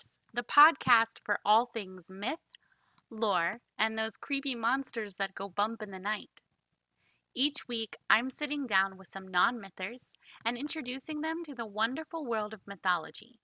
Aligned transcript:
Mythverse, 0.00 0.18
the 0.32 0.42
podcast 0.42 1.20
for 1.24 1.38
all 1.44 1.64
things 1.64 2.10
myth, 2.10 2.38
lore, 3.10 3.60
and 3.78 3.98
those 3.98 4.16
creepy 4.16 4.54
monsters 4.54 5.14
that 5.14 5.34
go 5.34 5.48
bump 5.48 5.82
in 5.82 5.90
the 5.90 5.98
night. 5.98 6.42
Each 7.34 7.68
week, 7.68 7.96
I'm 8.08 8.30
sitting 8.30 8.66
down 8.66 8.96
with 8.96 9.08
some 9.08 9.28
non 9.28 9.60
mythers 9.60 10.14
and 10.44 10.56
introducing 10.56 11.20
them 11.20 11.42
to 11.44 11.54
the 11.54 11.66
wonderful 11.66 12.24
world 12.26 12.52
of 12.52 12.66
mythology. 12.66 13.38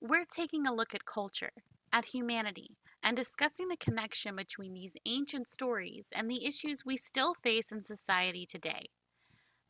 We're 0.00 0.24
taking 0.24 0.66
a 0.66 0.74
look 0.74 0.94
at 0.94 1.04
culture, 1.04 1.52
at 1.92 2.06
humanity, 2.06 2.76
and 3.02 3.16
discussing 3.16 3.68
the 3.68 3.76
connection 3.76 4.36
between 4.36 4.74
these 4.74 4.96
ancient 5.06 5.48
stories 5.48 6.12
and 6.14 6.28
the 6.28 6.44
issues 6.44 6.84
we 6.84 6.96
still 6.96 7.34
face 7.34 7.70
in 7.70 7.82
society 7.82 8.44
today. 8.44 8.86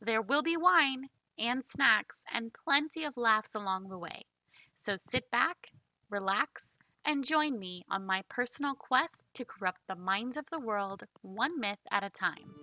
There 0.01 0.21
will 0.21 0.41
be 0.41 0.57
wine 0.57 1.09
and 1.37 1.63
snacks 1.63 2.23
and 2.33 2.53
plenty 2.53 3.03
of 3.03 3.17
laughs 3.17 3.53
along 3.55 3.89
the 3.89 3.97
way. 3.97 4.23
So 4.75 4.95
sit 4.97 5.29
back, 5.29 5.71
relax, 6.13 6.77
and 7.03 7.25
join 7.25 7.59
me 7.59 7.83
on 7.89 8.05
my 8.05 8.23
personal 8.29 8.75
quest 8.75 9.25
to 9.33 9.43
corrupt 9.43 9.81
the 9.87 9.95
minds 9.95 10.37
of 10.37 10.49
the 10.51 10.59
world 10.59 11.03
one 11.21 11.59
myth 11.59 11.79
at 11.91 12.03
a 12.03 12.09
time. 12.09 12.53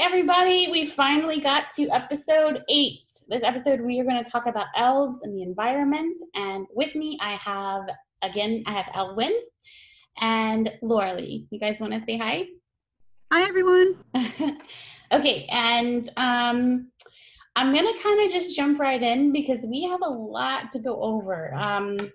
Everybody. 0.00 0.66
We 0.70 0.86
finally 0.86 1.40
got 1.40 1.72
to 1.76 1.86
episode 1.90 2.62
eight. 2.70 3.02
This 3.28 3.42
episode, 3.42 3.82
we 3.82 4.00
are 4.00 4.04
going 4.04 4.24
to 4.24 4.30
talk 4.30 4.46
about 4.46 4.68
elves 4.74 5.20
and 5.22 5.36
the 5.36 5.42
environment. 5.42 6.16
And 6.34 6.66
with 6.74 6.94
me, 6.94 7.18
I 7.20 7.32
have, 7.32 7.82
again, 8.22 8.62
I 8.64 8.72
have 8.72 8.86
Elwyn 8.94 9.30
and 10.22 10.72
Lauralee. 10.82 11.46
You 11.50 11.60
guys 11.60 11.80
want 11.80 11.92
to 11.92 12.00
say 12.00 12.16
hi? 12.16 12.46
Hi, 13.30 13.42
everyone. 13.42 14.02
okay, 15.12 15.46
and 15.50 16.08
um, 16.16 16.90
I'm 17.54 17.74
going 17.74 17.94
to 17.94 18.02
kind 18.02 18.24
of 18.24 18.32
just 18.32 18.56
jump 18.56 18.80
right 18.80 19.02
in 19.02 19.32
because 19.32 19.66
we 19.66 19.84
have 19.84 20.00
a 20.02 20.08
lot 20.08 20.70
to 20.70 20.78
go 20.78 20.98
over. 21.02 21.54
Um, 21.54 22.10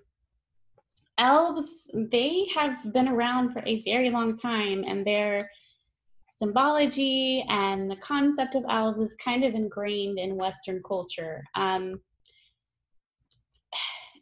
elves, 1.18 1.88
they 1.94 2.48
have 2.52 2.92
been 2.92 3.06
around 3.06 3.52
for 3.52 3.62
a 3.64 3.84
very 3.84 4.10
long 4.10 4.36
time, 4.36 4.84
and 4.88 5.06
they're 5.06 5.48
symbology 6.36 7.44
and 7.48 7.90
the 7.90 7.96
concept 7.96 8.54
of 8.54 8.64
elves 8.68 9.00
is 9.00 9.16
kind 9.16 9.42
of 9.42 9.54
ingrained 9.54 10.18
in 10.18 10.36
Western 10.36 10.82
culture. 10.86 11.42
Um, 11.54 12.00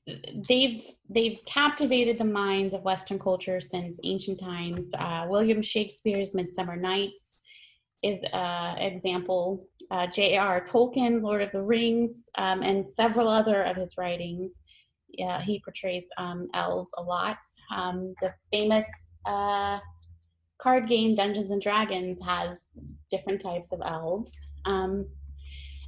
they've 0.49 0.83
they've 1.11 1.39
captivated 1.47 2.19
the 2.19 2.25
minds 2.25 2.73
of 2.73 2.83
Western 2.83 3.19
culture 3.19 3.61
since 3.61 3.99
ancient 4.05 4.39
times. 4.39 4.93
Uh, 4.97 5.27
William 5.29 5.61
Shakespeare's 5.61 6.35
*Midsummer 6.35 6.77
Nights* 6.77 7.35
is 8.03 8.23
an 8.33 8.35
uh, 8.35 8.77
example. 8.79 9.67
Uh, 9.91 10.07
J.R.R. 10.07 10.63
Tolkien, 10.63 11.21
*Lord 11.21 11.43
of 11.43 11.51
the 11.53 11.63
Rings*, 11.63 12.29
um, 12.39 12.63
and 12.63 12.89
several 12.89 13.29
other 13.29 13.63
of 13.65 13.77
his 13.77 13.95
writings. 13.99 14.63
He 15.45 15.63
portrays 15.65 16.09
um, 16.19 16.49
elves 16.55 16.91
a 16.99 17.03
lot. 17.03 17.39
Um, 17.75 18.15
the 18.21 18.35
famous 18.53 18.87
uh, 19.27 19.79
card 20.59 20.89
game 20.89 21.15
Dungeons 21.15 21.51
and 21.51 21.61
Dragons 21.61 22.21
has 22.25 22.59
different 23.11 23.41
types 23.41 23.73
of 23.73 23.81
elves. 23.85 24.33
Um, 24.65 25.07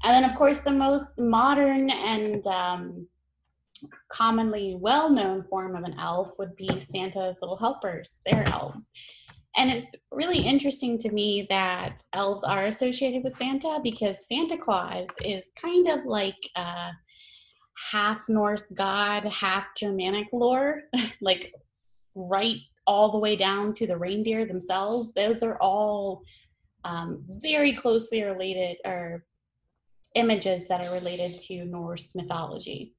and 0.04 0.12
then, 0.14 0.30
of 0.30 0.36
course, 0.36 0.60
the 0.60 0.70
most 0.70 1.18
modern 1.18 1.90
and 1.90 2.46
um, 2.46 3.06
commonly 4.10 4.76
well 4.78 5.10
known 5.10 5.42
form 5.42 5.74
of 5.74 5.84
an 5.84 5.98
elf 5.98 6.32
would 6.38 6.54
be 6.56 6.80
Santa's 6.80 7.38
little 7.40 7.56
helpers, 7.56 8.20
they're 8.26 8.48
elves. 8.48 8.90
And 9.56 9.70
it's 9.70 9.94
really 10.10 10.38
interesting 10.38 10.98
to 10.98 11.10
me 11.10 11.46
that 11.48 12.02
elves 12.12 12.44
are 12.44 12.66
associated 12.66 13.24
with 13.24 13.38
Santa 13.38 13.80
because 13.82 14.28
Santa 14.28 14.58
Claus 14.58 15.06
is 15.24 15.50
kind 15.60 15.88
of 15.88 16.04
like 16.04 16.36
uh, 16.56 16.90
half 17.90 18.28
Norse 18.28 18.70
god, 18.76 19.24
half 19.24 19.74
Germanic 19.74 20.26
lore, 20.32 20.82
like 21.22 21.54
right 22.14 22.58
all 22.86 23.10
the 23.10 23.18
way 23.18 23.36
down 23.36 23.72
to 23.74 23.86
the 23.86 23.96
reindeer 23.96 24.46
themselves, 24.46 25.12
those 25.12 25.42
are 25.42 25.60
all 25.60 26.22
um, 26.84 27.24
very 27.28 27.72
closely 27.72 28.22
related 28.22 28.76
or 28.84 29.24
images 30.14 30.66
that 30.68 30.86
are 30.86 30.92
related 30.92 31.38
to 31.40 31.64
Norse 31.64 32.14
mythology. 32.14 32.94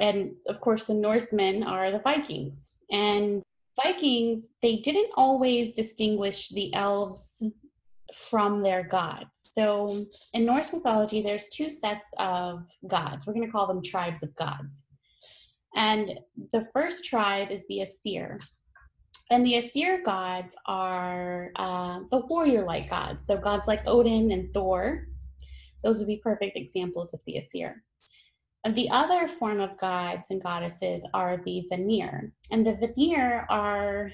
And 0.00 0.32
of 0.48 0.60
course, 0.60 0.86
the 0.86 0.94
Norsemen 0.94 1.62
are 1.62 1.90
the 1.90 1.98
Vikings. 1.98 2.72
And 2.90 3.42
Vikings, 3.82 4.48
they 4.62 4.76
didn't 4.76 5.10
always 5.16 5.72
distinguish 5.72 6.48
the 6.48 6.72
elves 6.74 7.42
from 8.14 8.62
their 8.62 8.82
gods. 8.84 9.28
So 9.34 10.04
in 10.32 10.44
Norse 10.44 10.72
mythology, 10.72 11.20
there's 11.20 11.48
two 11.48 11.70
sets 11.70 12.12
of 12.18 12.66
gods. 12.86 13.26
We're 13.26 13.34
going 13.34 13.46
to 13.46 13.52
call 13.52 13.66
them 13.66 13.82
tribes 13.82 14.22
of 14.22 14.34
gods. 14.36 14.84
And 15.76 16.18
the 16.52 16.66
first 16.72 17.04
tribe 17.04 17.50
is 17.50 17.64
the 17.68 17.82
Aesir. 17.82 18.40
And 19.30 19.44
the 19.44 19.56
Aesir 19.56 20.02
gods 20.02 20.56
are 20.66 21.52
uh, 21.56 22.00
the 22.10 22.18
warrior 22.28 22.64
like 22.64 22.88
gods. 22.88 23.26
So, 23.26 23.36
gods 23.36 23.68
like 23.68 23.86
Odin 23.86 24.32
and 24.32 24.52
Thor, 24.54 25.06
those 25.84 25.98
would 25.98 26.08
be 26.08 26.16
perfect 26.16 26.56
examples 26.56 27.12
of 27.12 27.20
the 27.26 27.36
Aesir. 27.36 27.82
The 28.74 28.88
other 28.90 29.28
form 29.28 29.60
of 29.60 29.76
gods 29.78 30.30
and 30.30 30.42
goddesses 30.42 31.06
are 31.14 31.40
the 31.44 31.66
Vanir. 31.70 32.32
And 32.50 32.66
the 32.66 32.74
Vanir 32.74 33.46
are 33.48 34.10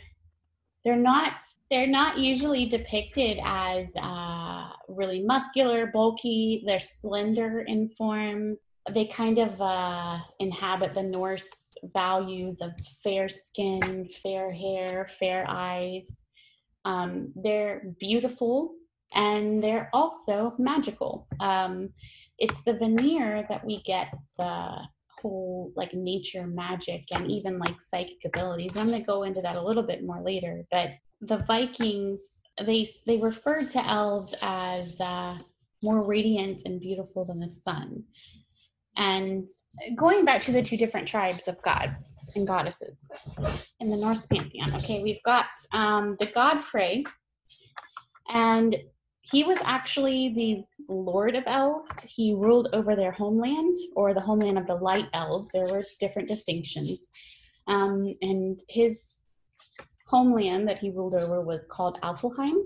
they're 0.85 0.97
not 0.97 1.43
they're 1.71 1.87
not 1.87 2.19
usually 2.19 2.67
depicted 2.67 3.39
as 3.43 3.97
uh, 3.97 4.69
really 4.89 5.23
muscular 5.23 5.87
bulky 5.87 6.63
they're 6.67 6.79
slender 6.79 7.61
in 7.61 7.89
form 7.89 8.57
they 8.91 9.07
kind 9.07 9.39
of 9.39 9.61
uh, 9.61 10.19
inhabit 10.41 10.95
the 10.95 11.03
Norse 11.03 11.49
values 11.95 12.61
of 12.61 12.73
fair 13.03 13.29
skin, 13.29 14.09
fair 14.23 14.53
hair, 14.53 15.09
fair 15.19 15.45
eyes. 15.49 16.25
Um, 16.85 17.33
they're 17.35 17.95
beautiful 17.99 18.75
and 19.15 19.63
they're 19.63 19.89
also 19.93 20.55
magical. 20.59 21.27
Um, 21.41 21.91
it's 22.39 22.63
the 22.63 22.75
Vanir 22.75 23.47
that 23.49 23.65
we 23.65 23.83
get 23.83 24.13
the 24.39 24.79
whole 25.23 25.73
like 25.77 25.95
nature 25.95 26.47
magic 26.47 27.05
and 27.13 27.31
even 27.31 27.59
like 27.59 27.81
psychic 27.81 28.19
abilities. 28.27 28.77
I'm 28.77 28.89
going 28.89 29.01
to 29.01 29.07
go 29.07 29.23
into 29.23 29.41
that 29.41 29.57
a 29.57 29.63
little 29.63 29.83
bit 29.83 30.05
more 30.05 30.21
later, 30.21 30.65
but 30.71 30.91
the 31.21 31.39
Vikings 31.39 32.41
they 32.63 32.87
they 33.07 33.17
referred 33.17 33.69
to 33.71 33.85
elves 33.87 34.35
as 34.43 35.01
uh, 35.01 35.39
more 35.83 36.03
radiant 36.03 36.63
and 36.65 36.81
beautiful 36.81 37.25
than 37.25 37.41
the 37.41 37.49
sun. 37.49 38.05
And 38.97 39.49
going 39.97 40.25
back 40.25 40.41
to 40.43 40.53
the 40.53 40.63
two 40.63 40.77
different 40.77 41.09
tribes 41.09 41.49
of 41.49 41.61
gods 41.63 42.15
and 42.37 42.47
goddesses 42.47 43.09
in 43.81 43.89
the 43.89 43.97
Norse 43.97 44.27
pantheon, 44.27 44.75
okay, 44.77 45.03
we've 45.03 45.23
got 45.25 45.47
um, 45.73 46.17
the 46.21 46.27
god 46.27 46.61
Frey, 46.61 47.05
and 48.29 48.77
he 49.23 49.43
was 49.43 49.59
actually 49.65 50.33
the 50.35 50.65
lord 50.93 51.35
of 51.37 51.45
elves. 51.47 51.91
He 52.07 52.35
ruled 52.35 52.69
over 52.73 52.95
their 52.95 53.13
homeland 53.13 53.75
or 53.97 54.13
the 54.13 54.21
homeland 54.21 54.59
of 54.59 54.67
the 54.67 54.75
light 54.75 55.09
elves. 55.15 55.49
There 55.53 55.67
were 55.67 55.83
different 55.99 56.29
distinctions. 56.29 57.09
Um, 57.67 58.15
and 58.21 58.59
his 58.69 59.19
homeland 60.07 60.69
that 60.69 60.79
he 60.79 60.91
ruled 60.91 61.15
over 61.15 61.41
was 61.41 61.67
called 61.71 61.99
Alfheim. 62.03 62.61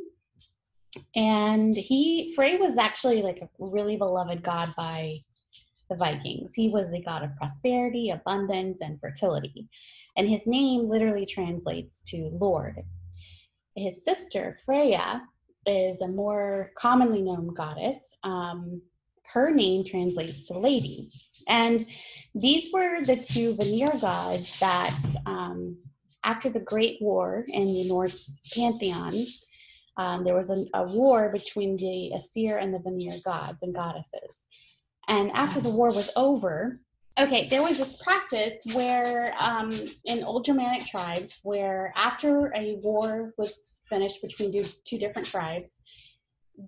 And 1.14 1.76
he, 1.76 2.32
Frey 2.34 2.56
was 2.56 2.76
actually 2.76 3.22
like 3.22 3.40
a 3.40 3.48
really 3.58 3.96
beloved 3.96 4.42
god 4.42 4.74
by 4.76 5.18
the 5.88 5.96
Vikings. 5.96 6.54
He 6.54 6.68
was 6.68 6.90
the 6.90 7.02
god 7.02 7.22
of 7.22 7.36
prosperity, 7.36 8.10
abundance, 8.10 8.80
and 8.80 9.00
fertility. 9.00 9.68
And 10.16 10.28
his 10.28 10.46
name 10.46 10.88
literally 10.88 11.26
translates 11.26 12.02
to 12.08 12.30
Lord. 12.32 12.82
His 13.76 14.04
sister, 14.04 14.56
Freya, 14.64 15.22
is 15.66 16.00
a 16.00 16.08
more 16.08 16.72
commonly 16.76 17.22
known 17.22 17.54
goddess. 17.54 18.14
Um, 18.24 18.82
her 19.32 19.50
name 19.50 19.84
translates 19.84 20.46
to 20.48 20.58
lady. 20.58 21.10
And 21.48 21.86
these 22.34 22.70
were 22.72 23.04
the 23.04 23.16
two 23.16 23.54
Vanir 23.54 23.92
gods 24.00 24.58
that, 24.58 24.98
um, 25.26 25.76
after 26.24 26.48
the 26.48 26.60
Great 26.60 26.98
War 27.00 27.44
in 27.48 27.66
the 27.66 27.88
Norse 27.88 28.40
pantheon, 28.54 29.14
um, 29.98 30.24
there 30.24 30.34
was 30.34 30.50
a, 30.50 30.64
a, 30.74 30.84
war 30.84 31.28
between 31.28 31.76
the 31.76 32.12
Aesir 32.14 32.58
and 32.58 32.72
the 32.72 32.78
Vanir 32.78 33.14
gods 33.24 33.62
and 33.62 33.74
goddesses. 33.74 34.46
And 35.08 35.30
after 35.32 35.60
the 35.60 35.70
war 35.70 35.90
was 35.90 36.10
over, 36.16 36.80
okay, 37.18 37.48
there 37.48 37.62
was 37.62 37.78
this 37.78 38.00
practice 38.02 38.62
where 38.72 39.34
um, 39.38 39.72
in 40.04 40.22
old 40.22 40.44
Germanic 40.44 40.86
tribes, 40.86 41.40
where 41.42 41.92
after 41.96 42.52
a 42.54 42.76
war 42.82 43.32
was 43.38 43.80
finished 43.88 44.22
between 44.22 44.52
two, 44.84 44.98
different 44.98 45.26
tribes, 45.26 45.80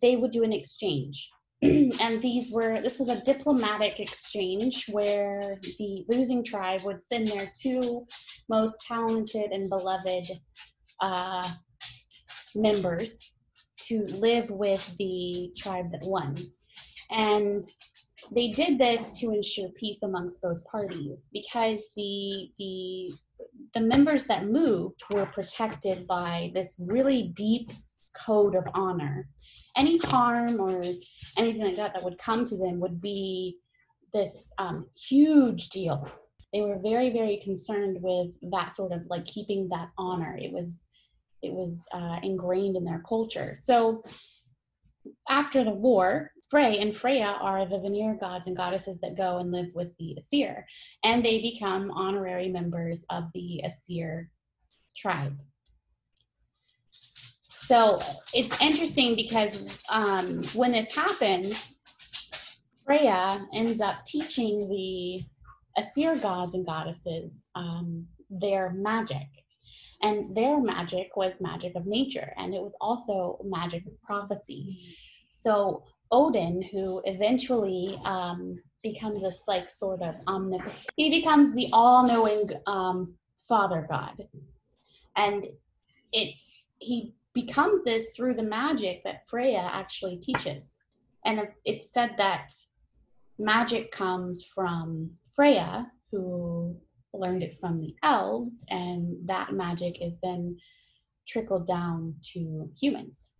they 0.02 0.16
would 0.16 0.30
do 0.30 0.42
an 0.42 0.52
exchange. 0.52 1.28
and 1.62 2.22
these 2.22 2.50
were 2.50 2.80
this 2.80 2.98
was 2.98 3.10
a 3.10 3.22
diplomatic 3.24 4.00
exchange 4.00 4.86
where 4.88 5.60
the 5.78 6.06
losing 6.08 6.42
tribe 6.42 6.82
would 6.84 7.02
send 7.02 7.28
their 7.28 7.52
two 7.60 8.06
most 8.48 8.80
talented 8.88 9.52
and 9.52 9.68
beloved 9.68 10.26
uh, 11.00 11.46
members 12.54 13.32
to 13.76 14.06
live 14.06 14.48
with 14.48 14.96
the 14.98 15.50
tribe 15.58 15.90
that 15.90 16.00
won. 16.02 16.34
And 17.10 17.64
they 18.32 18.48
did 18.48 18.78
this 18.78 19.18
to 19.20 19.32
ensure 19.32 19.68
peace 19.70 20.02
amongst 20.02 20.42
both 20.42 20.64
parties 20.64 21.28
because 21.32 21.88
the 21.96 22.50
the 22.58 23.10
the 23.74 23.80
members 23.80 24.26
that 24.26 24.46
moved 24.46 25.02
were 25.10 25.26
protected 25.26 26.06
by 26.06 26.50
this 26.54 26.76
really 26.78 27.32
deep 27.34 27.70
code 28.14 28.54
of 28.54 28.64
honor. 28.74 29.28
Any 29.76 29.98
harm 29.98 30.60
or 30.60 30.82
anything 31.36 31.62
like 31.62 31.76
that 31.76 31.94
that 31.94 32.02
would 32.02 32.18
come 32.18 32.44
to 32.46 32.56
them 32.56 32.80
would 32.80 33.00
be 33.00 33.58
this 34.12 34.52
um, 34.58 34.86
huge 34.96 35.68
deal. 35.68 36.08
They 36.52 36.62
were 36.62 36.78
very, 36.82 37.10
very 37.10 37.36
concerned 37.36 37.98
with 38.00 38.30
that 38.50 38.74
sort 38.74 38.92
of 38.92 39.02
like 39.08 39.24
keeping 39.24 39.68
that 39.68 39.90
honor. 39.96 40.36
It 40.40 40.52
was 40.52 40.86
it 41.42 41.52
was 41.52 41.80
uh, 41.94 42.18
ingrained 42.22 42.76
in 42.76 42.84
their 42.84 43.02
culture. 43.08 43.56
So 43.60 44.02
after 45.28 45.64
the 45.64 45.70
war, 45.70 46.32
Frey 46.50 46.78
and 46.78 46.94
Freya 46.94 47.36
are 47.40 47.64
the 47.64 47.78
Vanir 47.78 48.14
gods 48.14 48.48
and 48.48 48.56
goddesses 48.56 48.98
that 49.00 49.16
go 49.16 49.38
and 49.38 49.52
live 49.52 49.68
with 49.72 49.96
the 49.98 50.16
Aesir, 50.16 50.66
and 51.04 51.24
they 51.24 51.40
become 51.40 51.92
honorary 51.92 52.48
members 52.48 53.04
of 53.08 53.24
the 53.34 53.62
Aesir 53.64 54.28
tribe. 54.96 55.38
So 57.66 58.00
it's 58.34 58.60
interesting 58.60 59.14
because 59.14 59.78
um, 59.90 60.42
when 60.54 60.72
this 60.72 60.92
happens, 60.92 61.76
Freya 62.84 63.46
ends 63.54 63.80
up 63.80 64.04
teaching 64.04 64.68
the 64.68 65.22
Aesir 65.80 66.16
gods 66.16 66.54
and 66.54 66.66
goddesses 66.66 67.48
um, 67.54 68.04
their 68.28 68.72
magic. 68.72 69.28
And 70.02 70.34
their 70.36 70.60
magic 70.60 71.10
was 71.14 71.40
magic 71.40 71.76
of 71.76 71.86
nature, 71.86 72.32
and 72.36 72.54
it 72.54 72.60
was 72.60 72.74
also 72.80 73.38
magic 73.44 73.86
of 73.86 74.02
prophecy. 74.02 74.96
So 75.28 75.84
Odin, 76.10 76.62
who 76.62 77.00
eventually 77.04 78.00
um, 78.04 78.58
becomes 78.82 79.22
this 79.22 79.42
like 79.46 79.70
sort 79.70 80.02
of 80.02 80.14
omnipotent, 80.26 80.86
he 80.96 81.10
becomes 81.10 81.54
the 81.54 81.68
all-knowing 81.72 82.50
um, 82.66 83.14
father 83.48 83.86
god, 83.88 84.26
and 85.16 85.46
it's 86.12 86.62
he 86.78 87.14
becomes 87.32 87.84
this 87.84 88.10
through 88.16 88.34
the 88.34 88.42
magic 88.42 89.04
that 89.04 89.28
Freya 89.28 89.70
actually 89.72 90.16
teaches, 90.16 90.78
and 91.24 91.42
it's 91.64 91.92
said 91.92 92.14
that 92.18 92.50
magic 93.38 93.92
comes 93.92 94.44
from 94.44 95.10
Freya, 95.36 95.90
who 96.10 96.76
learned 97.12 97.42
it 97.42 97.56
from 97.60 97.80
the 97.80 97.94
elves, 98.02 98.64
and 98.70 99.16
that 99.26 99.52
magic 99.52 100.00
is 100.02 100.18
then 100.22 100.56
trickled 101.26 101.66
down 101.66 102.14
to 102.32 102.68
humans 102.80 103.32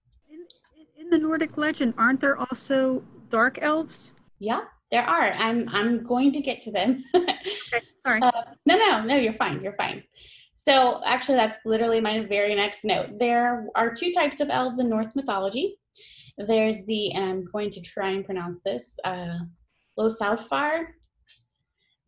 in 1.00 1.10
the 1.10 1.18
Nordic 1.18 1.56
legend, 1.56 1.94
aren't 1.96 2.20
there 2.20 2.36
also 2.36 3.02
dark 3.30 3.58
elves? 3.62 4.12
Yeah, 4.38 4.62
there 4.90 5.04
are. 5.04 5.32
I'm 5.32 5.68
I'm 5.70 6.04
going 6.04 6.32
to 6.32 6.40
get 6.40 6.60
to 6.62 6.70
them. 6.70 7.04
okay, 7.14 7.36
sorry. 7.98 8.20
Uh, 8.22 8.42
no, 8.66 8.76
no, 8.76 9.02
no. 9.04 9.16
You're 9.16 9.32
fine. 9.32 9.62
You're 9.62 9.76
fine. 9.76 10.02
So 10.54 11.00
actually, 11.06 11.36
that's 11.36 11.56
literally 11.64 12.00
my 12.00 12.26
very 12.26 12.54
next 12.54 12.84
note. 12.84 13.18
There 13.18 13.66
are 13.74 13.94
two 13.94 14.12
types 14.12 14.40
of 14.40 14.50
elves 14.50 14.78
in 14.78 14.90
Norse 14.90 15.16
mythology. 15.16 15.78
There's 16.36 16.84
the, 16.84 17.12
and 17.12 17.24
I'm 17.24 17.44
going 17.50 17.70
to 17.70 17.80
try 17.80 18.10
and 18.10 18.24
pronounce 18.24 18.60
this, 18.62 18.94
uh, 19.04 19.38
Ljósálfar, 19.98 20.84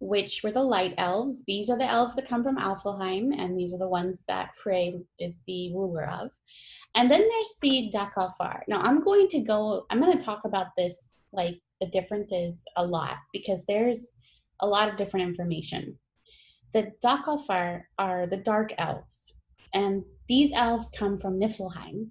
which 0.02 0.42
were 0.42 0.50
the 0.50 0.60
light 0.60 0.94
elves. 0.98 1.42
These 1.46 1.70
are 1.70 1.78
the 1.78 1.88
elves 1.88 2.16
that 2.16 2.28
come 2.28 2.42
from 2.42 2.56
Alfheim, 2.56 3.32
and 3.38 3.56
these 3.56 3.72
are 3.72 3.78
the 3.78 3.88
ones 3.88 4.24
that 4.26 4.56
Frey 4.56 5.00
is 5.20 5.42
the 5.46 5.72
ruler 5.72 6.10
of. 6.10 6.30
And 6.96 7.08
then 7.08 7.20
there's 7.20 7.54
the 7.62 7.88
Dökkálfar. 7.94 8.62
Now 8.66 8.80
I'm 8.80 9.04
going 9.04 9.28
to 9.28 9.38
go, 9.38 9.86
I'm 9.90 10.00
going 10.00 10.18
to 10.18 10.24
talk 10.24 10.40
about 10.44 10.66
this, 10.76 11.28
like 11.32 11.60
the 11.80 11.86
differences 11.86 12.64
a 12.76 12.84
lot, 12.84 13.16
because 13.32 13.64
there's 13.66 14.14
a 14.58 14.66
lot 14.66 14.88
of 14.88 14.96
different 14.96 15.28
information. 15.28 15.96
The 16.74 16.90
Dökkálfar 17.04 17.82
are 17.96 18.26
the 18.26 18.38
dark 18.38 18.72
elves, 18.78 19.34
and 19.72 20.02
these 20.28 20.50
elves 20.52 20.90
come 20.98 21.16
from 21.16 21.38
Niflheim, 21.38 22.08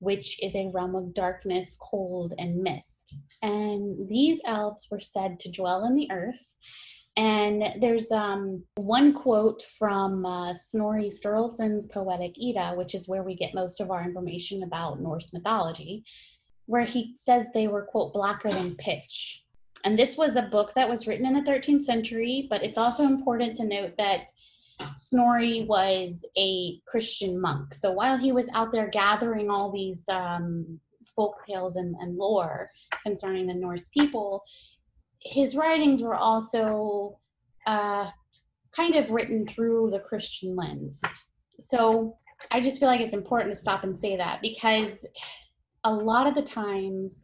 which 0.00 0.42
is 0.42 0.56
a 0.56 0.70
realm 0.74 0.96
of 0.96 1.14
darkness, 1.14 1.76
cold, 1.80 2.34
and 2.36 2.56
mist. 2.56 3.14
And 3.42 4.08
these 4.10 4.40
elves 4.44 4.88
were 4.90 5.00
said 5.00 5.38
to 5.38 5.52
dwell 5.52 5.84
in 5.84 5.94
the 5.94 6.10
earth 6.10 6.56
and 7.18 7.74
there's 7.80 8.12
um, 8.12 8.62
one 8.76 9.12
quote 9.12 9.60
from 9.76 10.24
uh, 10.24 10.54
Snorri 10.54 11.10
Sturluson's 11.10 11.88
Poetic 11.88 12.36
Edda, 12.40 12.74
which 12.76 12.94
is 12.94 13.08
where 13.08 13.24
we 13.24 13.34
get 13.34 13.54
most 13.54 13.80
of 13.80 13.90
our 13.90 14.04
information 14.04 14.62
about 14.62 15.00
Norse 15.00 15.32
mythology, 15.32 16.04
where 16.66 16.84
he 16.84 17.14
says 17.16 17.48
they 17.52 17.66
were, 17.66 17.82
quote, 17.82 18.12
blacker 18.12 18.50
than 18.50 18.76
pitch. 18.76 19.42
And 19.82 19.98
this 19.98 20.16
was 20.16 20.36
a 20.36 20.42
book 20.42 20.72
that 20.76 20.88
was 20.88 21.08
written 21.08 21.26
in 21.26 21.34
the 21.34 21.50
13th 21.50 21.84
century, 21.84 22.46
but 22.48 22.62
it's 22.62 22.78
also 22.78 23.02
important 23.02 23.56
to 23.56 23.64
note 23.64 23.96
that 23.98 24.28
Snorri 24.96 25.66
was 25.68 26.24
a 26.38 26.78
Christian 26.86 27.40
monk. 27.40 27.74
So 27.74 27.90
while 27.90 28.16
he 28.16 28.30
was 28.30 28.48
out 28.54 28.70
there 28.70 28.90
gathering 28.90 29.50
all 29.50 29.72
these 29.72 30.08
um, 30.08 30.78
folk 31.16 31.44
tales 31.44 31.74
and, 31.74 31.96
and 31.96 32.16
lore 32.16 32.70
concerning 33.04 33.48
the 33.48 33.54
Norse 33.54 33.88
people, 33.88 34.44
his 35.20 35.54
writings 35.54 36.02
were 36.02 36.16
also 36.16 37.18
uh, 37.66 38.06
kind 38.74 38.94
of 38.94 39.10
written 39.10 39.46
through 39.46 39.90
the 39.90 40.00
Christian 40.00 40.54
lens. 40.56 41.00
So 41.60 42.16
I 42.50 42.60
just 42.60 42.78
feel 42.78 42.88
like 42.88 43.00
it's 43.00 43.14
important 43.14 43.52
to 43.52 43.60
stop 43.60 43.84
and 43.84 43.98
say 43.98 44.16
that 44.16 44.40
because 44.42 45.06
a 45.84 45.92
lot 45.92 46.26
of 46.26 46.34
the 46.34 46.42
times 46.42 47.20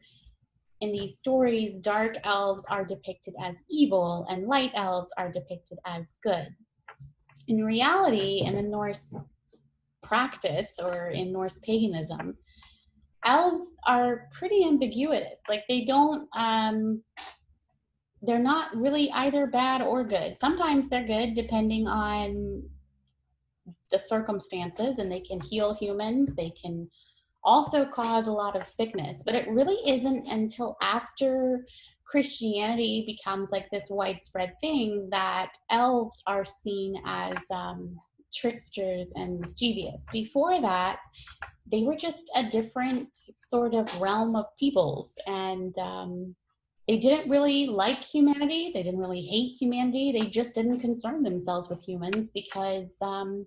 in 0.80 0.92
these 0.92 1.18
stories, 1.18 1.76
dark 1.76 2.16
elves 2.24 2.64
are 2.68 2.84
depicted 2.84 3.34
as 3.40 3.62
evil 3.70 4.26
and 4.28 4.46
light 4.46 4.72
elves 4.74 5.12
are 5.16 5.30
depicted 5.30 5.78
as 5.86 6.14
good. 6.22 6.48
In 7.48 7.64
reality, 7.64 8.42
in 8.44 8.54
the 8.54 8.62
Norse 8.62 9.14
practice 10.02 10.74
or 10.78 11.10
in 11.10 11.32
Norse 11.32 11.58
paganism, 11.60 12.36
elves 13.24 13.72
are 13.86 14.28
pretty 14.36 14.64
ambiguous. 14.64 15.40
Like 15.48 15.62
they 15.68 15.84
don't 15.84 16.28
um, 16.36 17.02
they're 18.26 18.38
not 18.38 18.74
really 18.76 19.10
either 19.12 19.46
bad 19.46 19.82
or 19.82 20.04
good. 20.04 20.38
Sometimes 20.38 20.88
they're 20.88 21.06
good 21.06 21.34
depending 21.34 21.86
on 21.86 22.62
the 23.90 23.98
circumstances 23.98 24.98
and 24.98 25.10
they 25.10 25.20
can 25.20 25.40
heal 25.40 25.74
humans. 25.74 26.34
They 26.34 26.50
can 26.50 26.88
also 27.44 27.84
cause 27.84 28.26
a 28.26 28.32
lot 28.32 28.56
of 28.56 28.66
sickness, 28.66 29.22
but 29.24 29.34
it 29.34 29.48
really 29.48 29.78
isn't 29.90 30.28
until 30.28 30.76
after 30.82 31.66
Christianity 32.04 33.04
becomes 33.06 33.50
like 33.50 33.68
this 33.70 33.88
widespread 33.90 34.54
thing 34.60 35.08
that 35.10 35.50
elves 35.70 36.22
are 36.26 36.44
seen 36.44 36.94
as 37.06 37.36
um, 37.50 37.98
tricksters 38.34 39.12
and 39.16 39.40
mischievous. 39.40 40.04
Before 40.12 40.60
that, 40.60 41.00
they 41.70 41.82
were 41.82 41.96
just 41.96 42.30
a 42.36 42.44
different 42.44 43.08
sort 43.40 43.74
of 43.74 44.00
realm 44.00 44.36
of 44.36 44.46
peoples, 44.58 45.14
and 45.26 45.76
um, 45.78 46.34
they 46.86 46.98
didn't 46.98 47.30
really 47.30 47.66
like 47.66 48.04
humanity. 48.04 48.70
They 48.74 48.82
didn't 48.82 49.00
really 49.00 49.22
hate 49.22 49.56
humanity. 49.58 50.12
They 50.12 50.26
just 50.26 50.54
didn't 50.54 50.80
concern 50.80 51.22
themselves 51.22 51.68
with 51.68 51.82
humans 51.82 52.30
because 52.34 52.94
um, 53.00 53.46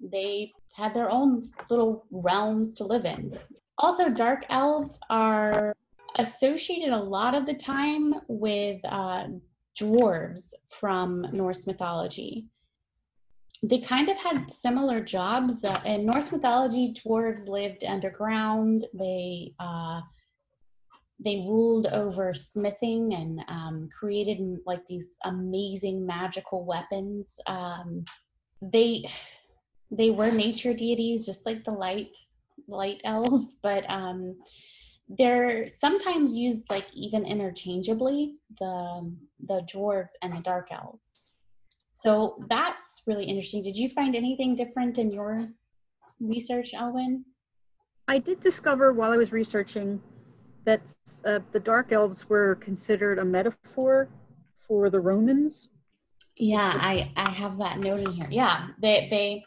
they 0.00 0.52
had 0.74 0.92
their 0.94 1.10
own 1.10 1.50
little 1.70 2.04
realms 2.10 2.74
to 2.74 2.84
live 2.84 3.06
in. 3.06 3.38
Also, 3.78 4.10
dark 4.10 4.44
elves 4.50 4.98
are 5.08 5.74
associated 6.16 6.92
a 6.92 6.96
lot 6.96 7.34
of 7.34 7.46
the 7.46 7.54
time 7.54 8.14
with 8.28 8.80
uh, 8.84 9.24
dwarves 9.80 10.52
from 10.68 11.26
Norse 11.32 11.66
mythology. 11.66 12.46
They 13.62 13.78
kind 13.78 14.10
of 14.10 14.18
had 14.18 14.50
similar 14.50 15.00
jobs. 15.00 15.64
Uh, 15.64 15.80
in 15.86 16.04
Norse 16.04 16.30
mythology, 16.30 16.92
dwarves 16.92 17.48
lived 17.48 17.82
underground. 17.84 18.86
They 18.92 19.54
uh, 19.58 20.02
they 21.20 21.36
ruled 21.36 21.86
over 21.86 22.34
smithing 22.34 23.14
and 23.14 23.40
um, 23.48 23.88
created 23.96 24.58
like 24.66 24.84
these 24.86 25.16
amazing 25.24 26.04
magical 26.04 26.64
weapons. 26.64 27.36
Um, 27.46 28.04
they 28.60 29.08
they 29.90 30.10
were 30.10 30.30
nature 30.30 30.74
deities, 30.74 31.24
just 31.24 31.46
like 31.46 31.64
the 31.64 31.70
light 31.70 32.16
light 32.66 33.00
elves, 33.04 33.58
but 33.62 33.88
um, 33.88 34.36
they're 35.08 35.68
sometimes 35.68 36.34
used 36.34 36.68
like 36.70 36.86
even 36.94 37.24
interchangeably 37.24 38.34
the 38.58 39.14
the 39.46 39.60
dwarves 39.72 40.12
and 40.22 40.34
the 40.34 40.40
dark 40.40 40.68
elves. 40.72 41.30
So 41.94 42.44
that's 42.48 43.02
really 43.06 43.24
interesting. 43.24 43.62
Did 43.62 43.76
you 43.76 43.88
find 43.88 44.16
anything 44.16 44.56
different 44.56 44.98
in 44.98 45.12
your 45.12 45.48
research, 46.18 46.74
Elwyn? 46.74 47.24
I 48.08 48.18
did 48.18 48.40
discover 48.40 48.92
while 48.92 49.12
I 49.12 49.16
was 49.16 49.32
researching 49.32 50.02
that 50.64 50.80
uh, 51.24 51.40
the 51.52 51.60
dark 51.60 51.92
elves 51.92 52.28
were 52.28 52.56
considered 52.56 53.18
a 53.18 53.24
metaphor 53.24 54.08
for 54.58 54.90
the 54.90 55.00
Romans. 55.00 55.68
Yeah, 56.36 56.78
I 56.80 57.12
I 57.16 57.30
have 57.30 57.58
that 57.58 57.78
note 57.78 58.00
in 58.00 58.10
here. 58.10 58.28
Yeah, 58.30 58.68
they 58.80 59.08
they 59.10 59.44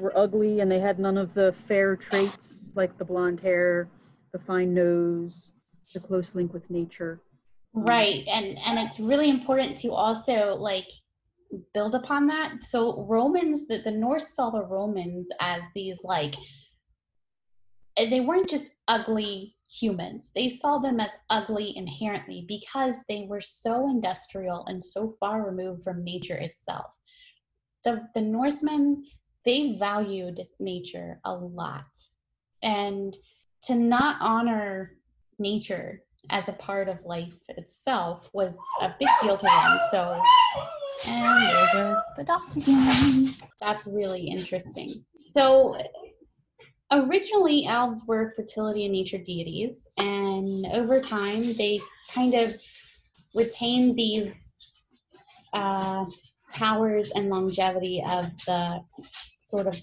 were 0.00 0.16
ugly 0.16 0.60
and 0.60 0.70
they 0.70 0.78
had 0.78 0.98
none 0.98 1.16
of 1.16 1.34
the 1.34 1.52
fair 1.52 1.96
traits 1.96 2.70
like 2.74 2.96
the 2.98 3.04
blonde 3.04 3.40
hair, 3.40 3.88
the 4.32 4.38
fine 4.38 4.74
nose, 4.74 5.52
the 5.94 6.00
close 6.00 6.34
link 6.34 6.52
with 6.52 6.70
nature. 6.70 7.20
Right, 7.74 8.24
and 8.28 8.58
and 8.66 8.78
it's 8.78 9.00
really 9.00 9.30
important 9.30 9.76
to 9.78 9.92
also 9.92 10.54
like 10.54 10.88
build 11.72 11.94
upon 11.94 12.26
that. 12.26 12.64
So 12.64 13.02
Romans, 13.04 13.66
the, 13.66 13.78
the 13.78 13.90
North 13.90 14.26
saw 14.26 14.50
the 14.50 14.64
Romans 14.64 15.28
as 15.40 15.62
these 15.74 16.00
like 16.04 16.34
they 17.96 18.20
weren't 18.20 18.48
just 18.48 18.70
ugly 18.88 19.54
humans. 19.70 20.30
They 20.34 20.48
saw 20.48 20.78
them 20.78 20.98
as 20.98 21.10
ugly 21.30 21.76
inherently 21.76 22.44
because 22.48 23.04
they 23.08 23.26
were 23.28 23.40
so 23.40 23.88
industrial 23.88 24.64
and 24.66 24.82
so 24.82 25.10
far 25.10 25.44
removed 25.44 25.84
from 25.84 26.02
nature 26.02 26.36
itself. 26.36 26.96
The, 27.84 28.08
the 28.14 28.22
Norsemen, 28.22 29.04
they 29.44 29.76
valued 29.78 30.46
nature 30.58 31.20
a 31.24 31.34
lot. 31.34 31.84
And 32.62 33.14
to 33.64 33.74
not 33.74 34.16
honor 34.20 34.96
nature 35.38 36.02
as 36.30 36.48
a 36.48 36.54
part 36.54 36.88
of 36.88 37.04
life 37.04 37.34
itself 37.48 38.28
was 38.32 38.54
a 38.80 38.94
big 38.98 39.08
deal 39.20 39.36
to 39.36 39.46
them. 39.46 39.78
So, 39.90 40.20
and 41.06 41.48
there 41.48 41.68
goes 41.72 41.96
the 42.16 42.24
dog 42.24 42.42
again. 42.56 43.34
That's 43.60 43.86
really 43.86 44.22
interesting. 44.26 45.04
So, 45.30 45.76
originally 46.90 47.66
elves 47.66 48.04
were 48.06 48.32
fertility 48.34 48.84
and 48.84 48.92
nature 48.92 49.18
deities 49.18 49.88
and 49.98 50.66
over 50.72 51.00
time 51.00 51.42
they 51.54 51.80
kind 52.12 52.34
of 52.34 52.56
retained 53.34 53.96
these 53.96 54.72
uh, 55.52 56.04
powers 56.52 57.10
and 57.14 57.28
longevity 57.28 58.02
of 58.10 58.30
the 58.46 58.80
sort 59.40 59.66
of 59.66 59.80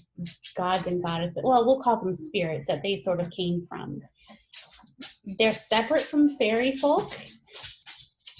gods 0.56 0.86
and 0.86 1.02
goddesses. 1.02 1.42
Well 1.44 1.64
we'll 1.64 1.80
call 1.80 2.02
them 2.02 2.14
spirits 2.14 2.68
that 2.68 2.82
they 2.82 2.96
sort 2.96 3.20
of 3.20 3.30
came 3.30 3.66
from. 3.68 4.00
They're 5.38 5.52
separate 5.52 6.02
from 6.02 6.36
fairy 6.38 6.76
folk 6.76 7.12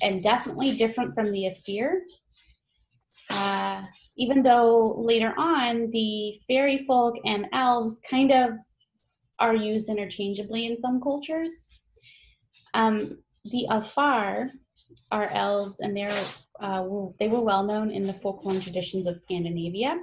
and 0.02 0.22
definitely 0.22 0.76
different 0.76 1.14
from 1.14 1.30
the 1.30 1.46
aesir. 1.46 2.02
Uh, 3.30 3.82
even 4.16 4.42
though 4.42 4.94
later 4.98 5.34
on 5.38 5.90
the 5.90 6.40
fairy 6.48 6.78
folk 6.78 7.14
and 7.24 7.46
elves 7.52 8.00
kind 8.08 8.32
of 8.32 8.50
are 9.38 9.54
used 9.54 9.88
interchangeably 9.88 10.66
in 10.66 10.78
some 10.78 11.00
cultures. 11.00 11.80
Um, 12.74 13.18
the 13.44 13.66
Alfar 13.70 14.50
are 15.12 15.28
elves, 15.28 15.80
and 15.80 15.96
they're 15.96 16.18
uh, 16.60 16.84
they 17.18 17.28
were 17.28 17.42
well 17.42 17.64
known 17.64 17.90
in 17.90 18.02
the 18.02 18.14
folklore 18.14 18.60
traditions 18.60 19.06
of 19.06 19.16
Scandinavia. 19.16 19.98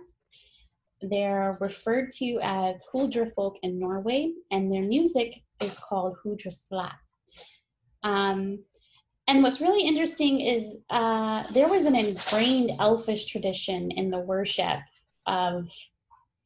They're 1.01 1.57
referred 1.59 2.11
to 2.19 2.39
as 2.41 2.81
Huldra 2.93 3.29
folk 3.33 3.57
in 3.63 3.79
Norway, 3.79 4.31
and 4.51 4.71
their 4.71 4.83
music 4.83 5.33
is 5.61 5.77
called 5.79 6.15
Huldra 6.23 6.53
Um, 8.03 8.59
and 9.27 9.41
what's 9.41 9.61
really 9.61 9.87
interesting 9.87 10.41
is 10.41 10.75
uh, 10.89 11.43
there 11.53 11.67
was 11.67 11.85
an 11.85 11.95
ingrained 11.95 12.71
elfish 12.79 13.25
tradition 13.25 13.91
in 13.91 14.09
the 14.09 14.19
worship 14.19 14.79
of 15.25 15.69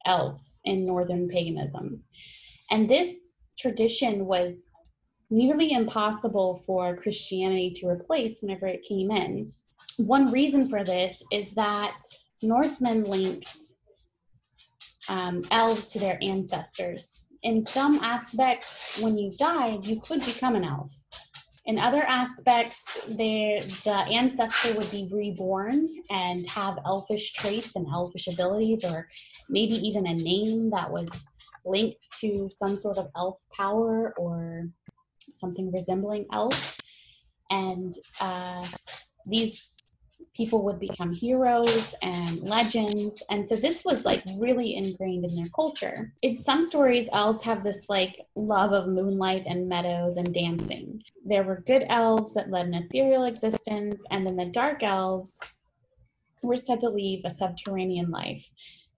elves 0.04 0.60
in 0.64 0.86
northern 0.86 1.28
paganism. 1.28 2.02
And 2.70 2.88
this 2.88 3.16
tradition 3.58 4.26
was 4.26 4.68
nearly 5.30 5.72
impossible 5.72 6.62
for 6.66 6.96
Christianity 6.96 7.72
to 7.76 7.88
replace 7.88 8.40
whenever 8.40 8.66
it 8.66 8.86
came 8.88 9.10
in. 9.10 9.52
One 9.96 10.30
reason 10.30 10.68
for 10.68 10.84
this 10.84 11.22
is 11.32 11.52
that 11.52 12.00
Norsemen 12.42 13.04
linked 13.04 13.58
um, 15.08 15.42
elves 15.50 15.88
to 15.88 15.98
their 15.98 16.18
ancestors. 16.22 17.26
In 17.42 17.60
some 17.60 17.98
aspects, 18.02 19.00
when 19.00 19.16
you 19.18 19.32
died, 19.32 19.86
you 19.86 20.00
could 20.00 20.24
become 20.24 20.54
an 20.54 20.64
elf. 20.64 20.92
In 21.68 21.78
other 21.78 22.02
aspects, 22.04 22.82
the 23.06 23.62
ancestor 24.10 24.72
would 24.72 24.90
be 24.90 25.06
reborn 25.12 25.86
and 26.08 26.46
have 26.46 26.78
elfish 26.86 27.34
traits 27.34 27.76
and 27.76 27.86
elfish 27.86 28.26
abilities, 28.26 28.86
or 28.86 29.06
maybe 29.50 29.74
even 29.74 30.06
a 30.06 30.14
name 30.14 30.70
that 30.70 30.90
was 30.90 31.28
linked 31.66 31.98
to 32.20 32.48
some 32.50 32.78
sort 32.78 32.96
of 32.96 33.08
elf 33.14 33.38
power 33.54 34.14
or 34.16 34.70
something 35.34 35.70
resembling 35.70 36.24
elf. 36.32 36.78
And 37.50 37.94
uh, 38.18 38.66
these 39.26 39.77
people 40.38 40.62
would 40.62 40.78
become 40.78 41.12
heroes 41.12 41.96
and 42.00 42.40
legends. 42.42 43.24
And 43.28 43.46
so 43.46 43.56
this 43.56 43.84
was 43.84 44.04
like 44.04 44.22
really 44.38 44.76
ingrained 44.76 45.24
in 45.24 45.34
their 45.34 45.48
culture. 45.52 46.14
In 46.22 46.36
some 46.36 46.62
stories, 46.62 47.08
elves 47.12 47.42
have 47.42 47.64
this 47.64 47.86
like 47.88 48.24
love 48.36 48.72
of 48.72 48.86
moonlight 48.86 49.42
and 49.48 49.68
meadows 49.68 50.16
and 50.16 50.32
dancing. 50.32 51.02
There 51.24 51.42
were 51.42 51.64
good 51.66 51.84
elves 51.88 52.34
that 52.34 52.50
led 52.50 52.66
an 52.66 52.74
ethereal 52.74 53.24
existence, 53.24 54.04
and 54.12 54.24
then 54.24 54.36
the 54.36 54.46
dark 54.46 54.84
elves 54.84 55.40
were 56.44 56.56
said 56.56 56.78
to 56.80 56.88
lead 56.88 57.22
a 57.24 57.32
subterranean 57.32 58.12
life. 58.12 58.48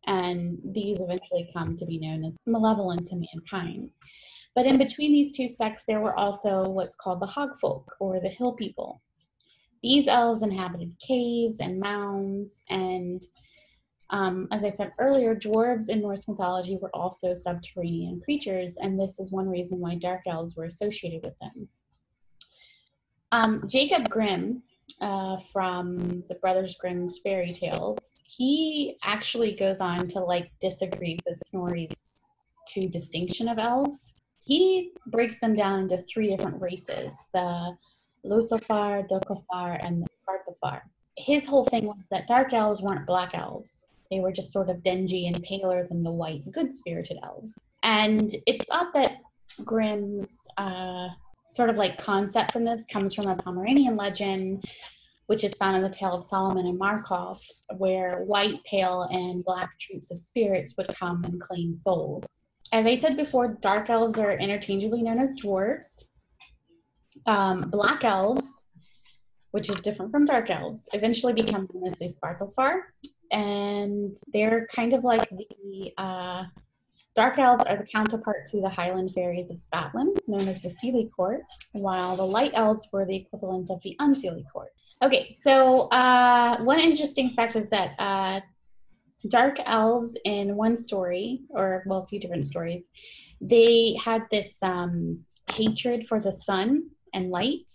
And 0.06 0.59
these 0.62 1.00
eventually 1.00 1.49
come 1.54 1.75
to 1.76 1.87
be 1.87 1.99
known 1.99 2.23
as 2.26 2.35
malevolent 2.44 3.06
to 3.06 3.16
mankind. 3.16 3.88
But 4.54 4.66
in 4.66 4.76
between 4.76 5.12
these 5.12 5.32
two 5.32 5.49
sects, 5.49 5.85
there 5.87 6.00
were 6.00 6.18
also 6.18 6.68
what's 6.68 6.97
called 6.97 7.20
the 7.20 7.26
haugfolk, 7.26 7.94
or 7.99 8.20
the 8.20 8.28
hill 8.28 8.52
people 8.52 9.00
these 9.82 10.08
elves 10.08 10.42
inhabited 10.42 10.94
caves 11.06 11.60
and 11.60 11.80
mounds, 11.80 12.62
and 12.68 13.25
um, 14.10 14.49
as 14.50 14.64
I 14.64 14.70
said 14.70 14.92
earlier, 14.99 15.34
dwarves 15.34 15.88
in 15.88 16.00
Norse 16.00 16.26
mythology 16.26 16.76
were 16.76 16.94
also 16.94 17.34
subterranean 17.34 18.20
creatures, 18.20 18.76
and 18.80 18.99
this 18.99 19.18
is 19.18 19.30
one 19.30 19.49
reason 19.49 19.78
why 19.78 19.94
dark 19.94 20.22
elves 20.26 20.56
were 20.56 20.64
associated 20.64 21.22
with 21.22 21.34
them. 21.40 21.68
Um, 23.32 23.64
Jacob 23.68 24.08
Grimm, 24.10 24.62
uh, 25.00 25.37
from 25.37 26.25
the 26.28 26.34
Brothers 26.40 26.76
Grimm's 26.80 27.20
fairy 27.20 27.52
tales, 27.52 28.18
he 28.25 28.96
actually 29.04 29.54
goes 29.54 29.80
on 29.80 30.08
to 30.08 30.18
like 30.18 30.50
disagree 30.60 31.18
with 31.25 31.40
Snorri's 31.46 32.20
two 32.68 32.88
distinction 32.88 33.49
of 33.49 33.58
elves. 33.58 34.12
He 34.44 34.90
breaks 35.06 35.38
them 35.38 35.54
down 35.54 35.80
into 35.80 35.99
three 35.99 36.28
different 36.34 36.60
races: 36.60 37.25
the 37.32 37.76
Losofar, 38.24 39.08
Dokofar, 39.08 39.78
and 39.84 40.06
Svartofar. 40.22 40.82
His 41.16 41.46
whole 41.46 41.64
thing 41.64 41.86
was 41.86 42.06
that 42.10 42.26
dark 42.26 42.52
elves 42.52 42.82
weren't 42.82 43.06
black 43.06 43.34
elves. 43.34 43.86
They 44.10 44.20
were 44.20 44.32
just 44.32 44.52
sort 44.52 44.70
of 44.70 44.82
dingy 44.82 45.28
and 45.28 45.42
paler 45.42 45.86
than 45.86 46.02
the 46.02 46.10
white, 46.10 46.50
good 46.50 46.72
spirited 46.72 47.18
elves. 47.22 47.64
And 47.82 48.30
it's 48.46 48.64
thought 48.66 48.92
that 48.94 49.18
Grimm's 49.64 50.46
uh, 50.56 51.08
sort 51.46 51.70
of 51.70 51.76
like 51.76 51.98
concept 51.98 52.52
from 52.52 52.64
this 52.64 52.86
comes 52.86 53.14
from 53.14 53.26
a 53.26 53.36
Pomeranian 53.36 53.96
legend, 53.96 54.64
which 55.26 55.44
is 55.44 55.54
found 55.54 55.76
in 55.76 55.82
the 55.82 55.88
Tale 55.88 56.14
of 56.14 56.24
Solomon 56.24 56.66
and 56.66 56.78
Marcolf, 56.78 57.40
where 57.76 58.22
white, 58.24 58.62
pale, 58.64 59.02
and 59.12 59.44
black 59.44 59.78
troops 59.78 60.10
of 60.10 60.18
spirits 60.18 60.76
would 60.76 60.88
come 60.88 61.22
and 61.24 61.40
claim 61.40 61.74
souls. 61.74 62.46
As 62.72 62.86
I 62.86 62.96
said 62.96 63.16
before, 63.16 63.58
dark 63.60 63.90
elves 63.90 64.18
are 64.18 64.38
interchangeably 64.38 65.02
known 65.02 65.18
as 65.18 65.34
dwarves 65.34 66.04
um, 67.26 67.70
black 67.70 68.04
elves, 68.04 68.64
which 69.52 69.68
is 69.68 69.76
different 69.76 70.10
from 70.10 70.24
dark 70.24 70.50
elves, 70.50 70.88
eventually 70.92 71.32
become 71.32 71.68
known 71.72 71.88
as 71.88 71.98
the 71.98 72.06
Svartalfar. 72.06 72.82
And 73.32 74.16
they're 74.32 74.66
kind 74.74 74.92
of 74.92 75.04
like 75.04 75.28
the 75.30 75.92
uh, 75.98 76.44
dark 77.16 77.38
elves 77.38 77.64
are 77.66 77.76
the 77.76 77.86
counterpart 77.86 78.44
to 78.46 78.60
the 78.60 78.68
Highland 78.68 79.12
fairies 79.14 79.50
of 79.50 79.58
Scotland, 79.58 80.20
known 80.26 80.48
as 80.48 80.62
the 80.62 80.68
Seelie 80.68 81.10
Court, 81.10 81.42
while 81.72 82.16
the 82.16 82.24
light 82.24 82.52
elves 82.54 82.88
were 82.92 83.04
the 83.04 83.16
equivalent 83.16 83.70
of 83.70 83.80
the 83.82 83.96
Unseelie 84.00 84.48
Court. 84.52 84.72
Okay, 85.02 85.34
so 85.38 85.88
uh, 85.88 86.58
one 86.62 86.80
interesting 86.80 87.30
fact 87.30 87.56
is 87.56 87.68
that 87.68 87.94
uh, 87.98 88.40
dark 89.28 89.58
elves 89.64 90.16
in 90.24 90.56
one 90.56 90.76
story, 90.76 91.42
or 91.50 91.82
well, 91.86 92.00
a 92.00 92.06
few 92.06 92.20
different 92.20 92.46
stories, 92.46 92.86
they 93.40 93.96
had 94.02 94.22
this 94.30 94.62
um, 94.62 95.24
hatred 95.54 96.06
for 96.06 96.20
the 96.20 96.32
sun 96.32 96.90
and 97.14 97.30
light. 97.30 97.70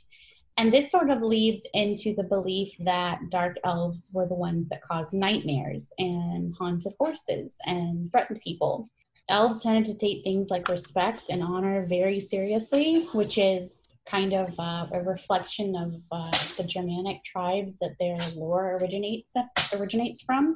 And 0.57 0.71
this 0.71 0.89
sort 0.89 1.09
of 1.09 1.21
leads 1.21 1.67
into 1.73 2.15
the 2.15 2.23
belief 2.23 2.75
that 2.79 3.19
dark 3.29 3.57
elves 3.65 4.11
were 4.13 4.25
the 4.25 4.35
ones 4.35 4.69
that 4.69 4.81
caused 4.81 5.13
nightmares 5.13 5.91
and 5.97 6.53
haunted 6.57 6.93
horses 6.97 7.55
and 7.65 8.09
threatened 8.09 8.39
people. 8.41 8.89
Elves 9.27 9.63
tended 9.63 9.85
to 9.85 9.97
take 9.97 10.23
things 10.23 10.49
like 10.49 10.69
respect 10.69 11.23
and 11.29 11.43
honor 11.43 11.85
very 11.87 12.19
seriously, 12.19 13.05
which 13.13 13.37
is 13.37 13.97
kind 14.05 14.33
of 14.33 14.57
uh, 14.59 14.85
a 14.93 15.01
reflection 15.01 15.75
of 15.75 15.95
uh, 16.11 16.31
the 16.57 16.63
Germanic 16.63 17.23
tribes 17.25 17.77
that 17.79 17.95
their 17.99 18.17
lore 18.35 18.77
originates 18.79 19.33
originates 19.73 20.21
from. 20.21 20.55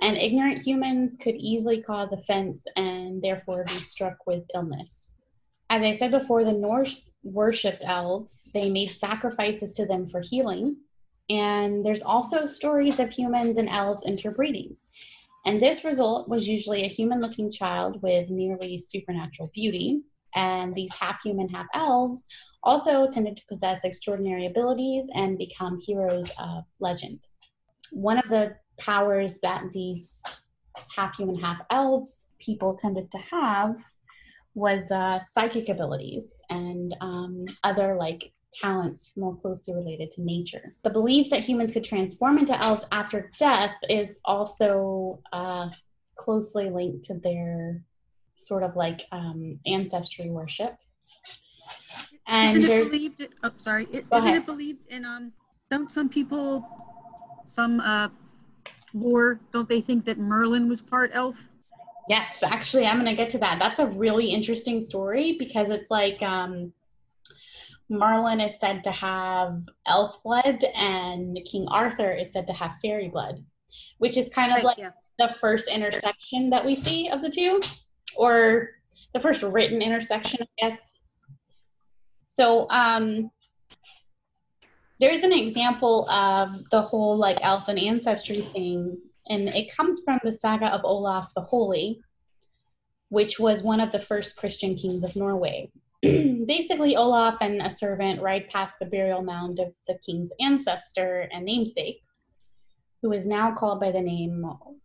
And 0.00 0.16
ignorant 0.16 0.62
humans 0.62 1.16
could 1.16 1.36
easily 1.36 1.80
cause 1.80 2.12
offense 2.12 2.66
and 2.76 3.22
therefore 3.22 3.64
be 3.64 3.74
struck 3.74 4.26
with 4.26 4.44
illness 4.54 5.14
as 5.70 5.82
I 5.82 5.94
said 5.94 6.10
before, 6.10 6.42
the 6.42 6.52
Norse 6.52 7.10
worshipped 7.22 7.84
elves. 7.86 8.44
They 8.52 8.68
made 8.68 8.90
sacrifices 8.90 9.72
to 9.74 9.86
them 9.86 10.08
for 10.08 10.20
healing. 10.20 10.76
And 11.30 11.86
there's 11.86 12.02
also 12.02 12.44
stories 12.44 12.98
of 12.98 13.10
humans 13.10 13.56
and 13.56 13.68
elves 13.68 14.04
interbreeding. 14.04 14.76
And 15.46 15.62
this 15.62 15.84
result 15.84 16.28
was 16.28 16.48
usually 16.48 16.82
a 16.82 16.88
human 16.88 17.20
looking 17.20 17.52
child 17.52 18.02
with 18.02 18.28
nearly 18.30 18.78
supernatural 18.78 19.50
beauty. 19.54 20.02
And 20.34 20.74
these 20.74 20.94
half 20.94 21.22
human, 21.22 21.48
half 21.48 21.66
elves 21.72 22.26
also 22.64 23.08
tended 23.08 23.36
to 23.36 23.46
possess 23.48 23.84
extraordinary 23.84 24.46
abilities 24.46 25.08
and 25.14 25.38
become 25.38 25.80
heroes 25.80 26.28
of 26.38 26.64
legend. 26.80 27.20
One 27.92 28.18
of 28.18 28.28
the 28.28 28.56
powers 28.78 29.38
that 29.42 29.64
these 29.72 30.20
half 30.94 31.16
human, 31.16 31.36
half 31.36 31.60
elves 31.70 32.26
people 32.40 32.74
tended 32.74 33.10
to 33.12 33.18
have 33.18 33.76
was 34.54 34.90
uh, 34.90 35.18
psychic 35.18 35.68
abilities 35.68 36.42
and 36.50 36.96
um, 37.00 37.46
other 37.64 37.96
like 37.96 38.32
talents 38.52 39.12
more 39.16 39.36
closely 39.36 39.74
related 39.74 40.10
to 40.10 40.22
nature. 40.22 40.74
The 40.82 40.90
belief 40.90 41.30
that 41.30 41.40
humans 41.40 41.70
could 41.70 41.84
transform 41.84 42.38
into 42.38 42.60
elves 42.62 42.84
after 42.90 43.30
death 43.38 43.74
is 43.88 44.20
also 44.24 45.20
uh, 45.32 45.68
closely 46.16 46.68
linked 46.68 47.04
to 47.04 47.14
their 47.14 47.82
sort 48.34 48.62
of 48.62 48.74
like 48.74 49.02
um, 49.12 49.60
ancestry 49.66 50.30
worship. 50.30 50.76
And 52.26 52.58
isn't 52.58 52.70
it 52.70 52.84
believed? 52.84 53.26
Oh, 53.42 53.50
sorry. 53.58 53.84
It, 53.84 54.06
isn't 54.12 54.12
ahead. 54.12 54.36
it 54.38 54.46
believed 54.46 54.86
in 54.88 55.04
um? 55.04 55.32
Don't 55.70 55.90
some 55.90 56.08
people, 56.08 56.66
some 57.44 57.78
uh, 57.80 58.08
lore, 58.92 59.38
don't 59.52 59.68
they 59.68 59.80
think 59.80 60.04
that 60.06 60.18
Merlin 60.18 60.68
was 60.68 60.82
part 60.82 61.10
elf? 61.14 61.52
Yes, 62.10 62.42
actually, 62.42 62.86
I'm 62.86 62.96
going 62.96 63.06
to 63.06 63.14
get 63.14 63.30
to 63.30 63.38
that. 63.38 63.60
That's 63.60 63.78
a 63.78 63.86
really 63.86 64.30
interesting 64.30 64.80
story 64.80 65.36
because 65.38 65.70
it's 65.70 65.92
like 65.92 66.20
um, 66.24 66.72
Merlin 67.88 68.40
is 68.40 68.58
said 68.58 68.82
to 68.82 68.90
have 68.90 69.62
elf 69.86 70.20
blood 70.24 70.64
and 70.74 71.38
King 71.48 71.68
Arthur 71.68 72.10
is 72.10 72.32
said 72.32 72.48
to 72.48 72.52
have 72.52 72.72
fairy 72.82 73.06
blood, 73.06 73.44
which 73.98 74.16
is 74.16 74.28
kind 74.28 74.50
of 74.50 74.56
right, 74.56 74.64
like 74.64 74.78
yeah. 74.78 74.90
the 75.20 75.28
first 75.28 75.68
intersection 75.68 76.50
that 76.50 76.66
we 76.66 76.74
see 76.74 77.08
of 77.10 77.22
the 77.22 77.30
two, 77.30 77.60
or 78.16 78.70
the 79.14 79.20
first 79.20 79.44
written 79.44 79.80
intersection, 79.80 80.40
I 80.42 80.66
guess. 80.66 81.02
So, 82.26 82.68
um, 82.70 83.30
there's 84.98 85.22
an 85.22 85.32
example 85.32 86.10
of 86.10 86.68
the 86.72 86.82
whole 86.82 87.16
like 87.16 87.38
elf 87.42 87.68
and 87.68 87.78
ancestry 87.78 88.40
thing 88.40 88.98
and 89.30 89.48
it 89.48 89.74
comes 89.74 90.00
from 90.04 90.18
the 90.24 90.32
saga 90.32 90.66
of 90.66 90.80
Olaf 90.84 91.32
the 91.34 91.40
Holy, 91.40 92.02
which 93.10 93.38
was 93.38 93.62
one 93.62 93.80
of 93.80 93.92
the 93.92 93.98
first 93.98 94.36
Christian 94.36 94.74
kings 94.74 95.04
of 95.04 95.14
Norway. 95.14 95.70
Basically, 96.02 96.96
Olaf 96.96 97.36
and 97.40 97.60
a 97.60 97.68
servant 97.68 98.22
ride 98.22 98.48
past 98.48 98.78
the 98.78 98.86
burial 98.86 99.22
mound 99.22 99.58
of 99.58 99.72
the 99.86 99.98
king's 100.04 100.32
ancestor 100.40 101.28
and 101.32 101.44
namesake, 101.44 102.02
who 103.02 103.12
is 103.12 103.26
now 103.26 103.52
called 103.52 103.80
by 103.80 103.90
the 103.90 104.00
name 104.00 104.44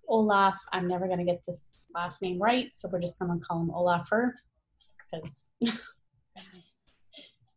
Olaf. 0.10 0.60
I'm 0.74 0.88
never 0.88 1.08
going 1.08 1.20
to 1.20 1.26
get 1.26 1.42
this 1.48 1.90
last 1.96 2.22
name 2.22 2.42
right, 2.42 2.70
so 2.74 2.90
we're 2.92 3.00
just 3.00 3.18
going 3.20 3.40
to 3.40 3.46
call 3.46 3.62
him 3.62 3.70
Olafur 3.70 4.32
because 5.12 5.50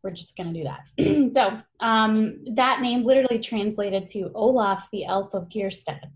we're 0.02 0.10
just 0.10 0.36
going 0.36 0.52
to 0.52 0.60
do 0.60 0.64
that. 0.64 1.32
so, 1.34 1.58
um, 1.80 2.44
that 2.54 2.80
name 2.82 3.04
literally 3.04 3.38
translated 3.38 4.06
to 4.08 4.30
Olaf, 4.34 4.86
the 4.92 5.06
elf 5.06 5.34
of 5.34 5.48
Geirstad. 5.48 6.10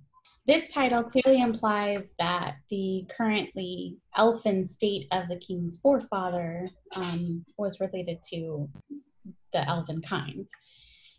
This 0.44 0.66
title 0.66 1.05
clearly 1.05 1.40
implies 1.40 2.14
that 2.18 2.57
the 2.68 3.07
currently 3.16 3.98
elfin 4.16 4.66
state 4.66 5.07
of 5.12 5.28
the 5.28 5.37
king's 5.37 5.78
forefather 5.78 6.68
um, 6.96 7.44
was 7.59 7.78
related 7.81 8.18
to 8.31 8.68
the 9.52 9.68
elven 9.68 10.02
kind. 10.02 10.48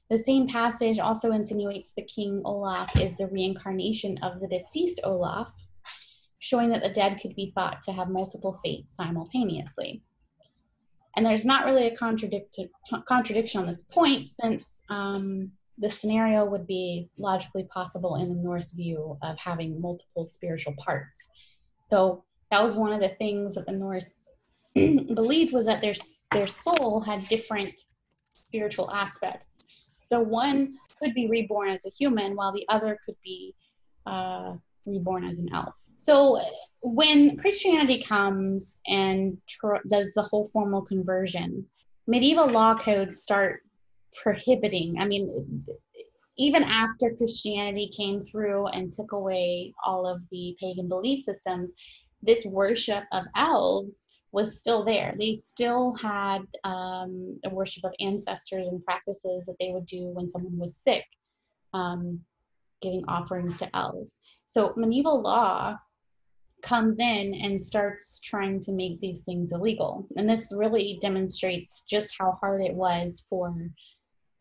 The 0.09 0.17
same 0.17 0.47
passage 0.49 0.99
also 0.99 1.31
insinuates 1.31 1.93
the 1.93 2.03
king 2.03 2.41
Olaf 2.43 2.89
is 2.99 3.15
the 3.17 3.27
reincarnation 3.27 4.17
of 4.17 4.41
the 4.41 4.47
deceased 4.47 4.99
Olaf, 5.05 5.53
showing 6.39 6.67
that 6.69 6.83
the 6.83 6.89
dead 6.89 7.19
could 7.21 7.33
be 7.36 7.53
thought 7.55 7.81
to 7.83 7.93
have 7.93 8.09
multiple 8.09 8.59
fates 8.63 8.93
simultaneously. 8.93 10.03
And 11.15 11.25
there's 11.25 11.45
not 11.45 11.63
really 11.63 11.88
a 11.88 11.95
contradiction 11.95 13.62
on 13.62 13.67
this 13.67 13.83
point 13.83 14.27
since 14.27 14.81
um, 14.89 15.51
the 15.77 15.89
scenario 15.89 16.45
would 16.45 16.67
be 16.67 17.09
logically 17.17 17.63
possible 17.63 18.15
in 18.15 18.29
the 18.29 18.41
Norse 18.41 18.71
view 18.71 19.17
of 19.21 19.38
having 19.38 19.81
multiple 19.81 20.25
spiritual 20.25 20.75
parts. 20.77 21.29
So 21.81 22.23
that 22.51 22.62
was 22.62 22.75
one 22.75 22.93
of 22.93 23.01
the 23.01 23.15
things 23.17 23.55
that 23.55 23.65
the 23.65 23.71
Norse 23.71 24.29
believed 24.75 25.53
was 25.53 25.65
that 25.65 25.81
their 25.81 25.95
their 26.31 26.47
soul 26.47 27.01
had 27.01 27.27
different 27.27 27.73
spiritual 28.31 28.91
aspects. 28.91 29.65
So 29.97 30.19
one 30.19 30.75
could 30.99 31.13
be 31.13 31.27
reborn 31.27 31.69
as 31.69 31.86
a 31.86 31.89
human, 31.89 32.36
while 32.36 32.51
the 32.51 32.65
other 32.69 32.99
could 33.05 33.15
be 33.23 33.55
uh, 34.05 34.53
reborn 34.86 35.23
as 35.23 35.39
an 35.39 35.49
elf. 35.53 35.73
So 35.97 36.39
when 36.81 37.38
Christianity 37.38 38.03
comes 38.03 38.81
and 38.88 39.38
tr- 39.47 39.77
does 39.89 40.12
the 40.15 40.23
whole 40.23 40.49
formal 40.53 40.81
conversion, 40.81 41.65
medieval 42.07 42.47
law 42.47 42.75
codes 42.75 43.21
start 43.21 43.62
prohibiting. 44.21 44.97
I 44.99 45.06
mean, 45.06 45.65
even 46.38 46.63
after 46.63 47.13
Christianity 47.15 47.91
came 47.95 48.21
through 48.21 48.67
and 48.67 48.91
took 48.91 49.12
away 49.12 49.73
all 49.86 50.08
of 50.08 50.21
the 50.32 50.56
pagan 50.60 50.88
belief 50.88 51.21
systems, 51.21 51.73
this 52.21 52.45
worship 52.45 53.04
of 53.12 53.26
elves 53.36 54.08
was 54.32 54.60
still 54.60 54.84
there. 54.84 55.13
They 55.17 55.36
still 55.36 55.93
had 55.95 56.39
um, 56.63 57.39
a 57.45 57.49
worship 57.49 57.84
of 57.84 57.93
ancestors 57.99 58.67
and 58.67 58.84
practices 58.84 59.45
that 59.45 59.56
they 59.60 59.71
would 59.71 59.86
do 59.86 60.08
when 60.08 60.28
someone 60.28 60.58
was 60.58 60.76
sick, 60.76 61.06
um, 61.73 62.19
giving 62.82 63.04
offerings 63.08 63.58
to 63.58 63.76
elves. 63.76 64.19
So 64.47 64.73
medieval 64.76 65.21
law 65.21 65.78
comes 66.63 66.97
in 66.97 67.36
and 67.36 67.62
starts 67.62 68.19
trying 68.21 68.60
to 68.62 68.71
make 68.71 68.99
these 68.99 69.21
things 69.21 69.52
illegal. 69.52 70.08
And 70.17 70.28
this 70.28 70.52
really 70.56 70.97
demonstrates 71.02 71.84
just 71.88 72.15
how 72.17 72.38
hard 72.41 72.63
it 72.63 72.73
was 72.73 73.23
for 73.30 73.54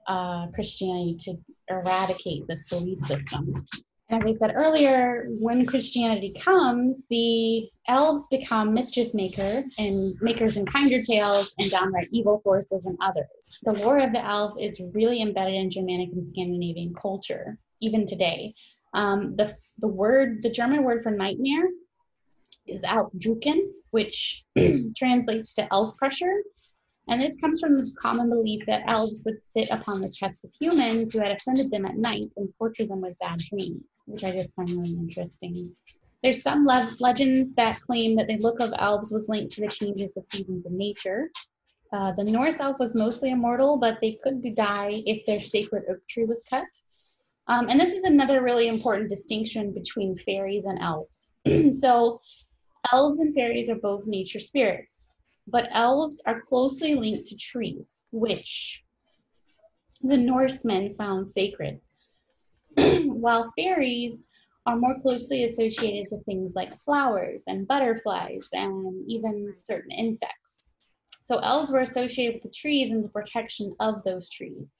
uh, 0.07 0.49
Christianity 0.49 1.17
to 1.21 1.37
eradicate 1.69 2.47
this 2.47 2.69
belief 2.69 3.01
system. 3.01 3.65
As 4.11 4.27
I 4.27 4.33
said 4.33 4.53
earlier, 4.55 5.27
when 5.41 5.65
Christianity 5.65 6.35
comes, 6.39 7.07
the 7.09 7.71
elves 7.89 8.29
become 8.29 8.75
mischief 8.75 9.15
maker 9.15 9.65
and 9.79 10.15
makers 10.21 10.59
in 10.59 10.67
kinder 10.67 11.03
tales 11.03 11.55
and 11.59 11.71
downright 11.71 12.09
evil 12.13 12.41
forces 12.45 12.85
and 12.85 12.99
others. 13.01 13.27
The 13.63 13.73
lore 13.73 13.99
of 13.99 14.13
the 14.13 14.23
elf 14.23 14.53
is 14.61 14.83
really 14.93 15.23
embedded 15.23 15.55
in 15.55 15.71
Germanic 15.71 16.11
and 16.13 16.29
Scandinavian 16.29 16.93
culture, 16.95 17.57
even 17.81 18.07
today. 18.07 18.55
Um, 18.93 19.35
the, 19.37 19.57
the 19.79 19.89
word, 19.89 20.43
the 20.43 20.51
German 20.51 20.85
word 20.85 21.03
for 21.03 21.11
nightmare 21.11 21.71
is 22.67 22.83
Alpdrucken, 22.83 23.61
which 23.93 24.45
translates 24.97 25.55
to 25.55 25.67
elf 25.73 25.97
crusher. 25.97 26.43
And 27.09 27.21
this 27.21 27.37
comes 27.37 27.61
from 27.61 27.79
the 27.79 27.93
common 28.01 28.29
belief 28.29 28.65
that 28.67 28.85
elves 28.87 29.21
would 29.25 29.43
sit 29.43 29.69
upon 29.71 30.01
the 30.01 30.09
chests 30.09 30.45
of 30.45 30.51
humans 30.59 31.13
who 31.13 31.19
had 31.19 31.33
offended 31.33 31.71
them 31.71 31.85
at 31.85 31.97
night 31.97 32.33
and 32.37 32.49
torture 32.59 32.87
them 32.87 33.01
with 33.01 33.19
bad 33.19 33.39
dreams, 33.39 33.83
which 34.07 34.25
I 34.25 34.31
just 34.33 34.55
find 34.55 34.71
really 34.71 34.93
interesting. 34.93 35.75
There's 36.23 36.43
some 36.43 36.65
le- 36.65 36.95
legends 37.01 37.53
that 37.57 37.81
claim 37.81 38.15
that 38.17 38.29
the 38.29 38.37
look 38.39 38.61
of 38.61 38.73
elves 38.79 39.13
was 39.13 39.29
linked 39.29 39.53
to 39.55 39.63
the 39.63 39.69
changes 39.69 40.17
of 40.17 40.25
seasons 40.27 40.65
in 40.65 40.79
nature. 40.79 41.31
Uh, 41.93 42.13
the 42.13 42.25
Norse 42.25 42.61
elf 42.61 42.79
was 42.79 42.95
mostly 42.95 43.31
immortal, 43.31 43.77
but 43.77 43.99
they 44.01 44.19
could 44.23 44.43
die 44.55 45.03
if 45.05 45.27
their 45.27 45.41
sacred 45.41 45.83
oak 45.91 45.99
tree 46.09 46.25
was 46.25 46.41
cut. 46.49 46.69
Um, 47.49 47.69
and 47.69 47.81
this 47.81 47.93
is 47.93 48.05
another 48.05 48.43
really 48.43 48.69
important 48.69 49.11
distinction 49.11 49.73
between 49.73 50.17
fairies 50.17 50.65
and 50.65 50.79
elves. 50.79 51.33
so, 51.73 52.21
elves 52.93 53.19
and 53.19 53.35
fairies 53.35 53.69
are 53.69 53.75
both 53.75 54.07
nature 54.07 54.41
spirits 54.41 55.12
but 55.47 55.69
elves 55.73 56.21
are 56.27 56.41
closely 56.43 56.95
linked 56.95 57.27
to 57.29 57.37
trees, 57.37 58.03
which 58.11 58.83
the 60.03 60.17
Norsemen 60.17 60.95
found 60.97 61.29
sacred, 61.29 61.81
while 62.77 63.53
fairies 63.57 64.25
are 64.67 64.77
more 64.77 64.99
closely 65.01 65.45
associated 65.45 66.07
with 66.11 66.25
things 66.25 66.55
like 66.55 66.81
flowers 66.81 67.45
and 67.49 67.67
butterflies 67.67 68.49
and 68.53 69.05
even 69.09 69.53
certain 69.55 69.91
insects. 69.91 70.75
So 71.25 71.39
elves 71.39 71.71
were 71.71 71.81
associated 71.81 72.35
with 72.35 72.43
the 72.45 72.51
trees 72.51 72.91
and 72.91 73.05
the 73.05 73.09
protection 73.09 73.75
of 73.81 74.03
those 74.05 74.29
trees. 74.29 74.71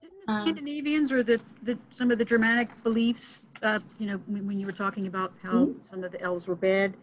Didn't 0.00 0.26
the 0.26 0.32
um, 0.32 0.46
Scandinavians 0.46 1.12
or 1.12 1.22
the, 1.22 1.40
the 1.62 1.78
some 1.90 2.10
of 2.10 2.18
the 2.18 2.24
Germanic 2.24 2.70
beliefs, 2.82 3.46
uh, 3.62 3.80
you 3.98 4.06
know, 4.06 4.20
when, 4.26 4.46
when, 4.46 4.58
you 4.58 4.66
were 4.66 4.72
talking 4.72 5.06
about 5.06 5.32
how 5.42 5.66
mm-hmm. 5.66 5.82
some 5.82 6.04
of 6.04 6.12
the 6.12 6.20
elves 6.20 6.46
were 6.46 6.56
bad, 6.56 6.94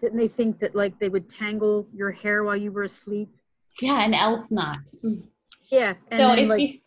didn't 0.00 0.18
they 0.18 0.28
think 0.28 0.58
that 0.60 0.74
like 0.74 0.98
they 0.98 1.08
would 1.08 1.28
tangle 1.28 1.86
your 1.92 2.10
hair 2.10 2.44
while 2.44 2.56
you 2.56 2.72
were 2.72 2.82
asleep? 2.82 3.28
Yeah, 3.80 4.04
an 4.04 4.14
elf 4.14 4.50
knot. 4.50 4.78
Mm. 5.04 5.22
Yeah, 5.70 5.94
and 6.10 6.20
so 6.20 6.36
then 6.36 6.48
like 6.48 6.60
you, 6.60 6.78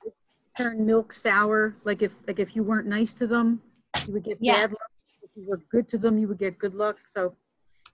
turn 0.57 0.85
milk 0.85 1.13
sour. 1.13 1.75
Like 1.83 2.01
if 2.01 2.15
like 2.27 2.39
if 2.39 2.55
you 2.55 2.63
weren't 2.63 2.87
nice 2.87 3.13
to 3.15 3.27
them, 3.27 3.61
you 4.07 4.13
would 4.13 4.23
get 4.23 4.37
yeah. 4.41 4.53
bad 4.53 4.71
luck. 4.71 4.91
If 5.21 5.29
you 5.35 5.47
were 5.47 5.61
good 5.71 5.87
to 5.89 5.97
them, 5.97 6.17
you 6.17 6.27
would 6.27 6.39
get 6.39 6.57
good 6.57 6.73
luck. 6.73 6.97
So. 7.07 7.35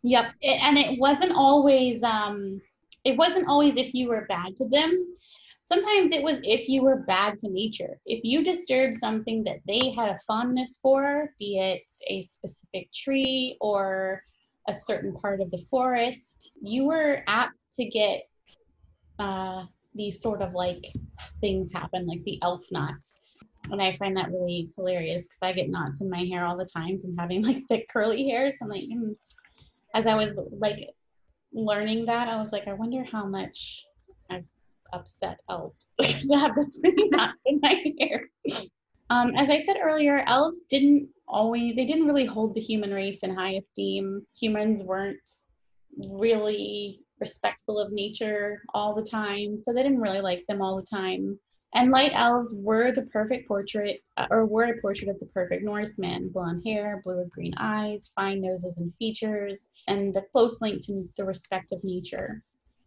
Yep, 0.04 0.26
it, 0.42 0.64
and 0.64 0.78
it 0.78 1.00
wasn't 1.00 1.34
always 1.36 2.04
um, 2.04 2.62
it 3.04 3.18
wasn't 3.18 3.48
always 3.48 3.78
if 3.78 3.94
you 3.94 4.10
were 4.10 4.26
bad 4.30 4.56
to 4.58 4.68
them. 4.68 5.16
Sometimes 5.64 6.12
it 6.12 6.24
was 6.24 6.40
if 6.44 6.70
you 6.70 6.84
were 6.84 7.04
bad 7.08 7.38
to 7.40 7.50
nature. 7.50 8.00
If 8.06 8.24
you 8.24 8.44
disturbed 8.44 8.96
something 8.96 9.44
that 9.44 9.58
they 9.68 9.92
had 9.92 10.10
a 10.10 10.20
fondness 10.26 10.80
for, 10.82 11.34
be 11.40 11.60
it 11.60 11.82
a 12.08 12.22
specific 12.22 12.90
tree 12.94 13.58
or 13.60 14.24
a 14.68 14.74
certain 14.74 15.14
part 15.14 15.42
of 15.42 15.52
the 15.52 15.64
forest, 15.70 16.52
you 16.62 16.86
were 16.86 17.24
apt 17.28 17.56
to 17.76 17.86
get 17.86 18.24
uh, 19.20 19.64
these 19.96 20.22
sort 20.22 20.42
of 20.42 20.54
like 20.54 20.86
things 21.42 21.72
happen, 21.72 22.06
like 22.06 22.24
the 22.24 22.40
elf 22.42 22.66
knots. 22.72 23.14
And 23.72 23.82
I 23.82 23.94
find 23.94 24.16
that 24.16 24.32
really 24.32 24.70
hilarious 24.76 25.24
because 25.24 25.40
I 25.42 25.54
get 25.54 25.70
knots 25.70 26.02
in 26.02 26.10
my 26.10 26.24
hair 26.24 26.46
all 26.46 26.58
the 26.58 26.66
time 26.66 27.00
from 27.02 27.18
having 27.18 27.44
like 27.44 27.58
thick 27.68 27.90
curly 27.90 28.28
hair. 28.30 28.52
So 28.52 28.58
I'm 28.62 28.70
like, 28.70 28.84
mm. 28.84 29.16
as 29.94 30.08
I 30.08 30.16
was 30.16 30.40
like 30.52 30.90
learning 31.54 32.06
that, 32.06 32.28
I 32.30 32.42
was 32.42 32.52
like, 32.52 32.68
I 32.68 32.74
wonder 32.74 33.04
how 33.04 33.26
much 33.26 33.86
I've 34.30 34.46
upset 34.94 35.40
elves 35.50 35.90
to 36.02 36.38
have 36.38 36.56
this 36.56 36.80
many 36.82 37.10
knots 37.10 37.40
in 37.46 37.60
my 37.62 37.84
hair. 38.00 38.30
Um, 39.10 39.34
as 39.36 39.50
I 39.50 39.62
said 39.64 39.78
earlier, 39.82 40.24
elves 40.28 40.66
didn't 40.70 41.08
always, 41.28 41.76
they 41.76 41.86
didn't 41.86 42.08
really 42.08 42.26
hold 42.26 42.54
the 42.54 42.62
human 42.62 42.94
race 42.94 43.20
in 43.24 43.34
high 43.34 43.54
esteem. 43.54 44.26
Humans 44.40 44.84
weren't 44.84 45.18
really 45.98 47.02
respectful 47.20 47.80
of 47.80 47.92
nature 47.92 48.62
all 48.74 48.94
the 48.94 49.04
time, 49.04 49.58
so 49.58 49.74
they 49.74 49.84
didn't 49.84 50.02
really 50.02 50.22
like 50.22 50.46
them 50.48 50.62
all 50.62 50.76
the 50.76 50.98
time. 50.98 51.40
And 51.74 51.92
light 51.92 52.12
elves 52.14 52.56
were 52.58 52.92
the 52.92 53.04
perfect 53.04 53.48
portrait, 53.48 54.02
uh, 54.16 54.28
or 54.30 54.46
were 54.46 54.66
a 54.66 54.82
portrait 54.82 55.10
of 55.10 55.20
the 55.20 55.26
perfect 55.28 55.64
Norseman 55.64 56.30
blonde 56.30 56.64
hair, 56.66 57.02
blue 57.04 57.20
or 57.20 57.26
green 57.26 57.54
eyes, 57.58 58.12
fine 58.16 58.42
noses 58.42 58.74
and 58.78 58.94
features, 58.98 59.68
and 59.88 60.14
the 60.14 60.26
close 60.32 60.62
link 60.62 60.84
to 60.86 61.08
the 61.18 61.26
respect 61.26 61.72
of 61.72 61.84
nature. 61.84 62.42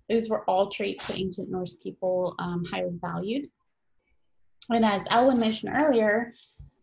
Those 0.09 0.28
were 0.28 0.48
all 0.48 0.70
traits 0.70 1.06
that 1.06 1.18
ancient 1.18 1.50
Norse 1.50 1.76
people 1.76 2.35
um, 2.38 2.64
highly 2.64 2.98
valued. 3.00 3.48
And 4.70 4.85
as 4.85 5.02
Elwin 5.11 5.38
mentioned 5.38 5.72
earlier, 5.74 6.35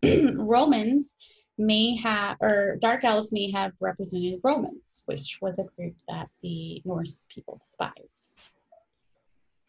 Romans 0.34 1.16
may 1.56 1.96
have, 1.96 2.36
or 2.40 2.76
dark 2.80 3.04
elves 3.04 3.32
may 3.32 3.50
have 3.50 3.72
represented 3.80 4.40
Romans, 4.44 5.02
which 5.06 5.38
was 5.40 5.58
a 5.58 5.64
group 5.76 5.94
that 6.08 6.28
the 6.42 6.80
Norse 6.84 7.26
people 7.34 7.58
despised. 7.58 8.28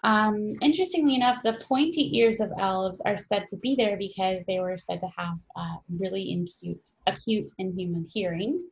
Um, 0.04 0.56
interestingly 0.62 1.16
enough, 1.16 1.44
the 1.44 1.60
pointy 1.68 2.18
ears 2.18 2.40
of 2.40 2.52
elves 2.58 3.02
are 3.02 3.18
said 3.18 3.48
to 3.48 3.58
be 3.58 3.76
there 3.76 3.98
because 3.98 4.46
they 4.46 4.60
were 4.60 4.78
said 4.78 5.02
to 5.02 5.10
have 5.18 5.38
uh, 5.56 5.78
really 5.90 6.42
acute, 6.42 6.92
acute 7.08 7.52
inhuman 7.58 8.08
hearing. 8.10 8.64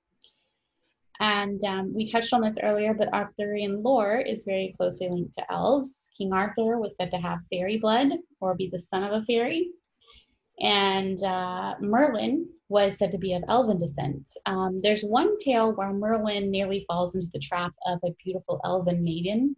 And 1.20 1.64
um, 1.64 1.94
we 1.94 2.06
touched 2.06 2.34
on 2.34 2.42
this 2.42 2.58
earlier, 2.62 2.94
but 2.94 3.14
Arthurian 3.14 3.82
lore 3.82 4.18
is 4.18 4.44
very 4.46 4.76
closely 4.78 5.10
linked 5.10 5.34
to 5.36 5.52
elves. 5.52 6.06
King 6.18 6.34
Arthur 6.34 6.80
was 6.80 6.96
said 6.96 7.12
to 7.12 7.18
have 7.18 7.40
fairy 7.52 7.78
blood 7.78 8.10
or 8.40 8.56
be 8.56 8.70
the 8.72 8.80
son 8.80 9.04
of 9.04 9.14
a 9.14 9.26
fairy. 9.26 9.70
And 10.60 11.22
uh, 11.24 11.76
Merlin 11.82 12.48
was 12.70 12.98
said 12.98 13.12
to 13.12 13.18
be 13.18 13.34
of 13.34 13.44
elven 13.48 13.78
descent. 13.80 14.30
Um, 14.46 14.82
there's 14.84 15.04
one 15.04 15.38
tale 15.38 15.74
where 15.74 15.94
Merlin 15.94 16.52
nearly 16.52 16.84
falls 16.88 17.16
into 17.16 17.28
the 17.32 17.40
trap 17.40 17.74
of 17.86 18.00
a 18.04 18.16
beautiful 18.24 18.60
elven 18.66 19.04
maiden. 19.04 19.56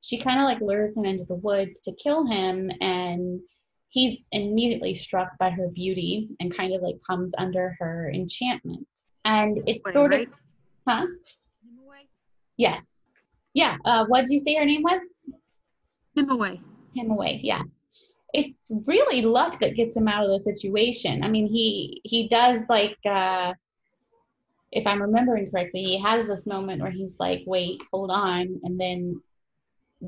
She 0.00 0.18
kind 0.18 0.38
of 0.38 0.44
like 0.44 0.60
lures 0.60 0.96
him 0.96 1.04
into 1.04 1.24
the 1.24 1.36
woods 1.36 1.80
to 1.80 1.92
kill 1.92 2.26
him, 2.26 2.70
and 2.82 3.40
he's 3.88 4.28
immediately 4.32 4.94
struck 4.94 5.38
by 5.38 5.50
her 5.50 5.68
beauty 5.68 6.28
and 6.40 6.54
kind 6.54 6.74
of 6.74 6.82
like 6.82 6.96
comes 7.08 7.32
under 7.38 7.74
her 7.78 8.10
enchantment. 8.12 8.86
And 9.24 9.62
it's 9.66 9.90
sort 9.92 10.12
of, 10.12 10.26
huh? 10.86 11.06
Yes. 12.56 12.96
Yeah. 13.54 13.76
Uh, 13.84 14.04
what 14.06 14.20
did 14.20 14.30
you 14.30 14.38
say 14.38 14.54
her 14.54 14.64
name 14.64 14.82
was? 14.82 15.00
Him 16.94 17.10
away. 17.10 17.40
yes 17.42 17.80
it's 18.34 18.72
really 18.84 19.22
luck 19.22 19.60
that 19.60 19.76
gets 19.76 19.96
him 19.96 20.08
out 20.08 20.24
of 20.24 20.30
the 20.30 20.40
situation. 20.40 21.22
I 21.22 21.28
mean, 21.28 21.46
he 21.46 22.00
he 22.04 22.28
does 22.28 22.64
like 22.68 22.98
uh, 23.08 23.54
if 24.72 24.86
I'm 24.86 25.00
remembering 25.00 25.50
correctly, 25.50 25.84
he 25.84 25.98
has 26.00 26.26
this 26.26 26.44
moment 26.44 26.82
where 26.82 26.90
he's 26.90 27.20
like, 27.20 27.44
"Wait, 27.46 27.80
hold 27.92 28.10
on," 28.10 28.60
and 28.64 28.78
then 28.78 29.22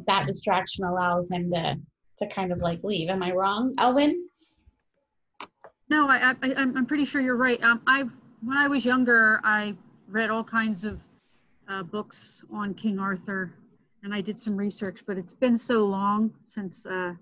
that 0.08 0.26
distraction 0.26 0.84
allows 0.84 1.30
him 1.30 1.52
to 1.52 1.76
to 2.18 2.26
kind 2.26 2.52
of 2.52 2.58
like 2.58 2.82
leave. 2.82 3.08
Am 3.08 3.22
I 3.22 3.30
wrong, 3.30 3.74
Elwin? 3.78 4.28
No, 5.88 6.08
I, 6.08 6.34
I 6.42 6.54
I'm 6.56 6.84
pretty 6.84 7.04
sure 7.04 7.20
you're 7.20 7.36
right. 7.36 7.62
Um, 7.62 7.80
I've 7.86 8.10
when 8.42 8.58
I 8.58 8.66
was 8.66 8.84
younger, 8.84 9.40
I 9.44 9.76
read 10.09 10.31
all 10.31 10.45
kinds 10.45 10.85
of 10.85 11.03
uh, 11.69 11.83
books 11.83 12.45
on 12.53 12.75
King 12.75 12.99
Arthur, 12.99 13.53
and 14.03 14.14
I 14.14 14.21
did 14.21 14.38
some 14.38 14.57
research. 14.57 15.05
But 15.07 15.19
it's 15.19 15.35
been 15.35 15.59
so 15.59 15.85
long 15.87 16.33
since 16.40 16.87
uh, 16.87 17.14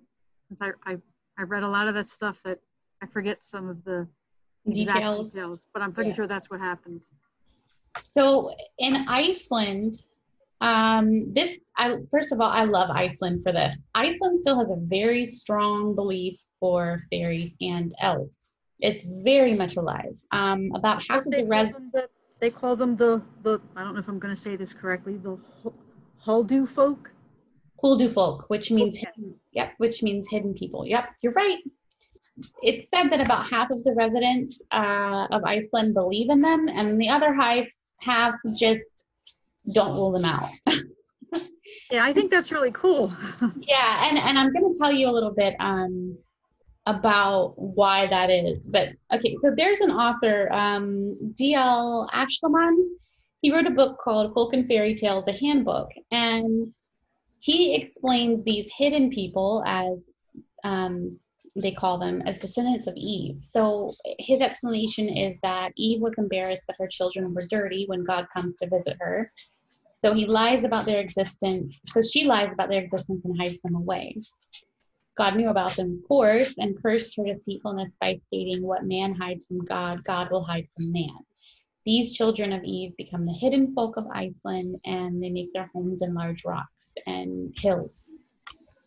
since 0.49 0.61
I, 0.61 0.90
I, 0.90 0.97
I 1.38 1.42
read 1.42 1.62
a 1.62 1.68
lot 1.68 1.88
of 1.88 1.94
that 1.94 2.09
stuff 2.09 2.42
that 2.44 2.59
I 3.03 3.07
forget 3.07 3.42
some 3.44 3.68
of 3.68 3.85
the 3.85 4.07
details, 4.70 5.33
details 5.33 5.66
but 5.73 5.83
I'm 5.83 5.92
pretty 5.92 6.11
yeah. 6.11 6.16
sure 6.16 6.27
that's 6.27 6.51
what 6.51 6.61
happens. 6.61 7.11
So 7.99 8.53
in 8.79 9.05
Iceland, 9.09 9.94
um, 10.61 11.33
this, 11.33 11.61
I, 11.77 11.97
first 12.11 12.33
of 12.33 12.40
all, 12.40 12.51
I 12.51 12.64
love 12.64 12.90
Iceland 12.90 13.42
for 13.44 13.53
this. 13.53 13.83
Iceland 13.94 14.40
still 14.40 14.59
has 14.59 14.70
a 14.70 14.79
very 14.79 15.27
strong 15.27 15.94
belief 15.94 16.40
for 16.59 17.03
fairies 17.12 17.55
and 17.61 17.94
elves. 18.01 18.53
It's 18.81 19.05
very 19.05 19.55
much 19.55 19.77
alive. 19.77 20.14
Um, 20.33 20.70
about 20.75 21.03
half 21.09 21.25
of 21.27 21.33
the 21.33 21.44
residents. 21.44 21.94
They 22.44 22.50
call 22.50 22.76
them 22.76 22.94
the, 22.94 23.22
the, 23.42 23.59
I 23.74 23.83
don't 23.83 23.94
know 23.94 24.00
if 24.00 24.07
I'm 24.07 24.18
going 24.18 24.35
to 24.35 24.38
say 24.38 24.54
this 24.54 24.74
correctly, 24.74 25.16
the 25.16 25.38
Huldu 26.26 26.68
folk. 26.68 27.11
Huldu 27.83 28.12
folk, 28.12 28.44
which 28.48 28.70
means 28.70 28.98
okay. 28.98 29.07
hidden, 29.16 29.35
yep, 29.52 29.72
which 29.78 30.02
means 30.02 30.26
hidden 30.30 30.52
people. 30.52 30.87
Yep, 30.87 31.09
you're 31.22 31.33
right. 31.33 31.57
It's 32.62 32.90
said 32.90 33.04
that 33.04 33.22
about 33.22 33.48
half 33.48 33.70
of 33.70 33.83
the 33.83 33.94
residents 33.94 34.61
uh, 34.72 35.26
of 35.30 35.42
Iceland 35.46 35.94
believe 35.94 36.28
in 36.28 36.42
them, 36.42 36.68
and 36.68 37.00
the 37.00 37.09
other 37.09 37.33
half 37.33 37.64
half 38.00 38.35
just 38.54 38.85
don't 39.72 39.94
rule 39.94 40.12
them 40.12 40.26
out. 40.26 40.50
yeah, 41.90 42.04
I 42.04 42.12
think 42.12 42.30
that's 42.30 42.52
really 42.52 42.72
cool. 42.72 43.11
yeah, 43.57 44.07
and 44.07 44.18
and 44.18 44.38
I'm 44.38 44.52
going 44.52 44.70
to 44.70 44.78
tell 44.78 44.92
you 44.92 45.09
a 45.09 45.14
little 45.16 45.33
bit 45.33 45.57
um, 45.61 46.18
about 46.87 47.55
why 47.57 48.07
that 48.07 48.31
is. 48.31 48.68
But 48.68 48.90
okay, 49.12 49.37
so 49.40 49.53
there's 49.57 49.81
an 49.81 49.90
author, 49.90 50.53
um, 50.53 51.16
D.L. 51.35 52.09
Ashliman. 52.12 52.77
He 53.40 53.53
wrote 53.53 53.66
a 53.66 53.70
book 53.70 53.99
called 54.03 54.33
Folk 54.35 54.55
and 54.55 54.66
Fairy 54.66 54.94
Tales, 54.94 55.29
a 55.29 55.33
handbook, 55.33 55.90
and 56.11 56.73
he 57.40 57.75
explains 57.75 58.42
these 58.42 58.70
hidden 58.77 59.11
people 59.11 59.62
as 59.66 60.09
um, 60.64 61.18
they 61.57 61.73
call 61.73 61.99
them 61.99 62.23
as 62.23 62.38
descendants 62.38 62.87
of 62.87 62.94
Eve. 62.97 63.37
So 63.42 63.92
his 64.18 64.40
explanation 64.40 65.09
is 65.09 65.37
that 65.42 65.73
Eve 65.77 66.01
was 66.01 66.14
embarrassed 66.18 66.64
that 66.66 66.77
her 66.79 66.88
children 66.88 67.35
were 67.35 67.47
dirty 67.49 67.85
when 67.87 68.05
God 68.05 68.27
comes 68.35 68.57
to 68.57 68.68
visit 68.68 68.97
her. 69.01 69.31
So 69.94 70.14
he 70.14 70.27
lies 70.27 70.64
about 70.64 70.85
their 70.85 71.01
existence. 71.01 71.77
So 71.87 72.03
she 72.03 72.25
lies 72.25 72.51
about 72.53 72.70
their 72.70 72.83
existence 72.83 73.23
and 73.25 73.40
hides 73.40 73.61
them 73.62 73.75
away. 73.75 74.16
God 75.16 75.37
knew 75.37 75.48
about 75.48 75.77
them, 75.77 76.00
of 76.03 76.09
course, 76.09 76.55
and 76.59 76.81
cursed 76.83 77.16
her 77.16 77.24
deceitfulness 77.24 77.96
by 78.00 78.14
stating, 78.14 78.62
What 78.62 78.85
man 78.85 79.14
hides 79.14 79.46
from 79.46 79.64
God, 79.64 80.03
God 80.05 80.31
will 80.31 80.42
hide 80.42 80.66
from 80.74 80.92
man. 80.92 81.18
These 81.87 82.16
children 82.16 82.53
of 82.53 82.64
Eve 82.64 82.96
become 82.96 83.27
the 83.27 83.33
hidden 83.33 83.74
folk 83.74 83.96
of 83.96 84.07
Iceland 84.12 84.77
and 84.87 85.22
they 85.22 85.31
make 85.31 85.53
their 85.53 85.70
homes 85.74 86.00
in 86.03 86.14
large 86.14 86.44
rocks 86.44 86.92
and 87.07 87.55
hills 87.59 88.09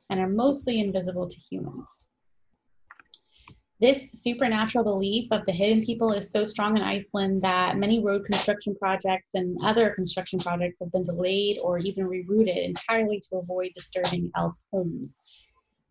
and 0.09 0.19
are 0.19 0.29
mostly 0.29 0.79
invisible 0.79 1.29
to 1.29 1.37
humans. 1.37 2.07
This 3.79 4.11
supernatural 4.23 4.83
belief 4.83 5.31
of 5.31 5.45
the 5.45 5.51
hidden 5.51 5.83
people 5.83 6.11
is 6.11 6.31
so 6.31 6.45
strong 6.45 6.75
in 6.75 6.81
Iceland 6.81 7.43
that 7.43 7.77
many 7.77 8.03
road 8.03 8.25
construction 8.25 8.75
projects 8.75 9.31
and 9.35 9.55
other 9.63 9.91
construction 9.91 10.39
projects 10.39 10.79
have 10.79 10.91
been 10.91 11.05
delayed 11.05 11.59
or 11.59 11.77
even 11.77 12.07
rerouted 12.07 12.65
entirely 12.65 13.21
to 13.29 13.37
avoid 13.37 13.73
disturbing 13.75 14.31
elves' 14.35 14.63
homes. 14.73 15.21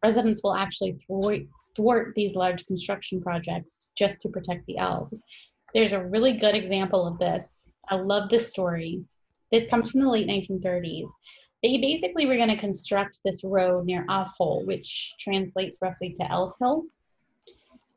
Residents 0.06 0.40
will 0.44 0.54
actually 0.54 0.92
thwart, 1.04 1.40
thwart 1.74 2.12
these 2.14 2.36
large 2.36 2.64
construction 2.66 3.20
projects 3.20 3.90
just 3.98 4.20
to 4.20 4.28
protect 4.28 4.64
the 4.66 4.78
elves. 4.78 5.20
There's 5.74 5.94
a 5.94 6.04
really 6.04 6.34
good 6.34 6.54
example 6.54 7.08
of 7.08 7.18
this. 7.18 7.66
I 7.88 7.96
love 7.96 8.30
this 8.30 8.48
story. 8.48 9.02
This 9.50 9.66
comes 9.66 9.90
from 9.90 10.02
the 10.02 10.08
late 10.08 10.28
1930s. 10.28 11.08
they 11.64 11.78
basically 11.78 12.24
were 12.26 12.36
going 12.36 12.54
to 12.54 12.56
construct 12.56 13.18
this 13.24 13.42
road 13.42 13.84
near 13.84 14.06
Alfhol, 14.06 14.64
which 14.64 15.12
translates 15.18 15.78
roughly 15.82 16.14
to 16.20 16.30
Elf 16.30 16.54
Hill. 16.60 16.84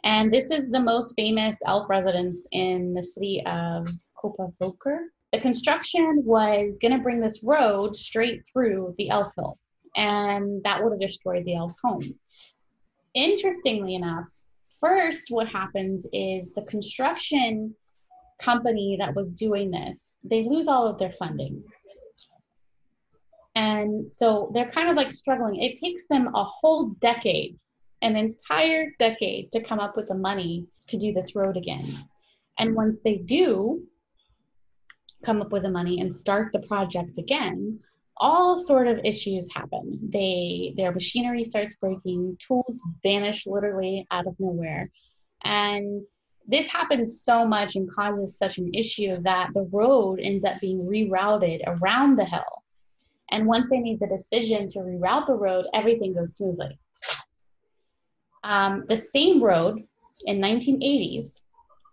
And 0.04 0.34
this 0.34 0.50
is 0.50 0.72
the 0.72 0.80
most 0.80 1.14
famous 1.16 1.60
elf 1.68 1.88
residence 1.92 2.48
in 2.52 2.96
the 2.96 3.04
city 3.04 3.44
of 3.46 3.88
Kópavogur. 4.18 4.98
The 5.32 5.42
construction 5.42 6.24
was 6.26 6.80
going 6.82 6.94
to 6.94 7.04
bring 7.04 7.20
this 7.20 7.44
road 7.44 7.96
straight 7.96 8.42
through 8.52 8.96
the 8.98 9.12
Elf 9.12 9.32
Hill, 9.36 9.60
and 10.00 10.64
that 10.64 10.82
would 10.82 10.94
have 10.94 11.02
destroyed 11.02 11.44
the 11.44 11.56
elf's 11.56 11.78
home. 11.84 12.02
Interestingly 13.14 13.96
enough, 13.96 14.28
first, 14.80 15.26
what 15.30 15.48
happens 15.48 16.08
is 16.14 16.54
the 16.54 16.62
construction 16.64 17.76
company 18.40 18.96
that 18.98 19.14
was 19.14 19.34
doing 19.34 19.70
this, 19.70 20.16
they 20.24 20.44
lose 20.44 20.70
all 20.70 20.88
of 20.88 20.98
their 20.98 21.12
funding. 21.12 21.62
And 23.56 24.10
so 24.10 24.52
they're 24.54 24.72
kind 24.72 24.88
of 24.88 24.96
like 24.96 25.12
struggling. 25.12 25.62
It 25.62 25.78
takes 25.78 26.08
them 26.08 26.30
a 26.34 26.46
whole 26.46 26.92
decade, 27.02 27.60
an 28.02 28.16
entire 28.16 28.94
decade, 29.00 29.52
to 29.52 29.62
come 29.62 29.80
up 29.80 29.98
with 29.98 30.08
the 30.08 30.16
money 30.16 30.66
to 30.88 30.98
do 30.98 31.12
this 31.12 31.36
road 31.36 31.58
again. 31.58 32.06
And 32.58 32.74
once 32.74 33.02
they 33.02 33.18
do 33.18 33.84
come 35.26 35.42
up 35.42 35.52
with 35.52 35.64
the 35.64 35.70
money 35.70 36.00
and 36.00 36.16
start 36.16 36.54
the 36.54 36.60
project 36.60 37.18
again, 37.18 37.82
all 38.20 38.56
sort 38.56 38.88
of 38.88 39.00
issues 39.04 39.52
happen. 39.54 40.00
They 40.12 40.74
their 40.76 40.92
machinery 40.92 41.44
starts 41.44 41.76
breaking, 41.76 42.38
tools 42.40 42.82
vanish 43.04 43.48
literally 43.48 44.06
out 44.12 44.28
of 44.28 44.36
nowhere. 44.40 44.90
And 45.44 46.02
this 46.48 46.68
happens 46.68 47.22
so 47.22 47.46
much 47.46 47.76
and 47.76 47.90
causes 47.90 48.38
such 48.38 48.58
an 48.58 48.74
issue 48.74 49.16
that 49.22 49.52
the 49.54 49.70
road 49.72 50.20
ends 50.22 50.44
up 50.44 50.60
being 50.60 50.80
rerouted 50.80 51.62
around 51.68 52.16
the 52.16 52.26
hill. 52.26 52.64
And 53.32 53.46
once 53.46 53.68
they 53.70 53.80
made 53.80 54.00
the 54.00 54.08
decision 54.08 54.68
to 54.70 54.80
reroute 54.80 55.28
the 55.28 55.34
road, 55.34 55.66
everything 55.74 56.14
goes 56.14 56.36
smoothly. 56.36 56.78
Um, 58.44 58.86
the 58.90 58.98
same 58.98 59.44
road 59.44 59.84
in 60.26 60.42
1980s 60.42 61.42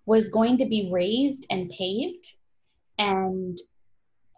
was 0.06 0.28
going 0.28 0.56
to 0.58 0.64
be 0.64 0.88
raised 0.90 1.46
and 1.50 1.68
paved, 1.70 2.36
and 2.98 3.58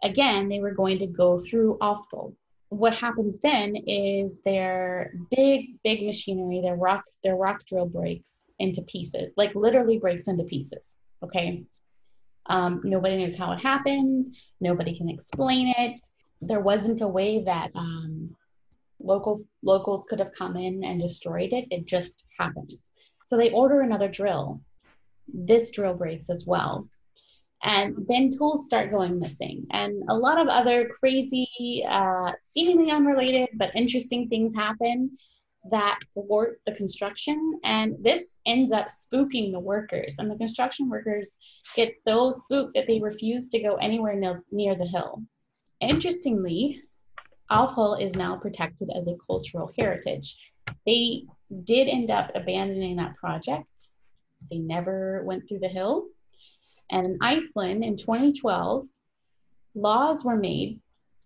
again, 0.03 0.49
they 0.49 0.59
were 0.59 0.71
going 0.71 0.99
to 0.99 1.07
go 1.07 1.39
through 1.39 1.77
Alfhol. 1.81 2.33
What 2.69 2.95
happens 2.95 3.39
then 3.39 3.75
is 3.87 4.41
their 4.41 5.13
big, 5.35 5.81
big 5.83 6.05
machinery, 6.05 6.61
their 6.61 6.75
rock, 6.75 7.03
their 7.23 7.35
rock 7.35 7.65
drill 7.65 7.87
breaks 7.87 8.45
into 8.59 8.81
pieces, 8.83 9.33
like 9.37 9.55
literally 9.55 9.97
breaks 9.97 10.27
into 10.27 10.43
pieces. 10.43 10.95
Okay. 11.23 11.63
Um, 12.45 12.81
nobody 12.83 13.17
knows 13.17 13.35
how 13.35 13.51
it 13.51 13.61
happens. 13.61 14.27
Nobody 14.59 14.95
can 14.97 15.09
explain 15.09 15.73
it. 15.77 16.01
There 16.41 16.59
wasn't 16.59 17.01
a 17.01 17.07
way 17.07 17.43
that 17.43 17.71
um, 17.75 18.35
local 18.99 19.43
locals 19.63 20.05
could 20.09 20.19
have 20.19 20.33
come 20.33 20.55
in 20.55 20.83
and 20.83 21.01
destroyed 21.01 21.53
it. 21.53 21.65
It 21.71 21.85
just 21.85 22.25
happens. 22.37 22.77
So 23.25 23.37
they 23.37 23.51
order 23.51 23.81
another 23.81 24.07
drill. 24.07 24.61
This 25.31 25.71
drill 25.71 25.93
breaks 25.93 26.29
as 26.29 26.45
well. 26.45 26.87
And 27.63 27.95
then 28.07 28.29
tools 28.29 28.65
start 28.65 28.91
going 28.91 29.19
missing. 29.19 29.65
And 29.71 30.03
a 30.09 30.15
lot 30.15 30.39
of 30.39 30.47
other 30.47 30.89
crazy, 30.99 31.83
uh, 31.87 32.31
seemingly 32.39 32.91
unrelated 32.91 33.49
but 33.55 33.75
interesting 33.75 34.29
things 34.29 34.55
happen 34.55 35.17
that 35.69 35.99
thwart 36.13 36.61
the 36.65 36.71
construction. 36.71 37.59
And 37.63 37.95
this 38.01 38.39
ends 38.45 38.71
up 38.71 38.87
spooking 38.87 39.51
the 39.51 39.59
workers. 39.59 40.15
And 40.17 40.31
the 40.31 40.37
construction 40.37 40.89
workers 40.89 41.37
get 41.75 41.95
so 41.95 42.31
spooked 42.31 42.75
that 42.75 42.87
they 42.87 42.99
refuse 42.99 43.49
to 43.49 43.59
go 43.59 43.75
anywhere 43.75 44.15
near, 44.15 44.43
near 44.51 44.75
the 44.75 44.87
hill. 44.87 45.21
Interestingly 45.81 46.81
Alfhill 47.51 48.01
is 48.01 48.13
now 48.13 48.37
protected 48.37 48.89
as 48.95 49.07
a 49.07 49.15
cultural 49.25 49.71
heritage. 49.77 50.37
They 50.85 51.23
did 51.63 51.87
end 51.87 52.11
up 52.11 52.31
abandoning 52.35 52.97
that 52.97 53.15
project. 53.15 53.67
They 54.51 54.59
never 54.59 55.23
went 55.25 55.47
through 55.47 55.59
the 55.59 55.67
hill 55.67 56.07
and 56.91 57.05
in 57.05 57.17
iceland 57.21 57.83
in 57.83 57.95
2012 57.95 58.87
laws 59.75 60.23
were 60.23 60.37
made 60.37 60.79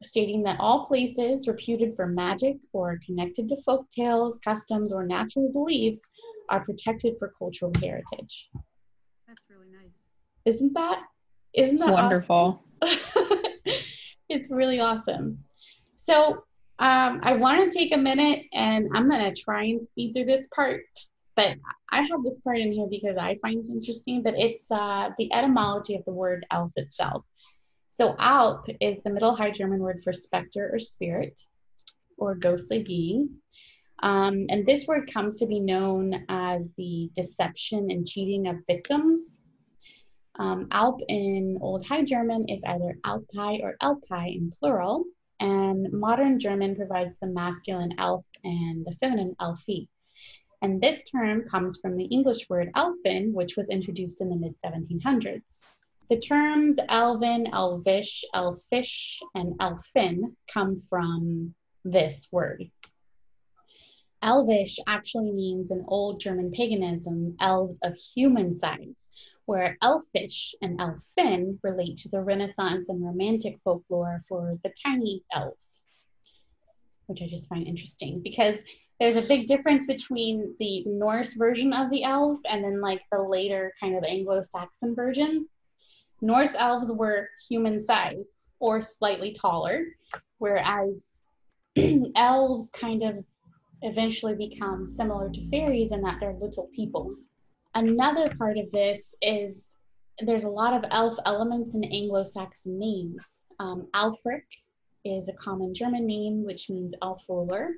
stating 0.03 0.43
that 0.43 0.57
all 0.59 0.85
places 0.85 1.47
reputed 1.47 1.95
for 1.95 2.05
magic 2.05 2.57
or 2.73 2.99
connected 3.05 3.47
to 3.49 3.61
folk 3.63 3.89
tales, 3.89 4.39
customs, 4.43 4.91
or 4.91 5.05
natural 5.05 5.51
beliefs 5.51 6.01
are 6.49 6.63
protected 6.63 7.15
for 7.17 7.33
cultural 7.37 7.71
heritage. 7.79 8.49
That's 9.27 9.41
really 9.49 9.71
nice. 9.71 9.91
Isn't 10.45 10.73
that? 10.73 11.03
Isn't 11.53 11.75
it's 11.75 11.83
that 11.83 11.93
wonderful? 11.93 12.63
Awesome? 12.81 13.37
it's 14.29 14.51
really 14.51 14.79
awesome. 14.79 15.43
So 15.95 16.43
um, 16.79 17.19
I 17.23 17.33
want 17.33 17.71
to 17.71 17.77
take 17.77 17.93
a 17.93 17.97
minute 17.97 18.45
and 18.53 18.89
I'm 18.93 19.09
going 19.09 19.33
to 19.33 19.41
try 19.41 19.63
and 19.63 19.85
speed 19.85 20.13
through 20.13 20.25
this 20.25 20.47
part, 20.53 20.81
but 21.35 21.57
I 21.91 22.01
have 22.01 22.23
this 22.23 22.39
part 22.39 22.57
in 22.57 22.71
here 22.71 22.87
because 22.89 23.17
I 23.17 23.37
find 23.41 23.59
it 23.59 23.71
interesting, 23.71 24.23
but 24.23 24.35
it's 24.37 24.71
uh, 24.71 25.09
the 25.17 25.33
etymology 25.33 25.95
of 25.95 26.05
the 26.05 26.11
word 26.11 26.45
elf 26.51 26.71
itself. 26.75 27.23
So 27.89 28.15
Alp 28.17 28.65
is 28.81 28.97
the 29.03 29.11
Middle 29.11 29.35
High 29.35 29.51
German 29.51 29.79
word 29.79 30.01
for 30.03 30.13
specter 30.13 30.69
or 30.73 30.79
spirit 30.79 31.41
or 32.17 32.35
ghostly 32.35 32.81
being. 32.81 33.29
Um, 34.01 34.47
and 34.49 34.65
this 34.65 34.87
word 34.87 35.11
comes 35.13 35.37
to 35.37 35.45
be 35.45 35.59
known 35.59 36.25
as 36.27 36.71
the 36.77 37.09
deception 37.15 37.91
and 37.91 38.05
cheating 38.05 38.47
of 38.47 38.57
victims. 38.67 39.39
Um, 40.39 40.67
Alp 40.71 41.01
in 41.07 41.59
Old 41.61 41.85
High 41.85 42.03
German 42.03 42.49
is 42.49 42.63
either 42.63 42.97
Alpi 43.05 43.61
or 43.61 43.77
Elpi 43.81 44.35
in 44.35 44.51
plural, 44.51 45.05
and 45.39 45.91
modern 45.91 46.39
German 46.39 46.75
provides 46.75 47.15
the 47.21 47.27
masculine 47.27 47.93
elf 47.97 48.25
and 48.43 48.85
the 48.85 48.95
feminine 48.99 49.35
elfi. 49.39 49.87
And 50.63 50.79
this 50.79 51.03
term 51.03 51.43
comes 51.49 51.77
from 51.77 51.97
the 51.97 52.05
English 52.05 52.49
word 52.49 52.71
elfin, 52.73 53.33
which 53.33 53.57
was 53.57 53.67
introduced 53.67 54.21
in 54.21 54.29
the 54.29 54.37
mid 54.37 54.55
1700s. 54.65 55.61
The 56.07 56.17
terms 56.17 56.77
elven, 56.87 57.47
elvish, 57.51 58.23
elfish, 58.33 59.21
and 59.35 59.55
elfin 59.59 60.37
come 60.47 60.77
from 60.77 61.53
this 61.83 62.29
word. 62.31 62.71
Elvish 64.21 64.79
actually 64.87 65.33
means 65.33 65.69
in 65.69 65.83
old 65.89 66.21
German 66.21 66.49
paganism, 66.51 67.35
elves 67.41 67.77
of 67.83 67.97
human 67.97 68.53
size, 68.53 69.09
where 69.43 69.77
elfish 69.81 70.55
and 70.61 70.79
elfin 70.79 71.59
relate 71.61 71.97
to 71.97 72.09
the 72.09 72.21
Renaissance 72.21 72.87
and 72.87 73.03
Romantic 73.03 73.59
folklore 73.65 74.21
for 74.29 74.57
the 74.63 74.71
tiny 74.81 75.25
elves, 75.33 75.82
which 77.13 77.21
I 77.21 77.31
just 77.31 77.49
find 77.49 77.67
interesting 77.67 78.21
because 78.23 78.63
there's 78.99 79.15
a 79.15 79.21
big 79.21 79.47
difference 79.47 79.85
between 79.85 80.55
the 80.59 80.83
Norse 80.85 81.33
version 81.33 81.71
of 81.73 81.91
the 81.91 82.03
elf 82.03 82.39
and 82.49 82.63
then 82.63 82.81
like 82.81 83.01
the 83.11 83.21
later 83.21 83.73
kind 83.79 83.95
of 83.95 84.03
Anglo 84.03 84.41
Saxon 84.41 84.95
version. 84.95 85.47
Norse 86.21 86.55
elves 86.55 86.91
were 86.91 87.29
human 87.47 87.79
size 87.79 88.47
or 88.59 88.81
slightly 88.81 89.33
taller, 89.33 89.85
whereas 90.39 91.21
elves 92.15 92.69
kind 92.71 93.03
of 93.03 93.23
eventually 93.83 94.35
become 94.35 94.87
similar 94.87 95.29
to 95.29 95.49
fairies 95.49 95.91
in 95.91 96.01
that 96.01 96.17
they're 96.19 96.37
little 96.39 96.69
people. 96.73 97.13
Another 97.75 98.33
part 98.37 98.57
of 98.57 98.71
this 98.71 99.13
is 99.21 99.65
there's 100.19 100.45
a 100.45 100.49
lot 100.49 100.73
of 100.73 100.89
elf 100.91 101.17
elements 101.25 101.75
in 101.75 101.83
Anglo 101.83 102.23
Saxon 102.23 102.79
names. 102.79 103.39
Um, 103.59 103.87
Alfric 103.93 104.43
is 105.05 105.29
a 105.29 105.33
common 105.33 105.73
German 105.73 106.05
name 106.05 106.43
which 106.43 106.69
means 106.69 106.93
elf 107.01 107.23
ruler. 107.27 107.71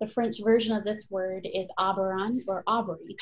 The 0.00 0.06
French 0.06 0.36
version 0.42 0.76
of 0.76 0.84
this 0.84 1.08
word 1.10 1.46
is 1.52 1.70
Oberon 1.78 2.42
or 2.46 2.64
Aubrey, 2.66 3.16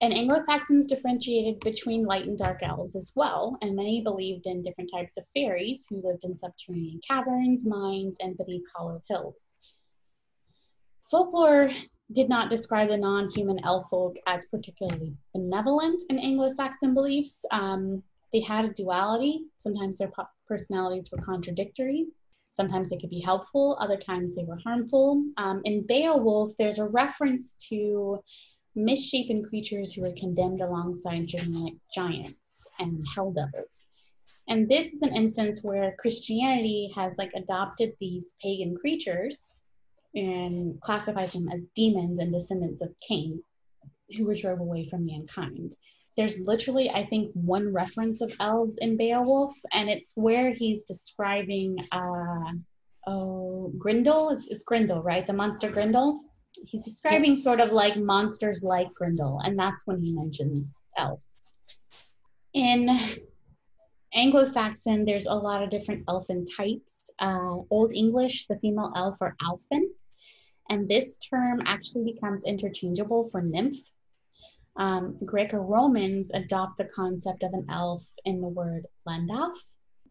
and 0.00 0.12
Anglo 0.12 0.38
Saxons 0.38 0.86
differentiated 0.86 1.60
between 1.60 2.04
light 2.04 2.26
and 2.26 2.38
dark 2.38 2.62
elves 2.62 2.94
as 2.94 3.12
well, 3.14 3.56
and 3.62 3.74
many 3.74 4.02
believed 4.02 4.46
in 4.46 4.62
different 4.62 4.90
types 4.92 5.16
of 5.16 5.24
fairies 5.34 5.86
who 5.88 6.02
lived 6.04 6.24
in 6.24 6.36
subterranean 6.36 7.00
caverns, 7.08 7.64
mines, 7.64 8.16
and 8.20 8.36
beneath 8.36 8.64
hollow 8.76 9.02
hills. 9.08 9.54
Folklore 11.10 11.70
did 12.12 12.28
not 12.28 12.50
describe 12.50 12.88
the 12.88 12.96
non 12.96 13.30
human 13.30 13.58
elf 13.64 13.88
folk 13.88 14.16
as 14.26 14.46
particularly 14.46 15.14
benevolent 15.32 16.02
in 16.10 16.18
Anglo 16.18 16.48
Saxon 16.48 16.92
beliefs. 16.92 17.44
Um, 17.50 18.02
they 18.32 18.40
had 18.40 18.64
a 18.64 18.72
duality. 18.74 19.44
Sometimes 19.58 19.98
their 19.98 20.12
personalities 20.46 21.10
were 21.10 21.24
contradictory. 21.24 22.08
Sometimes 22.54 22.88
they 22.88 22.96
could 22.96 23.10
be 23.10 23.20
helpful, 23.20 23.76
other 23.80 23.96
times 23.96 24.32
they 24.32 24.44
were 24.44 24.58
harmful. 24.64 25.24
Um, 25.36 25.60
in 25.64 25.84
Beowulf, 25.86 26.52
there's 26.56 26.78
a 26.78 26.86
reference 26.88 27.52
to 27.68 28.22
misshapen 28.76 29.44
creatures 29.44 29.92
who 29.92 30.02
were 30.02 30.14
condemned 30.16 30.60
alongside 30.60 31.26
Germanic 31.26 31.74
giants 31.92 32.62
and 32.78 33.04
hell 33.12 33.32
devils. 33.32 33.80
And 34.48 34.68
this 34.68 34.92
is 34.92 35.02
an 35.02 35.16
instance 35.16 35.64
where 35.64 35.96
Christianity 35.98 36.92
has 36.94 37.16
like 37.18 37.32
adopted 37.34 37.94
these 37.98 38.34
pagan 38.40 38.76
creatures 38.76 39.52
and 40.14 40.80
classifies 40.80 41.32
them 41.32 41.48
as 41.48 41.60
demons 41.74 42.20
and 42.20 42.32
descendants 42.32 42.82
of 42.82 42.94
Cain, 43.06 43.42
who 44.16 44.26
were 44.26 44.34
drove 44.36 44.60
away 44.60 44.88
from 44.88 45.06
mankind. 45.06 45.74
There's 46.16 46.38
literally, 46.38 46.90
I 46.90 47.04
think, 47.06 47.32
one 47.34 47.72
reference 47.72 48.20
of 48.20 48.32
elves 48.38 48.78
in 48.78 48.96
Beowulf, 48.96 49.54
and 49.72 49.90
it's 49.90 50.12
where 50.14 50.52
he's 50.52 50.84
describing 50.84 51.76
uh, 51.90 52.52
oh 53.06 53.72
Grendel. 53.78 54.30
It's, 54.30 54.46
it's 54.46 54.62
Grendel, 54.62 55.02
right? 55.02 55.26
The 55.26 55.32
monster 55.32 55.70
Grendel. 55.70 56.20
He's 56.66 56.84
describing 56.84 57.30
Yes. 57.30 57.42
sort 57.42 57.58
of 57.60 57.72
like 57.72 57.96
monsters 57.96 58.62
like 58.62 58.86
Grendel, 58.94 59.40
and 59.44 59.58
that's 59.58 59.86
when 59.86 60.00
he 60.00 60.14
mentions 60.14 60.72
elves. 60.96 61.44
In 62.52 62.88
Anglo-Saxon, 64.14 65.04
there's 65.04 65.26
a 65.26 65.34
lot 65.34 65.62
of 65.64 65.70
different 65.70 66.04
elfin 66.08 66.46
types. 66.56 66.92
Uh, 67.18 67.58
Old 67.70 67.92
English, 67.92 68.46
the 68.46 68.56
female 68.58 68.92
elf 68.96 69.18
or 69.20 69.34
alfin, 69.42 69.82
and 70.70 70.88
this 70.88 71.16
term 71.18 71.60
actually 71.66 72.12
becomes 72.12 72.44
interchangeable 72.44 73.28
for 73.30 73.42
nymph. 73.42 73.78
Um, 74.76 75.16
the 75.18 75.26
Greco-Romans 75.26 76.30
adopt 76.34 76.78
the 76.78 76.88
concept 76.94 77.42
of 77.42 77.52
an 77.52 77.66
elf 77.70 78.04
in 78.24 78.40
the 78.40 78.48
word 78.48 78.86
landalf, 79.08 79.54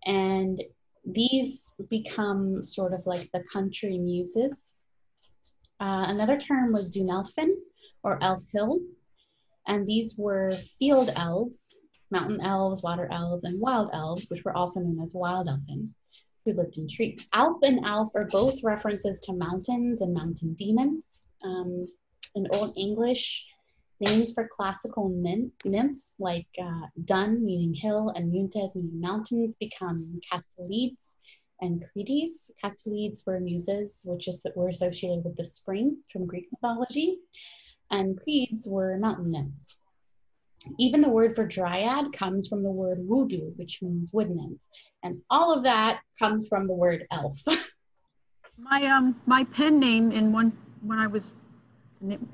and 0.06 0.62
these 1.06 1.74
become 1.90 2.64
sort 2.64 2.94
of 2.94 3.06
like 3.06 3.30
the 3.34 3.44
country 3.52 3.98
muses. 3.98 4.74
Uh, 5.80 6.06
another 6.08 6.38
term 6.38 6.72
was 6.72 6.90
Dunelfin 6.90 7.50
or 8.04 8.18
Elf 8.22 8.44
Hill, 8.54 8.80
and 9.68 9.86
these 9.86 10.16
were 10.18 10.58
field 10.80 11.12
elves, 11.16 11.78
mountain 12.10 12.40
elves, 12.42 12.84
water 12.84 13.10
elves, 13.12 13.44
and 13.44 13.60
wild 13.60 13.90
elves, 13.92 14.26
which 14.30 14.46
were 14.46 14.56
also 14.56 14.80
known 14.80 15.02
as 15.04 15.14
wild 15.14 15.50
elfin, 15.50 15.94
who 16.46 16.54
lived 16.54 16.78
in 16.78 16.88
trees. 16.88 17.28
Alp 17.34 17.60
and 17.64 17.86
elf 17.86 18.10
are 18.16 18.26
both 18.26 18.64
references 18.64 19.20
to 19.22 19.34
mountains 19.34 20.00
and 20.00 20.14
mountain 20.14 20.54
demons. 20.54 21.22
Um, 21.44 21.90
in 22.36 22.48
Old 22.54 22.74
English, 22.78 23.46
names 24.04 24.34
for 24.34 24.50
classical 24.56 25.10
nymphs 25.66 26.16
like 26.20 26.48
uh, 26.62 26.88
Dun, 27.06 27.44
meaning 27.44 27.74
hill, 27.74 28.12
and 28.16 28.32
Muntes, 28.32 28.76
meaning 28.76 29.00
mountains, 29.00 29.56
become 29.60 30.20
Castalides 30.32 31.14
and 31.62 31.84
Credes. 31.92 32.52
Castalides 32.64 33.26
were 33.26 33.40
muses, 33.40 34.02
which 34.06 34.28
is, 34.28 34.46
were 34.56 34.70
associated 34.70 35.24
with 35.24 35.36
the 35.38 35.46
spring 35.46 35.98
from 36.12 36.26
Greek 36.26 36.48
mythology, 36.52 37.18
and 37.92 38.20
Credes 38.20 38.68
were 38.68 38.98
mountain 38.98 39.32
nymphs. 39.32 39.76
Even 40.80 41.02
the 41.02 41.10
word 41.10 41.36
for 41.36 41.46
dryad 41.46 42.14
comes 42.14 42.48
from 42.48 42.64
the 42.64 42.72
word 42.72 43.00
wudu, 43.00 43.56
which 43.58 43.82
means 43.82 44.12
wood 44.14 44.30
nymph. 44.30 44.60
And 45.04 45.22
all 45.30 45.54
of 45.54 45.64
that 45.64 46.00
comes 46.18 46.48
from 46.48 46.68
the 46.68 46.74
word 46.74 47.06
elf. 47.12 47.42
My 48.58 48.86
um 48.86 49.20
my 49.26 49.44
pen 49.46 49.80
name 49.80 50.12
in 50.12 50.32
one 50.32 50.56
when 50.84 51.00
I 51.00 51.08
was 51.08 51.34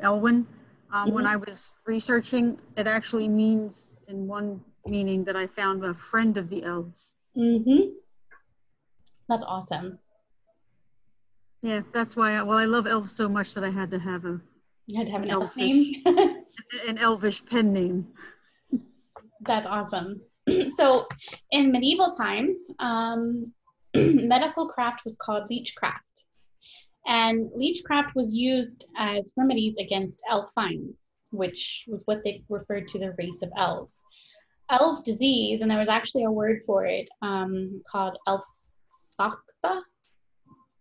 Elwin, 0.01 0.45
um, 0.91 1.12
when 1.12 1.25
Mhm. 1.25 1.30
I 1.34 1.36
was 1.38 1.73
researching, 1.86 2.60
it 2.78 2.88
actually 2.88 3.28
means 3.28 3.91
in 4.08 4.28
one 4.28 4.63
meaning 4.86 5.23
that 5.25 5.36
I 5.36 5.45
found 5.47 5.84
a 5.86 5.93
friend 5.93 6.38
of 6.38 6.49
the 6.49 6.63
elves. 6.63 7.15
mm-hmm. 7.38 7.89
That's 9.28 9.43
awesome. 9.43 9.99
Yeah, 11.62 11.82
that's 11.91 12.15
why. 12.15 12.34
I, 12.38 12.41
well, 12.41 12.58
I 12.58 12.65
love 12.65 12.88
elves 12.88 13.12
so 13.12 13.30
much 13.30 13.54
that 13.54 13.63
I 13.63 13.69
had 13.69 13.91
to 13.91 13.99
have 13.99 14.25
a 14.25 14.41
You 14.88 14.97
had 14.97 15.08
to 15.08 15.12
have 15.13 15.21
an 15.23 15.30
elf 15.30 15.43
Elfish. 15.58 15.58
name. 15.58 16.04
an 16.88 16.97
elvish 16.97 17.45
pen 17.45 17.71
name. 17.73 18.08
That's 19.41 19.67
awesome. 19.67 20.21
so, 20.75 21.06
in 21.52 21.71
medieval 21.71 22.12
times, 22.12 22.58
um, 22.80 23.54
medical 23.95 24.67
craft 24.67 25.02
was 25.06 25.15
called 25.21 25.43
leechcraft. 25.52 26.25
And 27.08 27.50
leechcraft 27.56 28.14
was 28.16 28.36
used 28.36 28.86
as 28.98 29.34
remedies 29.36 29.78
against 29.78 30.22
elfine, 30.30 30.94
which 31.32 31.86
was 31.88 32.04
what 32.06 32.24
they 32.24 32.44
referred 32.50 32.88
to 32.90 33.00
the 33.00 33.16
race 33.18 33.42
of 33.42 33.52
elves. 33.58 34.02
Elf 34.70 35.04
disease, 35.04 35.62
and 35.62 35.72
there 35.72 35.80
was 35.80 35.90
actually 35.90 36.26
a 36.26 36.32
word 36.32 36.62
for 36.66 36.86
it 36.86 37.10
um, 37.22 37.82
called 37.90 38.18
elfsocta, 38.28 39.82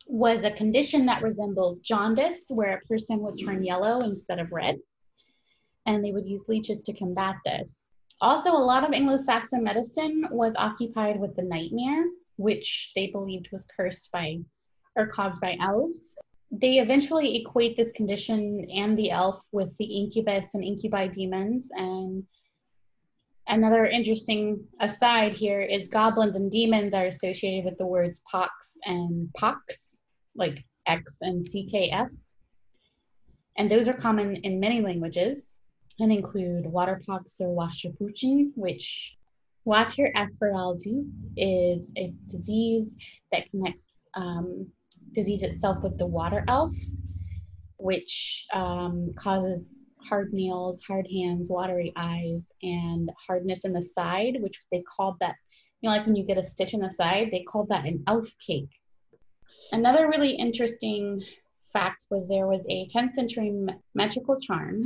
was 0.07 0.45
a 0.45 0.51
condition 0.51 1.07
that 1.07 1.23
resembled 1.23 1.83
jaundice, 1.83 2.45
where 2.49 2.77
a 2.77 2.87
person 2.87 3.21
would 3.21 3.39
turn 3.39 3.63
yellow 3.63 4.01
instead 4.03 4.39
of 4.39 4.53
red. 4.53 4.79
And 5.87 6.05
they 6.05 6.13
would 6.13 6.27
use 6.27 6.49
leeches 6.49 6.83
to 6.85 6.93
combat 6.93 7.37
this. 7.47 7.89
Also, 8.21 8.51
a 8.51 8.59
lot 8.59 8.87
of 8.87 8.93
Anglo 8.93 9.17
Saxon 9.17 9.63
medicine 9.63 10.27
was 10.31 10.57
occupied 10.57 11.21
with 11.21 11.37
the 11.37 11.43
nightmare, 11.43 12.05
which 12.37 12.91
they 12.95 13.07
believed 13.07 13.49
was 13.53 13.67
cursed 13.77 14.11
by 14.11 14.39
or 14.99 15.07
caused 15.07 15.41
by 15.41 15.57
elves. 15.61 16.17
They 16.51 16.79
eventually 16.79 17.37
equate 17.37 17.77
this 17.77 17.93
condition 17.93 18.67
and 18.75 18.99
the 18.99 19.11
elf 19.11 19.47
with 19.53 19.75
the 19.79 19.85
incubus 19.85 20.55
and 20.55 20.65
incubi 20.65 21.07
demons. 21.07 21.71
And 21.75 22.25
another 23.47 23.85
interesting 23.85 24.65
aside 24.81 25.35
here 25.35 25.61
is 25.63 25.89
goblins 25.89 26.37
and 26.37 26.51
demons 26.51 26.95
are 26.95 27.07
associated 27.07 27.65
with 27.65 27.79
the 27.79 27.87
words 27.87 28.23
pox 28.31 28.77
and 28.85 29.33
pox, 29.35 29.95
like 30.35 30.65
X 30.87 31.19
and 31.21 31.45
CKS. 31.45 32.33
And 33.57 33.71
those 33.71 33.89
are 33.89 33.95
common 33.95 34.37
in 34.37 34.59
many 34.59 34.81
languages 34.81 35.61
and 36.01 36.13
include 36.13 36.67
waterpox 36.67 37.41
or 37.41 37.49
washerpuchen, 37.49 38.53
which 38.55 39.17
water 39.65 40.11
epheraldi 40.17 41.05
is 41.37 41.93
a 41.99 42.13
disease 42.27 42.97
that 43.33 43.51
connects 43.51 43.95
um, 44.15 44.67
disease 45.13 45.43
itself 45.43 45.83
with 45.83 45.99
the 45.99 46.07
water 46.07 46.45
elf, 46.49 46.75
which 47.79 48.47
um, 48.53 49.13
causes 49.17 49.83
hard 50.09 50.33
nails, 50.33 50.81
hard 50.83 51.07
hands, 51.11 51.51
watery 51.51 51.93
eyes, 51.97 52.51
and 52.63 53.11
hardness 53.27 53.65
in 53.65 53.73
the 53.73 53.83
side, 53.83 54.39
which 54.41 54.59
they 54.73 54.83
called 54.83 55.17
that, 55.21 55.37
you 55.81 55.89
know, 55.89 55.97
like 55.97 56.07
when 56.07 56.17
you 56.17 56.25
get 56.25 56.39
a 56.39 56.43
stitch 56.43 56.75
in 56.75 56.81
the 56.81 56.91
side, 56.91 57.29
they 57.31 57.43
called 57.43 57.69
that 57.69 57.85
an 57.85 58.03
elf 58.07 58.29
cake. 58.45 58.71
Another 59.73 60.09
really 60.09 60.31
interesting 60.31 61.23
fact 61.73 62.07
was 62.11 62.27
there 62.27 62.47
was 62.47 62.65
a 62.69 62.87
10th 62.89 63.15
century 63.15 63.53
metrical 63.95 64.39
charm 64.41 64.85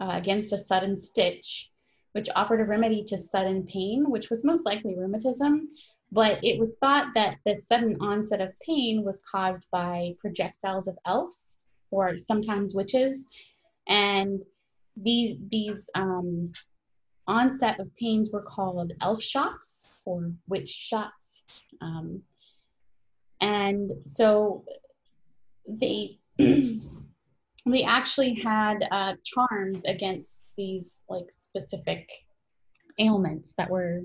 uh, 0.00 0.12
against 0.14 0.52
a 0.52 0.58
sudden 0.58 0.98
stitch, 0.98 1.70
which 2.12 2.28
offered 2.36 2.60
a 2.60 2.64
remedy 2.64 3.04
to 3.04 3.18
sudden 3.18 3.66
pain, 3.66 4.10
which 4.10 4.30
was 4.30 4.44
most 4.44 4.64
likely 4.64 4.96
rheumatism. 4.96 5.68
But 6.12 6.40
it 6.42 6.58
was 6.58 6.76
thought 6.76 7.08
that 7.14 7.38
the 7.46 7.54
sudden 7.54 7.96
onset 8.00 8.40
of 8.40 8.58
pain 8.60 9.04
was 9.04 9.20
caused 9.30 9.66
by 9.70 10.14
projectiles 10.20 10.88
of 10.88 10.98
elves 11.06 11.56
or 11.90 12.18
sometimes 12.18 12.74
witches. 12.74 13.26
And 13.88 14.42
these, 14.96 15.36
these 15.50 15.88
um, 15.94 16.52
onset 17.26 17.78
of 17.78 17.94
pains 17.96 18.30
were 18.32 18.42
called 18.42 18.92
elf 19.00 19.22
shots 19.22 19.98
or 20.04 20.32
witch 20.48 20.68
shots. 20.68 21.42
Um, 21.80 22.22
and 23.40 23.90
so 24.04 24.64
they 25.66 26.18
we 27.66 27.82
actually 27.82 28.34
had 28.34 28.88
uh, 28.90 29.14
charms 29.24 29.82
against 29.86 30.44
these 30.56 31.02
like 31.08 31.26
specific 31.38 32.10
ailments 32.98 33.54
that 33.56 33.70
were 33.70 34.02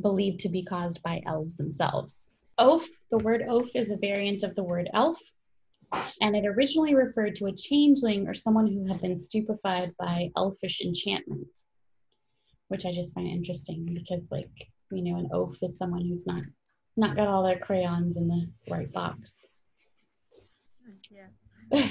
believed 0.00 0.40
to 0.40 0.48
be 0.48 0.64
caused 0.64 1.02
by 1.02 1.22
elves 1.26 1.56
themselves. 1.56 2.30
Oaf, 2.58 2.86
the 3.10 3.18
word 3.18 3.42
oaf 3.48 3.68
is 3.74 3.90
a 3.90 3.96
variant 3.96 4.42
of 4.42 4.54
the 4.54 4.62
word 4.62 4.88
elf, 4.94 5.18
and 6.20 6.36
it 6.36 6.46
originally 6.46 6.94
referred 6.94 7.34
to 7.36 7.46
a 7.46 7.52
changeling 7.52 8.26
or 8.26 8.34
someone 8.34 8.66
who 8.66 8.86
had 8.86 9.00
been 9.00 9.16
stupefied 9.16 9.92
by 9.98 10.30
elfish 10.36 10.80
enchantment, 10.80 11.48
which 12.68 12.86
I 12.86 12.92
just 12.92 13.14
find 13.14 13.26
interesting 13.26 13.86
because, 13.92 14.30
like, 14.30 14.50
you 14.90 15.02
know, 15.02 15.18
an 15.18 15.28
oaf 15.32 15.56
is 15.62 15.78
someone 15.78 16.02
who's 16.06 16.26
not 16.26 16.42
not 16.96 17.16
got 17.16 17.28
all 17.28 17.42
their 17.42 17.58
crayons 17.58 18.16
in 18.18 18.28
the 18.28 18.46
right 18.70 18.92
box. 18.92 19.46
Yeah. 21.10 21.88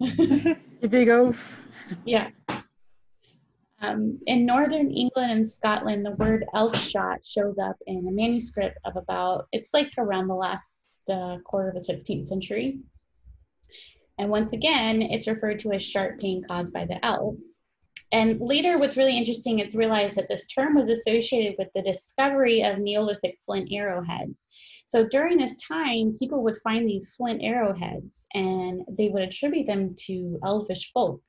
You 0.00 0.56
big 0.88 1.08
oaf. 1.08 1.66
Yeah. 2.04 2.30
Um, 3.80 4.18
in 4.26 4.44
northern 4.44 4.90
England 4.90 5.30
and 5.30 5.48
Scotland, 5.48 6.04
the 6.04 6.12
word 6.12 6.44
elf 6.54 6.76
shot 6.76 7.24
shows 7.24 7.58
up 7.58 7.76
in 7.86 8.08
a 8.08 8.10
manuscript 8.10 8.78
of 8.84 8.96
about, 8.96 9.46
it's 9.52 9.72
like 9.72 9.92
around 9.98 10.26
the 10.26 10.34
last 10.34 10.86
uh, 11.10 11.38
quarter 11.44 11.68
of 11.68 11.74
the 11.74 11.92
16th 11.92 12.24
century. 12.24 12.80
And 14.18 14.30
once 14.30 14.52
again, 14.52 15.00
it's 15.00 15.28
referred 15.28 15.60
to 15.60 15.72
as 15.72 15.82
sharp 15.82 16.18
pain 16.18 16.44
caused 16.48 16.72
by 16.72 16.86
the 16.86 17.04
elves. 17.04 17.60
And 18.10 18.40
later, 18.40 18.78
what's 18.78 18.96
really 18.96 19.16
interesting 19.16 19.58
is 19.60 19.74
realized 19.74 20.16
that 20.16 20.28
this 20.28 20.46
term 20.46 20.74
was 20.74 20.88
associated 20.88 21.56
with 21.58 21.68
the 21.74 21.82
discovery 21.82 22.62
of 22.62 22.78
Neolithic 22.78 23.36
flint 23.44 23.68
arrowheads. 23.70 24.48
So 24.86 25.06
during 25.06 25.36
this 25.36 25.56
time, 25.58 26.14
people 26.18 26.42
would 26.42 26.58
find 26.58 26.88
these 26.88 27.12
flint 27.16 27.42
arrowheads 27.42 28.26
and 28.34 28.82
they 28.90 29.10
would 29.10 29.22
attribute 29.22 29.66
them 29.66 29.94
to 30.06 30.40
elvish 30.42 30.90
folk. 30.92 31.20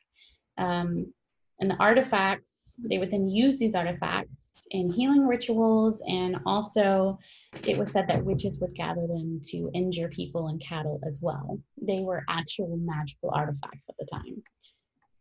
Um, 0.57 1.13
and 1.59 1.69
the 1.69 1.75
artifacts, 1.75 2.75
they 2.77 2.97
would 2.97 3.11
then 3.11 3.29
use 3.29 3.57
these 3.57 3.75
artifacts 3.75 4.51
in 4.71 4.91
healing 4.91 5.27
rituals, 5.27 6.01
and 6.07 6.37
also 6.45 7.17
it 7.65 7.77
was 7.77 7.91
said 7.91 8.07
that 8.07 8.23
witches 8.23 8.59
would 8.59 8.75
gather 8.75 9.07
them 9.07 9.41
to 9.45 9.69
injure 9.73 10.09
people 10.09 10.47
and 10.47 10.61
cattle 10.61 10.99
as 11.05 11.19
well. 11.21 11.59
They 11.81 12.01
were 12.01 12.23
actual 12.29 12.77
magical 12.77 13.31
artifacts 13.33 13.87
at 13.89 13.95
the 13.99 14.07
time. 14.11 14.41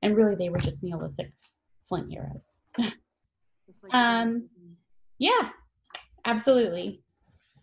And 0.02 0.16
really, 0.16 0.36
they 0.36 0.48
were 0.48 0.58
just 0.58 0.82
Neolithic 0.82 1.32
flint 1.88 2.12
arrows. 2.14 2.58
Um. 3.90 4.48
Yeah, 5.18 5.50
absolutely. 6.24 7.02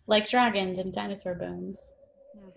Like 0.06 0.28
dragons 0.28 0.78
and 0.78 0.92
dinosaur 0.92 1.34
bones. 1.34 1.80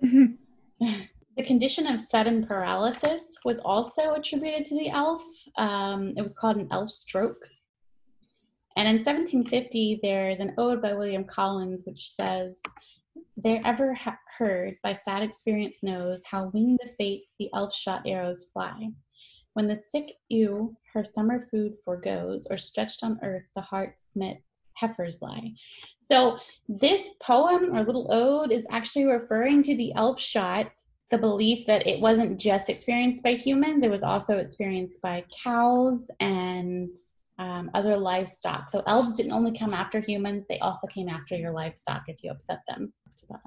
the 1.39 1.45
condition 1.45 1.87
of 1.87 2.01
sudden 2.01 2.45
paralysis 2.45 3.37
was 3.45 3.61
also 3.61 4.13
attributed 4.13 4.65
to 4.65 4.77
the 4.77 4.89
elf. 4.89 5.23
Um, 5.57 6.13
it 6.17 6.21
was 6.21 6.33
called 6.33 6.57
an 6.57 6.67
elf 6.69 6.89
stroke. 6.89 7.47
And 8.75 8.89
in 8.89 8.95
1750, 8.95 10.01
there's 10.03 10.41
an 10.41 10.53
ode 10.57 10.81
by 10.81 10.91
William 10.91 11.23
Collins 11.23 11.83
which 11.85 12.11
says, 12.11 12.61
There 13.37 13.61
ever 13.63 13.93
ha- 13.93 14.19
heard 14.37 14.75
by 14.83 14.93
sad 14.93 15.23
experience 15.23 15.81
knows 15.81 16.21
how 16.29 16.51
winged 16.53 16.79
the 16.83 16.91
fate 16.99 17.23
the 17.39 17.49
elf 17.55 17.73
shot 17.73 18.01
arrows 18.05 18.47
fly. 18.51 18.89
When 19.53 19.69
the 19.69 19.77
sick 19.77 20.11
ewe 20.27 20.75
her 20.93 21.05
summer 21.05 21.47
food 21.49 21.75
forgoes, 21.85 22.47
or 22.49 22.57
stretched 22.57 23.01
on 23.01 23.17
earth 23.23 23.45
the 23.55 23.61
heart 23.61 23.93
smit 23.97 24.43
heifers 24.73 25.21
lie. 25.21 25.53
So 26.01 26.37
this 26.67 27.09
poem 27.21 27.73
or 27.73 27.85
little 27.85 28.11
ode 28.11 28.51
is 28.51 28.67
actually 28.71 29.05
referring 29.05 29.63
to 29.63 29.75
the 29.75 29.93
elf 29.95 30.19
shot, 30.19 30.71
the 31.09 31.17
belief 31.17 31.65
that 31.65 31.87
it 31.87 31.99
wasn't 31.99 32.39
just 32.39 32.69
experienced 32.69 33.23
by 33.23 33.33
humans, 33.33 33.83
it 33.83 33.89
was 33.89 34.03
also 34.03 34.37
experienced 34.37 35.01
by 35.01 35.25
cows 35.43 36.09
and 36.19 36.93
um, 37.39 37.71
other 37.73 37.97
livestock. 37.97 38.69
So 38.69 38.83
elves 38.85 39.13
didn't 39.13 39.31
only 39.31 39.57
come 39.57 39.73
after 39.73 39.99
humans, 39.99 40.45
they 40.47 40.59
also 40.59 40.87
came 40.87 41.09
after 41.09 41.35
your 41.35 41.51
livestock 41.51 42.03
if 42.07 42.23
you 42.23 42.31
upset 42.31 42.59
them. 42.67 42.93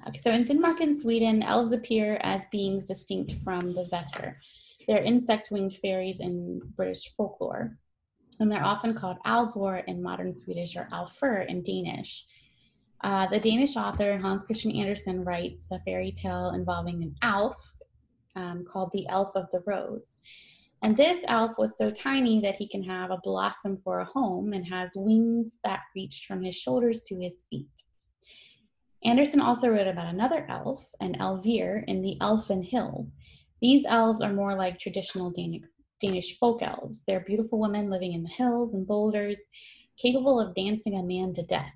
Okay, 0.09 0.19
so 0.19 0.31
in 0.31 0.45
Denmark 0.45 0.81
and 0.81 0.97
Sweden, 0.97 1.43
elves 1.43 1.73
appear 1.73 2.19
as 2.23 2.45
beings 2.51 2.87
distinct 2.87 3.35
from 3.45 3.75
the 3.75 3.85
Vetter. 3.93 4.35
They're 4.87 5.03
insect 5.03 5.51
winged 5.51 5.77
fairies 5.77 6.21
in 6.21 6.61
British 6.77 7.13
folklore 7.17 7.77
and 8.41 8.51
they're 8.51 8.65
often 8.65 8.95
called 8.95 9.19
Alvor 9.25 9.85
in 9.87 10.03
modern 10.03 10.35
Swedish 10.35 10.77
or 10.77 10.89
Alfur 10.93 11.43
in 11.49 11.63
Danish. 11.63 12.25
Uh, 13.03 13.27
the 13.27 13.41
Danish 13.41 13.77
author 13.77 14.17
Hans 14.17 14.45
Christian 14.45 14.71
Andersen 14.71 15.25
writes 15.25 15.71
a 15.73 15.81
fairy 15.81 16.13
tale 16.13 16.53
involving 16.55 17.03
an 17.03 17.15
elf 17.23 17.61
um, 18.37 18.65
called 18.67 18.91
the 18.93 19.07
Elf 19.09 19.35
of 19.35 19.47
the 19.53 19.63
Rose. 19.67 20.19
And 20.83 20.97
this 20.97 21.25
elf 21.29 21.53
was 21.59 21.77
so 21.77 21.91
tiny 21.91 22.41
that 22.41 22.57
he 22.57 22.67
can 22.69 22.83
have 22.83 23.11
a 23.11 23.21
blossom 23.23 23.79
for 23.85 24.01
a 24.01 24.05
home 24.05 24.53
and 24.53 24.67
has 24.67 24.93
wings 24.97 25.61
that 25.65 25.81
reached 25.95 26.27
from 26.27 26.43
his 26.43 26.57
shoulders 26.57 27.01
to 27.07 27.19
his 27.21 27.45
feet. 27.51 27.69
Andersen 29.05 29.41
also 29.41 29.69
wrote 29.69 29.89
about 29.89 30.13
another 30.13 30.47
elf, 30.49 30.85
an 31.01 31.15
Elvir, 31.21 31.85
in 31.87 32.03
the 32.03 32.17
Elfin 32.21 32.63
Hill. 32.63 33.09
These 33.61 33.85
elves 33.87 34.23
are 34.23 34.33
more 34.33 34.55
like 34.55 34.79
traditional 34.79 35.33
Danish 36.01 36.39
folk 36.39 36.63
elves. 36.63 37.03
They're 37.07 37.21
beautiful 37.21 37.61
women 37.61 37.91
living 37.91 38.13
in 38.13 38.23
the 38.23 38.29
hills 38.29 38.75
and 38.75 38.87
boulders, 38.87 39.39
capable 39.97 40.41
of 40.41 40.55
dancing 40.55 40.97
a 40.97 41.03
man 41.03 41.33
to 41.35 41.43
death. 41.43 41.73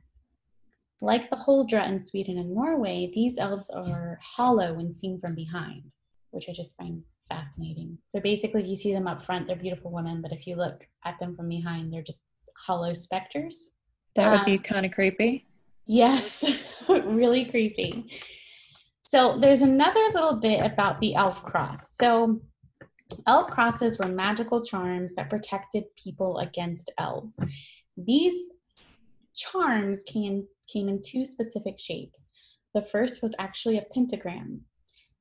Like 1.01 1.29
the 1.31 1.37
Huldra 1.37 1.87
in 1.89 2.01
Sweden 2.01 2.39
and 2.39 2.55
Norway, 2.55 3.11
these 3.15 3.39
elves 3.39 3.71
are 3.71 4.19
hollow 4.23 4.75
when 4.75 4.93
seen 4.93 5.21
from 5.21 5.35
behind, 5.35 5.95
which 6.31 6.49
I 6.49 6.53
just 6.53 6.77
find 6.77 7.03
fascinating. 7.29 7.99
So 8.09 8.21
basically, 8.21 8.63
if 8.63 8.69
you 8.69 8.77
see 8.77 8.93
them 8.93 9.07
up 9.07 9.23
front, 9.23 9.47
they're 9.47 9.57
beautiful 9.57 9.91
women, 9.91 10.23
but 10.23 10.33
if 10.33 10.47
you 10.47 10.57
look 10.57 10.87
at 11.05 11.19
them 11.19 11.37
from 11.37 11.49
behind, 11.49 11.93
they're 11.93 12.03
just 12.03 12.23
hollow 12.67 12.95
specters. 12.95 13.73
That 14.15 14.33
would 14.33 14.47
be 14.47 14.57
um, 14.57 14.63
kind 14.63 14.87
of 14.87 14.93
creepy. 14.93 15.47
Yes, 15.87 16.45
really 16.89 17.45
creepy. 17.45 18.11
So 19.09 19.39
there's 19.39 19.63
another 19.63 20.01
little 20.15 20.37
bit 20.37 20.65
about 20.65 21.01
the 21.01 21.15
elf 21.15 21.43
cross. 21.43 21.97
So 22.01 22.41
Elf 23.27 23.51
crosses 23.51 23.99
were 23.99 24.09
magical 24.09 24.65
charms 24.65 25.15
that 25.15 25.31
protected 25.31 25.85
people 25.97 26.39
against 26.39 26.91
elves. 26.99 27.39
These 27.97 28.53
charms 29.37 30.03
came, 30.05 30.47
came 30.73 30.89
in 30.89 31.01
two 31.03 31.25
specific 31.25 31.79
shapes. 31.79 32.29
The 32.75 32.83
first 32.83 33.23
was 33.23 33.35
actually 33.39 33.79
a 33.79 33.87
pentagram, 33.95 34.61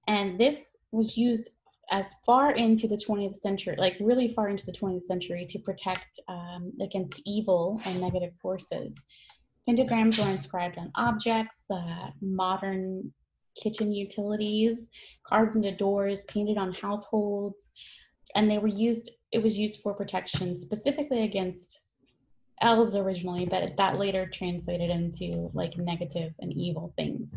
and 0.08 0.40
this 0.40 0.76
was 0.92 1.18
used 1.18 1.50
as 1.92 2.16
far 2.26 2.52
into 2.52 2.88
the 2.88 2.96
20th 2.96 3.36
century, 3.36 3.76
like 3.78 3.96
really 4.00 4.28
far 4.28 4.50
into 4.50 4.66
the 4.66 4.72
20th 4.72 5.04
century, 5.04 5.46
to 5.50 5.60
protect 5.60 6.20
um, 6.28 6.74
against 6.82 7.22
evil 7.26 7.80
and 7.86 8.02
negative 8.02 8.34
forces. 8.42 9.06
Pentagrams 9.70 10.24
were 10.24 10.32
inscribed 10.32 10.78
on 10.78 10.92
objects, 10.96 11.66
uh, 11.72 12.10
modern 12.22 13.12
kitchen 13.56 13.92
utilities, 13.92 14.90
carved 15.26 15.56
into 15.56 15.72
doors, 15.72 16.24
painted 16.28 16.58
on 16.58 16.74
households, 16.74 17.72
and 18.36 18.50
they 18.50 18.58
were 18.58 18.68
used, 18.68 19.12
it 19.32 19.42
was 19.42 19.58
used 19.58 19.82
for 19.82 19.94
protection 19.94 20.60
specifically 20.60 21.24
against 21.24 21.82
elves 22.62 22.96
originally, 22.96 23.46
but 23.46 23.76
that 23.78 23.98
later 23.98 24.28
translated 24.32 24.90
into 24.90 25.50
like 25.54 25.78
negative 25.78 26.34
and 26.40 26.54
evil 26.54 26.94
things. 26.98 27.36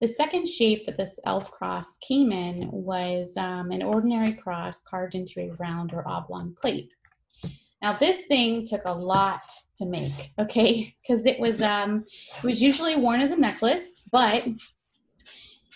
The 0.00 0.08
second 0.08 0.46
shape 0.46 0.86
that 0.86 0.98
this 0.98 1.18
elf 1.24 1.50
cross 1.50 1.96
came 2.06 2.32
in 2.32 2.68
was 2.70 3.36
um, 3.36 3.70
an 3.70 3.82
ordinary 3.82 4.34
cross 4.34 4.82
carved 4.82 5.14
into 5.14 5.40
a 5.40 5.52
round 5.54 5.92
or 5.92 6.06
oblong 6.06 6.54
plate. 6.60 6.92
Now 7.80 7.92
this 7.92 8.22
thing 8.22 8.66
took 8.66 8.82
a 8.84 8.92
lot 8.92 9.42
to 9.78 9.86
make, 9.86 10.32
okay, 10.38 10.94
because 11.08 11.26
it 11.26 11.38
was 11.38 11.62
um, 11.62 12.04
it 12.38 12.44
was 12.44 12.60
usually 12.60 12.96
worn 12.96 13.20
as 13.20 13.30
a 13.30 13.36
necklace, 13.36 14.02
but 14.10 14.46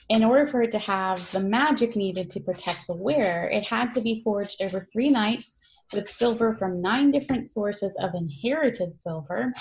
in 0.09 0.25
order 0.25 0.47
for 0.47 0.63
it 0.63 0.71
to 0.71 0.79
have 0.79 1.31
the 1.33 1.41
magic 1.41 1.95
needed 1.97 2.31
to 2.31 2.41
protect 2.41 2.87
the 2.87 2.95
wearer, 2.95 3.49
it 3.49 3.67
had 3.69 3.93
to 3.93 4.01
be 4.01 4.23
forged 4.23 4.63
over 4.63 4.89
three 4.93 5.11
nights 5.11 5.58
with 5.93 6.09
silver 6.09 6.55
from 6.55 6.83
nine 6.83 7.11
different 7.11 7.45
sources 7.45 7.97
of 8.01 8.15
inherited 8.15 8.97
silver. 8.97 9.53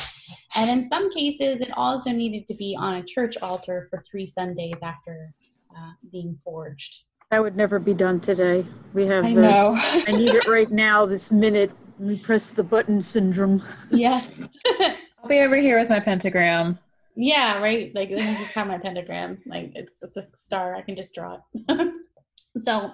And 0.56 0.70
in 0.70 0.88
some 0.88 1.12
cases, 1.12 1.62
it 1.62 1.72
also 1.78 2.12
needed 2.12 2.48
to 2.48 2.54
be 2.56 2.76
on 2.78 2.96
a 2.96 3.04
church 3.04 3.38
altar 3.42 3.88
for 3.90 4.00
three 4.00 4.26
Sundays 4.26 4.80
after 4.84 5.34
uh, 5.72 5.92
being 6.12 6.38
forged. 6.44 7.04
That 7.32 7.42
would 7.42 7.58
never 7.58 7.80
be 7.80 7.94
done 7.94 8.20
today. 8.20 8.66
We 8.94 9.06
have 9.08 9.26
I 9.26 9.34
the, 9.34 9.42
know. 9.42 9.76
I 9.78 10.12
need 10.12 10.36
it 10.36 10.48
right 10.48 10.72
now, 10.72 11.06
this 11.06 11.32
minute. 11.32 11.72
We 12.00 12.18
press 12.18 12.50
the 12.50 12.64
button 12.64 13.02
syndrome. 13.02 13.64
Yes. 13.92 14.30
I'll 14.80 15.28
be 15.28 15.40
over 15.40 15.58
here 15.58 15.80
with 15.80 15.90
my 15.90 16.00
pentagram. 16.00 16.80
Yeah, 17.16 17.60
right. 17.60 17.92
Like 17.96 18.12
let 18.12 18.20
me 18.20 18.38
just 18.38 18.54
have 18.54 18.68
my 18.68 18.78
pentagram. 18.78 19.40
Like 19.46 19.72
it's, 19.76 20.04
it's 20.04 20.16
a 20.18 20.28
star. 20.36 20.76
I 20.76 20.84
can 20.84 20.96
just 20.96 21.16
draw 21.16 21.40
it. 21.68 21.94
so 22.60 22.92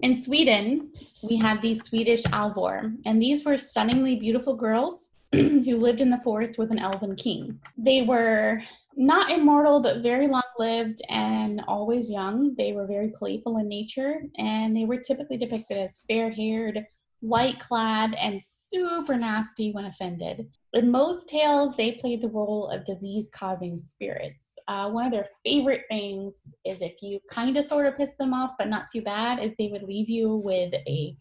in 0.00 0.20
Sweden, 0.20 0.90
we 1.22 1.36
have 1.36 1.62
these 1.62 1.84
Swedish 1.84 2.22
Alvor, 2.24 2.96
and 3.06 3.20
these 3.20 3.44
were 3.44 3.56
stunningly 3.56 4.16
beautiful 4.16 4.54
girls 4.54 5.16
who 5.32 5.76
lived 5.76 6.00
in 6.00 6.10
the 6.10 6.18
forest 6.18 6.58
with 6.58 6.70
an 6.70 6.78
elven 6.78 7.16
king. 7.16 7.58
They 7.78 8.02
were 8.02 8.60
not 8.96 9.30
immortal, 9.30 9.80
but 9.80 10.02
very 10.02 10.28
long 10.28 10.42
lived 10.58 11.00
and 11.08 11.62
always 11.66 12.10
young. 12.10 12.54
They 12.56 12.72
were 12.72 12.86
very 12.86 13.08
playful 13.10 13.58
in 13.58 13.68
nature, 13.68 14.22
and 14.36 14.76
they 14.76 14.84
were 14.84 14.98
typically 14.98 15.36
depicted 15.36 15.78
as 15.78 16.02
fair 16.08 16.30
haired, 16.30 16.84
white 17.20 17.58
clad, 17.58 18.14
and 18.14 18.42
super 18.42 19.16
nasty 19.16 19.70
when 19.72 19.86
offended. 19.86 20.48
In 20.74 20.90
most 20.90 21.28
tales, 21.28 21.76
they 21.76 21.92
played 21.92 22.22
the 22.22 22.28
role 22.28 22.68
of 22.68 22.86
disease 22.86 23.28
causing 23.30 23.76
spirits. 23.76 24.58
Uh, 24.68 24.90
one 24.90 25.04
of 25.04 25.12
their 25.12 25.28
favorite 25.44 25.82
things 25.90 26.56
is 26.64 26.80
if 26.80 27.02
you 27.02 27.20
kind 27.30 27.56
of 27.58 27.64
sort 27.64 27.86
of 27.86 27.96
piss 27.98 28.14
them 28.18 28.32
off, 28.32 28.52
but 28.58 28.68
not 28.68 28.86
too 28.90 29.02
bad, 29.02 29.38
is 29.38 29.54
they 29.58 29.68
would 29.68 29.82
leave 29.82 30.08
you 30.08 30.36
with 30.36 30.72
a 30.74 31.14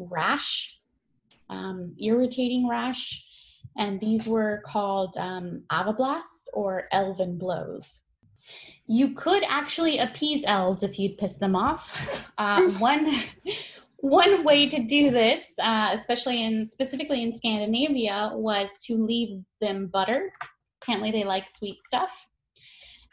rash, 0.00 0.78
um, 1.50 1.94
irritating 2.00 2.66
rash. 2.66 3.22
And 3.76 4.00
these 4.00 4.26
were 4.26 4.62
called 4.64 5.16
um, 5.18 5.64
avablasts 5.70 6.46
or 6.54 6.88
elven 6.90 7.36
blows. 7.36 8.02
You 8.86 9.14
could 9.14 9.42
actually 9.46 9.98
appease 9.98 10.44
elves 10.46 10.82
if 10.82 10.98
you'd 10.98 11.18
piss 11.18 11.36
them 11.36 11.56
off. 11.56 11.94
Uh, 12.38 12.62
one 12.78 13.22
one 14.04 14.44
way 14.44 14.68
to 14.68 14.82
do 14.82 15.10
this, 15.10 15.54
uh, 15.62 15.96
especially 15.98 16.44
in 16.44 16.68
specifically 16.68 17.22
in 17.22 17.34
Scandinavia, 17.34 18.32
was 18.34 18.68
to 18.82 19.02
leave 19.02 19.42
them 19.62 19.86
butter. 19.86 20.30
Apparently, 20.82 21.10
they 21.10 21.24
like 21.24 21.48
sweet 21.48 21.82
stuff, 21.82 22.28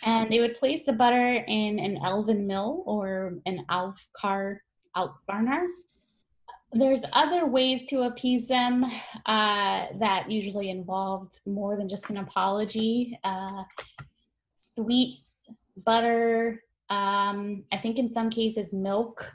and 0.03 0.29
they 0.29 0.41
would 0.41 0.55
place 0.55 0.83
the 0.83 0.91
butter 0.91 1.45
in 1.47 1.79
an 1.79 1.97
elven 2.03 2.45
mill 2.45 2.83
or 2.85 3.35
an 3.45 3.65
alfkar 3.69 4.57
alfarnar. 4.97 5.65
There's 6.73 7.05
other 7.13 7.45
ways 7.45 7.85
to 7.85 8.01
appease 8.01 8.49
them 8.49 8.83
uh, 9.25 9.85
that 9.97 10.25
usually 10.29 10.69
involved 10.69 11.39
more 11.45 11.77
than 11.77 11.87
just 11.87 12.09
an 12.09 12.17
apology. 12.17 13.17
Uh, 13.23 13.63
sweets, 14.59 15.49
butter. 15.85 16.63
Um, 16.89 17.63
I 17.71 17.77
think 17.77 17.97
in 17.97 18.09
some 18.09 18.29
cases 18.29 18.73
milk 18.73 19.33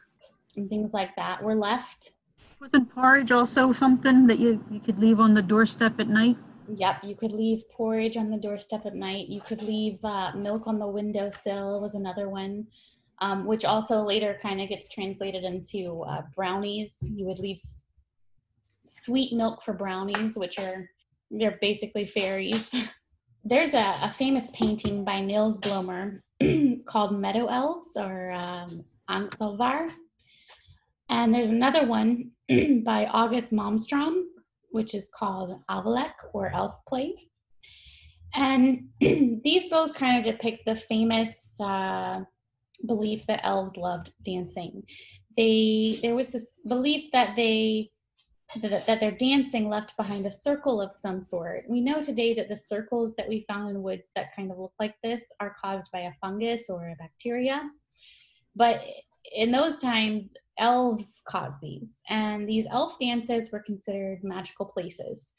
and 0.57 0.69
things 0.69 0.93
like 0.93 1.15
that 1.17 1.43
were 1.43 1.55
left. 1.55 2.13
Wasn't 2.61 2.89
porridge 2.95 3.33
also 3.33 3.73
something 3.73 4.27
that 4.27 4.39
you, 4.39 4.65
you 4.71 4.81
could 4.81 4.99
leave 4.99 5.21
on 5.21 5.35
the 5.35 5.43
doorstep 5.43 6.01
at 6.01 6.09
night? 6.09 6.37
Yep, 6.69 7.05
you 7.05 7.15
could 7.15 7.33
leave 7.33 7.63
porridge 7.71 8.17
on 8.17 8.31
the 8.31 8.39
doorstep 8.39 8.87
at 8.87 8.95
night. 8.95 9.29
You 9.29 9.41
could 9.41 9.63
leave 9.63 10.05
uh, 10.05 10.33
milk 10.35 10.67
on 10.67 10.79
the 10.79 10.87
windowsill 10.87 11.81
was 11.81 11.95
another 11.95 12.29
one, 12.29 12.67
um, 13.21 13.45
which 13.45 13.65
also 13.65 14.03
later 14.03 14.39
kind 14.43 14.61
of 14.61 14.69
gets 14.69 14.89
translated 14.89 15.45
into 15.45 16.03
uh, 16.03 16.23
brownies. 16.35 16.97
You 17.03 17.27
would 17.27 17.39
leave 17.39 17.57
s- 17.57 17.85
sweet 18.85 19.33
milk 19.33 19.63
for 19.63 19.75
brownies, 19.75 20.37
which 20.37 20.59
are 20.59 20.89
they're 21.31 21.59
basically 21.61 22.07
fairies. 22.07 22.75
There's 23.45 23.75
a, 23.75 23.95
a 24.03 24.11
famous 24.11 24.51
painting 24.53 25.05
by 25.05 25.21
Niels 25.21 25.59
Blommers 25.59 26.21
called 26.85 27.19
Meadow 27.19 27.47
Elves 27.47 27.93
or 27.97 28.33
um, 28.33 28.85
Angselvar. 29.09 29.91
And 31.09 31.35
there's 31.35 31.51
another 31.51 31.87
one 31.87 32.31
by 32.85 33.07
August 33.07 33.53
Malmström, 33.53 34.25
which 34.71 34.95
is 34.95 35.11
called 35.15 35.61
Avalek 35.71 36.13
or 36.33 36.53
Elf 36.53 36.81
Play. 36.89 37.15
And 38.35 38.89
these 39.01 39.69
both 39.69 39.95
kind 39.95 40.19
of 40.19 40.25
depict 40.25 40.67
the 40.67 40.77
famous 40.77 41.59
uh, 41.61 42.21
belief 42.87 43.27
that 43.27 43.41
elves 43.45 43.77
loved 43.77 44.13
dancing. 44.25 44.83
They 45.37 45.99
there 46.03 46.15
was 46.15 46.29
this 46.29 46.61
belief 46.67 47.11
that 47.13 47.37
they 47.37 47.91
that, 48.61 48.87
that 48.87 49.01
their 49.01 49.11
dancing 49.11 49.69
left 49.69 49.97
behind 49.97 50.27
a 50.27 50.31
circle 50.31 50.81
of 50.81 50.93
some 50.93 51.21
sort. 51.21 51.65
We 51.69 51.81
know 51.81 52.03
today 52.03 52.35
that 52.35 52.49
the 52.49 52.57
circles 52.57 53.15
that 53.17 53.29
we 53.29 53.45
found 53.49 53.69
in 53.69 53.75
the 53.75 53.81
woods 53.81 54.11
that 54.15 54.35
kind 54.35 54.51
of 54.51 54.59
look 54.59 54.73
like 54.79 54.95
this 55.03 55.27
are 55.41 55.57
caused 55.61 55.91
by 55.93 56.01
a 56.01 56.13
fungus 56.21 56.69
or 56.69 56.89
a 56.89 56.97
bacteria. 56.97 57.69
But 58.55 58.85
in 59.35 59.51
those 59.51 59.79
times, 59.79 60.29
elves 60.59 61.23
caused 61.29 61.61
these, 61.61 62.03
and 62.09 62.49
these 62.49 62.67
elf 62.71 62.99
dances 62.99 63.51
were 63.51 63.61
considered 63.61 64.23
magical 64.23 64.67
places. 64.67 65.33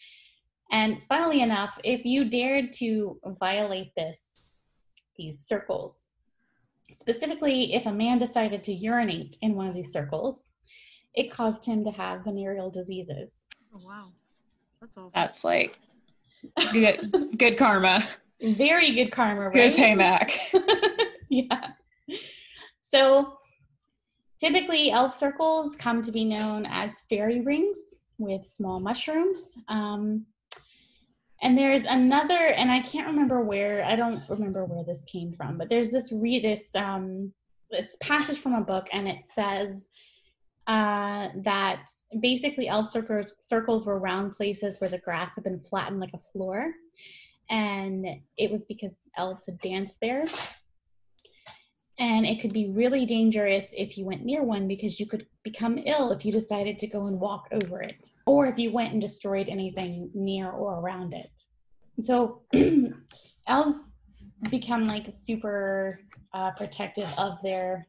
And 0.71 1.01
funnily 1.03 1.41
enough, 1.41 1.79
if 1.83 2.05
you 2.05 2.29
dared 2.29 2.73
to 2.73 3.19
violate 3.39 3.95
this, 3.95 4.51
these 5.17 5.39
circles, 5.39 6.07
specifically 6.91 7.73
if 7.73 7.85
a 7.85 7.91
man 7.91 8.17
decided 8.17 8.63
to 8.63 8.73
urinate 8.73 9.37
in 9.41 9.55
one 9.55 9.67
of 9.67 9.73
these 9.73 9.91
circles, 9.91 10.51
it 11.15 11.31
caused 11.31 11.65
him 11.65 11.83
to 11.83 11.91
have 11.91 12.23
venereal 12.23 12.69
diseases. 12.69 13.47
Oh, 13.73 13.81
wow. 13.83 14.09
That's 14.81 14.97
all. 14.97 15.11
That's 15.13 15.43
like 15.43 15.77
good, 16.71 17.35
good 17.37 17.57
karma. 17.57 18.07
Very 18.41 18.91
good 18.91 19.11
karma, 19.11 19.49
Good 19.49 19.75
payback. 19.75 20.31
yeah. 21.29 21.71
So 22.83 23.36
typically, 24.39 24.91
elf 24.91 25.13
circles 25.13 25.75
come 25.75 26.01
to 26.01 26.11
be 26.11 26.25
known 26.25 26.65
as 26.69 27.01
fairy 27.09 27.41
rings 27.41 27.77
with 28.17 28.45
small 28.45 28.79
mushrooms. 28.79 29.55
Um, 29.67 30.25
and 31.41 31.57
there's 31.57 31.83
another, 31.83 32.33
and 32.33 32.71
I 32.71 32.79
can't 32.79 33.07
remember 33.07 33.41
where. 33.41 33.83
I 33.85 33.95
don't 33.95 34.21
remember 34.27 34.65
where 34.65 34.83
this 34.83 35.05
came 35.05 35.33
from, 35.33 35.57
but 35.57 35.69
there's 35.69 35.91
this 35.91 36.11
read 36.11 36.43
this 36.43 36.73
um, 36.75 37.31
this 37.69 37.95
passage 37.99 38.39
from 38.39 38.53
a 38.53 38.61
book, 38.61 38.87
and 38.91 39.07
it 39.07 39.27
says 39.27 39.89
uh, 40.65 41.29
that 41.43 41.83
basically 42.21 42.67
elf 42.67 42.89
circles 42.89 43.33
circles 43.41 43.85
were 43.85 43.99
round 43.99 44.33
places 44.33 44.81
where 44.81 44.89
the 44.89 44.97
grass 44.97 45.35
had 45.35 45.43
been 45.43 45.59
flattened 45.59 45.99
like 45.99 46.13
a 46.15 46.31
floor, 46.31 46.71
and 47.51 48.07
it 48.37 48.49
was 48.49 48.65
because 48.65 48.99
elves 49.15 49.45
had 49.45 49.59
danced 49.59 49.99
there. 50.01 50.25
And 51.99 52.25
it 52.27 52.39
could 52.39 52.53
be 52.53 52.69
really 52.69 53.05
dangerous 53.05 53.73
if 53.75 53.97
you 53.97 54.05
went 54.05 54.23
near 54.23 54.43
one 54.43 54.67
because 54.67 54.99
you 54.99 55.07
could 55.07 55.25
become 55.43 55.79
ill 55.85 56.11
if 56.11 56.25
you 56.25 56.31
decided 56.31 56.77
to 56.79 56.87
go 56.87 57.07
and 57.07 57.19
walk 57.19 57.47
over 57.51 57.81
it, 57.81 58.09
or 58.27 58.45
if 58.45 58.59
you 58.59 58.71
went 58.71 58.91
and 58.91 59.01
destroyed 59.01 59.49
anything 59.49 60.11
near 60.13 60.51
or 60.51 60.79
around 60.79 61.15
it. 61.15 61.31
So, 62.03 62.43
elves 63.47 63.95
become 64.51 64.85
like 64.85 65.07
super 65.11 65.99
uh, 66.33 66.51
protective 66.51 67.11
of 67.17 67.41
their 67.41 67.87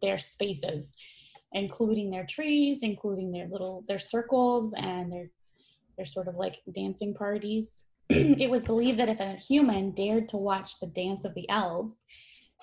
their 0.00 0.18
spaces, 0.18 0.92
including 1.52 2.10
their 2.10 2.26
trees, 2.26 2.80
including 2.82 3.30
their 3.30 3.46
little 3.48 3.84
their 3.86 3.98
circles 3.98 4.74
and 4.76 5.12
their 5.12 5.30
their 5.96 6.06
sort 6.06 6.28
of 6.28 6.36
like 6.36 6.56
dancing 6.74 7.14
parties. 7.14 7.84
it 8.08 8.50
was 8.50 8.64
believed 8.64 8.98
that 8.98 9.08
if 9.08 9.20
a 9.20 9.34
human 9.34 9.92
dared 9.92 10.28
to 10.30 10.36
watch 10.36 10.80
the 10.80 10.86
dance 10.88 11.24
of 11.24 11.34
the 11.34 11.48
elves, 11.48 12.02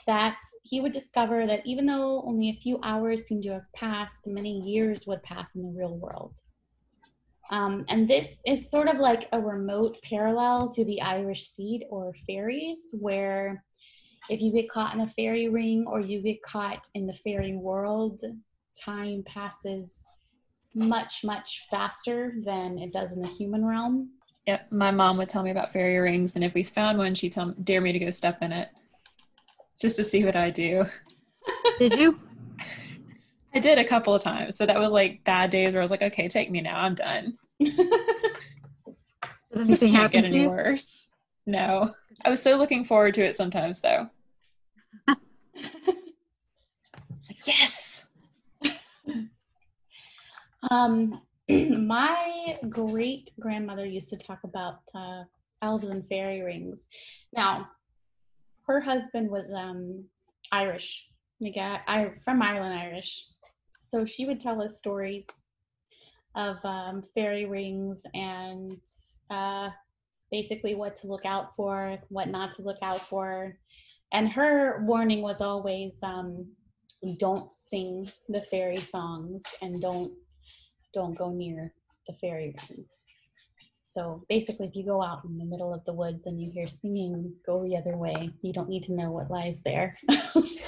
that 0.07 0.37
he 0.63 0.81
would 0.81 0.91
discover 0.91 1.45
that 1.47 1.65
even 1.65 1.85
though 1.85 2.23
only 2.25 2.49
a 2.49 2.59
few 2.59 2.79
hours 2.83 3.25
seemed 3.25 3.43
to 3.43 3.53
have 3.53 3.71
passed, 3.75 4.27
many 4.27 4.59
years 4.61 5.05
would 5.07 5.21
pass 5.23 5.55
in 5.55 5.63
the 5.63 5.77
real 5.77 5.97
world. 5.97 6.37
Um, 7.51 7.85
and 7.89 8.07
this 8.07 8.41
is 8.45 8.69
sort 8.69 8.87
of 8.87 8.97
like 8.97 9.27
a 9.31 9.41
remote 9.41 9.97
parallel 10.03 10.69
to 10.69 10.85
the 10.85 11.01
Irish 11.01 11.49
seed 11.49 11.85
or 11.89 12.13
fairies, 12.27 12.93
where 12.99 13.63
if 14.29 14.39
you 14.41 14.51
get 14.51 14.69
caught 14.69 14.93
in 14.93 15.01
a 15.01 15.07
fairy 15.07 15.49
ring 15.49 15.85
or 15.87 15.99
you 15.99 16.21
get 16.21 16.41
caught 16.43 16.85
in 16.93 17.07
the 17.07 17.13
fairy 17.13 17.55
world, 17.55 18.21
time 18.83 19.23
passes 19.25 20.07
much, 20.75 21.23
much 21.23 21.65
faster 21.71 22.35
than 22.43 22.77
it 22.77 22.93
does 22.93 23.13
in 23.13 23.21
the 23.21 23.27
human 23.27 23.65
realm. 23.65 24.11
Yep, 24.45 24.71
my 24.71 24.91
mom 24.91 25.17
would 25.17 25.29
tell 25.29 25.43
me 25.43 25.51
about 25.51 25.73
fairy 25.73 25.97
rings, 25.97 26.35
and 26.35 26.43
if 26.43 26.53
we 26.53 26.63
found 26.63 26.97
one, 26.97 27.15
she'd 27.15 27.33
tell 27.33 27.53
dare 27.63 27.81
me 27.81 27.91
to 27.91 27.99
go 27.99 28.09
step 28.09 28.41
in 28.41 28.51
it, 28.51 28.69
just 29.79 29.95
to 29.97 30.03
see 30.03 30.25
what 30.25 30.35
I 30.35 30.49
do. 30.49 30.85
Did 31.79 31.97
you? 31.97 32.19
I 33.53 33.59
did 33.59 33.79
a 33.79 33.83
couple 33.83 34.13
of 34.13 34.21
times, 34.21 34.57
but 34.57 34.67
that 34.67 34.79
was 34.79 34.91
like 34.91 35.23
bad 35.23 35.49
days 35.49 35.73
where 35.73 35.81
I 35.81 35.83
was 35.83 35.91
like, 35.91 36.03
okay, 36.03 36.27
take 36.27 36.51
me 36.51 36.61
now, 36.61 36.79
I'm 36.79 36.95
done. 36.95 37.37
Did 37.59 37.77
This 39.67 39.81
anything 39.81 39.91
can't 39.93 40.03
happen 40.03 40.21
get 40.21 40.29
to 40.29 40.37
any 40.37 40.47
worse. 40.47 41.09
No, 41.47 41.95
I 42.23 42.29
was 42.29 42.43
so 42.43 42.57
looking 42.57 42.85
forward 42.85 43.15
to 43.15 43.25
it 43.25 43.35
sometimes, 43.35 43.81
though. 43.81 44.09
It's 47.15 47.29
like 47.29 47.47
yes. 47.47 48.07
Um, 50.71 51.21
my 51.49 52.57
great 52.69 53.31
grandmother 53.39 53.85
used 53.85 54.09
to 54.09 54.17
talk 54.17 54.39
about 54.45 54.79
uh, 54.95 55.23
elves 55.61 55.89
and 55.89 56.07
fairy 56.07 56.41
rings. 56.41 56.87
Now, 57.33 57.67
her 58.69 58.79
husband 58.79 59.31
was 59.31 59.51
um, 59.51 60.05
Irish, 60.51 61.07
the 61.41 61.49
guy 61.49 61.81
I 61.87 62.11
from 62.23 62.39
Ireland, 62.39 62.77
Irish. 62.77 63.25
So 63.81 64.05
she 64.05 64.27
would 64.27 64.39
tell 64.39 64.61
us 64.61 64.77
stories 64.77 65.25
of 66.35 66.57
um, 66.63 67.03
fairy 67.15 67.47
rings 67.47 68.03
and 68.13 68.77
uh, 69.31 69.69
basically 70.31 70.75
what 70.75 70.95
to 70.97 71.07
look 71.07 71.25
out 71.25 71.55
for, 71.55 71.97
what 72.09 72.29
not 72.29 72.55
to 72.57 72.61
look 72.61 72.77
out 72.83 72.99
for. 73.09 73.57
And 74.13 74.31
her 74.31 74.83
warning 74.85 75.23
was 75.23 75.41
always 75.41 75.97
um, 76.03 76.45
don't 77.17 77.51
sing 77.51 78.11
the 78.27 78.41
fairy 78.41 78.77
songs 78.77 79.41
and 79.63 79.81
don't 79.81 80.11
don't 80.93 81.17
go 81.17 81.31
near 81.31 81.73
the 82.07 82.13
fairy 82.21 82.55
rings. 82.69 82.97
So 83.89 84.23
basically, 84.29 84.67
if 84.67 84.75
you 84.75 84.85
go 84.85 85.01
out 85.01 85.25
in 85.25 85.39
the 85.39 85.45
middle 85.45 85.73
of 85.73 85.83
the 85.85 85.93
woods 85.93 86.27
and 86.27 86.39
you 86.39 86.51
hear 86.51 86.67
singing, 86.67 87.33
go 87.43 87.63
the 87.63 87.75
other 87.75 87.97
way. 87.97 88.29
You 88.43 88.53
don't 88.53 88.69
need 88.69 88.83
to 88.83 88.93
know 88.93 89.09
what 89.09 89.31
lies 89.31 89.63
there. 89.63 89.97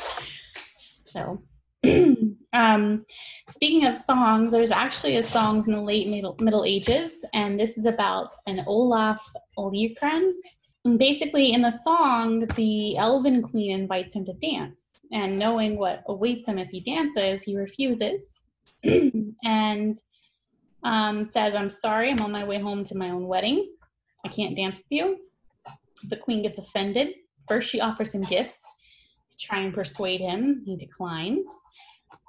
so, 1.06 1.44
um, 2.54 3.06
speaking 3.48 3.86
of 3.86 3.96
songs, 3.96 4.52
there's 4.52 4.72
actually 4.72 5.18
a 5.18 5.24
song 5.24 5.64
from 5.64 5.74
the 5.74 5.82
late 5.82 6.08
Middle, 6.08 6.36
middle 6.40 6.66
Ages, 6.66 7.24
and 7.36 7.60
this 7.60 7.78
is 7.78 7.86
about 7.86 8.34
an 8.48 8.64
Olaf. 8.66 9.24
And 9.56 10.98
basically, 10.98 11.54
in 11.54 11.62
the 11.62 11.70
song, 11.70 12.48
the 12.56 12.98
elven 12.98 13.44
queen 13.44 13.82
invites 13.82 14.16
him 14.16 14.26
to 14.26 14.34
dance, 14.34 15.06
and 15.14 15.38
knowing 15.38 15.78
what 15.78 16.02
awaits 16.08 16.48
him 16.48 16.58
if 16.58 16.70
he 16.70 16.80
dances, 16.80 17.44
he 17.44 17.56
refuses 17.56 18.42
and 18.84 20.02
um, 20.84 21.26
says, 21.26 21.56
I'm 21.56 21.70
sorry, 21.70 22.10
I'm 22.10 22.22
on 22.22 22.32
my 22.32 22.44
way 22.44 22.60
home 22.60 22.84
to 22.86 22.96
my 22.96 23.10
own 23.10 23.28
wedding. 23.28 23.72
I 24.26 24.30
can't 24.30 24.56
dance 24.56 24.78
with 24.78 24.88
you. 24.90 25.18
The 26.10 26.18
queen 26.18 26.42
gets 26.42 26.60
offended. 26.60 27.14
First, 27.48 27.70
she 27.70 27.82
offers 27.82 28.14
him 28.14 28.24
gifts 28.24 28.62
to 29.32 29.38
try 29.38 29.60
and 29.60 29.74
persuade 29.74 30.22
him. 30.22 30.64
He 30.66 30.76
declines. 30.76 31.50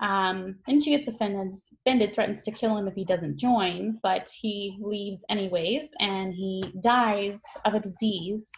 Um, 0.01 0.57
then 0.67 0.81
she 0.81 0.91
gets 0.91 1.09
offended, 1.09 1.55
offended, 1.87 2.15
threatens 2.15 2.43
to 2.43 2.51
kill 2.51 2.77
him 2.77 2.89
if 2.89 2.95
he 2.95 3.05
doesn't 3.05 3.37
join, 3.37 3.99
but 4.03 4.29
he 4.41 4.77
leaves 4.81 5.25
anyways, 5.29 5.91
and 6.01 6.35
he 6.35 6.65
dies 6.83 7.41
of 7.65 7.75
a 7.75 7.81
disease 7.81 8.51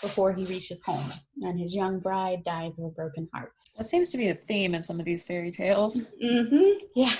before 0.00 0.32
he 0.32 0.44
reaches 0.44 0.82
home. 0.82 1.12
And 1.42 1.58
his 1.60 1.74
young 1.74 1.98
bride 1.98 2.42
dies 2.44 2.78
of 2.78 2.86
a 2.86 2.90
broken 2.90 3.28
heart. 3.34 3.52
That 3.76 3.84
seems 3.84 4.08
to 4.10 4.18
be 4.18 4.28
a 4.28 4.34
theme 4.34 4.74
in 4.74 4.82
some 4.82 4.98
of 4.98 5.04
these 5.04 5.24
fairy 5.24 5.50
tales. 5.50 6.04
Mm-hmm. 6.22 6.86
Yeah. 6.94 7.14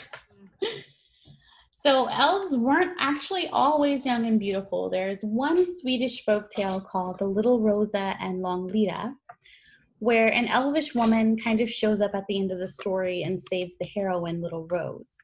So 1.87 2.07
elves 2.07 2.57
weren't 2.57 2.97
actually 2.99 3.47
always 3.53 4.05
young 4.05 4.27
and 4.27 4.41
beautiful. 4.41 4.91
There's 4.91 5.23
one 5.23 5.65
Swedish 5.65 6.25
folk 6.25 6.51
tale 6.51 6.81
called 6.81 7.17
The 7.21 7.27
Little 7.27 7.61
Rosa 7.61 8.17
and 8.19 8.43
Longlita, 8.43 9.15
where 10.01 10.27
an 10.27 10.49
elvish 10.49 10.97
woman 10.97 11.39
kind 11.39 11.61
of 11.61 11.71
shows 11.71 12.01
up 12.01 12.11
at 12.17 12.25
the 12.27 12.41
end 12.41 12.51
of 12.51 12.59
the 12.59 12.67
story 12.67 13.23
and 13.23 13.41
saves 13.41 13.79
the 13.79 13.87
heroine, 13.87 14.43
Little 14.43 14.67
Rose. 14.67 15.17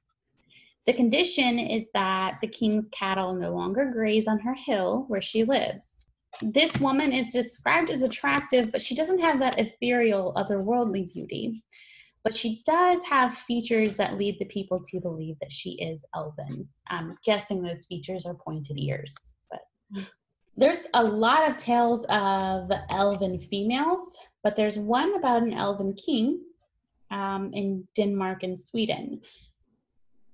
The 0.86 0.92
condition 0.92 1.58
is 1.58 1.90
that 1.94 2.38
the 2.40 2.46
king's 2.46 2.88
cattle 2.90 3.34
no 3.34 3.52
longer 3.52 3.90
graze 3.92 4.28
on 4.28 4.38
her 4.38 4.54
hill 4.54 5.06
where 5.08 5.20
she 5.20 5.42
lives. 5.42 6.04
This 6.42 6.78
woman 6.78 7.12
is 7.12 7.32
described 7.32 7.90
as 7.90 8.04
attractive, 8.04 8.70
but 8.70 8.82
she 8.82 8.94
doesn't 8.94 9.18
have 9.18 9.40
that 9.40 9.58
ethereal, 9.58 10.32
otherworldly 10.36 11.12
beauty. 11.12 11.64
But 12.24 12.34
she 12.36 12.62
does 12.64 13.04
have 13.04 13.34
features 13.34 13.96
that 13.96 14.16
lead 14.16 14.38
the 14.38 14.44
people 14.44 14.80
to 14.80 15.00
believe 15.00 15.36
that 15.40 15.52
she 15.52 15.72
is 15.72 16.04
elven. 16.14 16.68
I'm 16.86 17.16
guessing 17.24 17.62
those 17.62 17.86
features 17.86 18.26
are 18.26 18.34
pointed 18.34 18.78
ears, 18.78 19.14
but 19.50 19.60
there's 20.56 20.86
a 20.94 21.02
lot 21.02 21.48
of 21.48 21.56
tales 21.56 22.04
of 22.08 22.70
elven 22.90 23.40
females, 23.40 24.16
but 24.44 24.54
there's 24.54 24.78
one 24.78 25.16
about 25.16 25.42
an 25.42 25.52
elven 25.52 25.94
king 25.94 26.40
um, 27.10 27.50
in 27.52 27.86
Denmark 27.96 28.42
and 28.42 28.58
Sweden. 28.58 29.20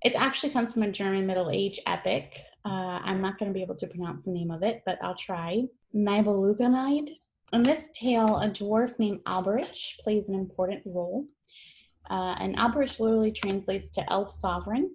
It 0.03 0.15
actually 0.15 0.51
comes 0.51 0.73
from 0.73 0.85
a 0.85 0.93
German 0.93 1.27
Middle 1.27 1.51
Age 1.51 1.81
epic. 1.87 2.41
Uh, 2.65 3.01
I'm 3.03 3.21
not 3.21 3.39
going 3.39 3.51
to 3.51 3.55
be 3.55 3.63
able 3.63 3.77
to 3.77 3.87
pronounce 3.87 4.25
the 4.25 4.31
name 4.31 4.51
of 4.51 4.63
it, 4.63 4.83
but 4.87 4.99
I'll 5.03 5.17
try. 5.17 5.63
Nibelungenlied. 5.95 7.11
In 7.53 7.63
this 7.63 7.89
tale, 7.95 8.37
a 8.37 8.49
dwarf 8.49 8.99
named 8.99 9.25
Alberich 9.25 9.99
plays 10.01 10.29
an 10.29 10.35
important 10.35 10.83
role. 10.85 11.25
Uh, 12.11 12.37
and 12.41 12.57
Alberich 12.57 13.01
literally 13.01 13.33
translates 13.33 13.91
to 13.91 14.13
elf 14.13 14.31
sovereign. 14.31 14.91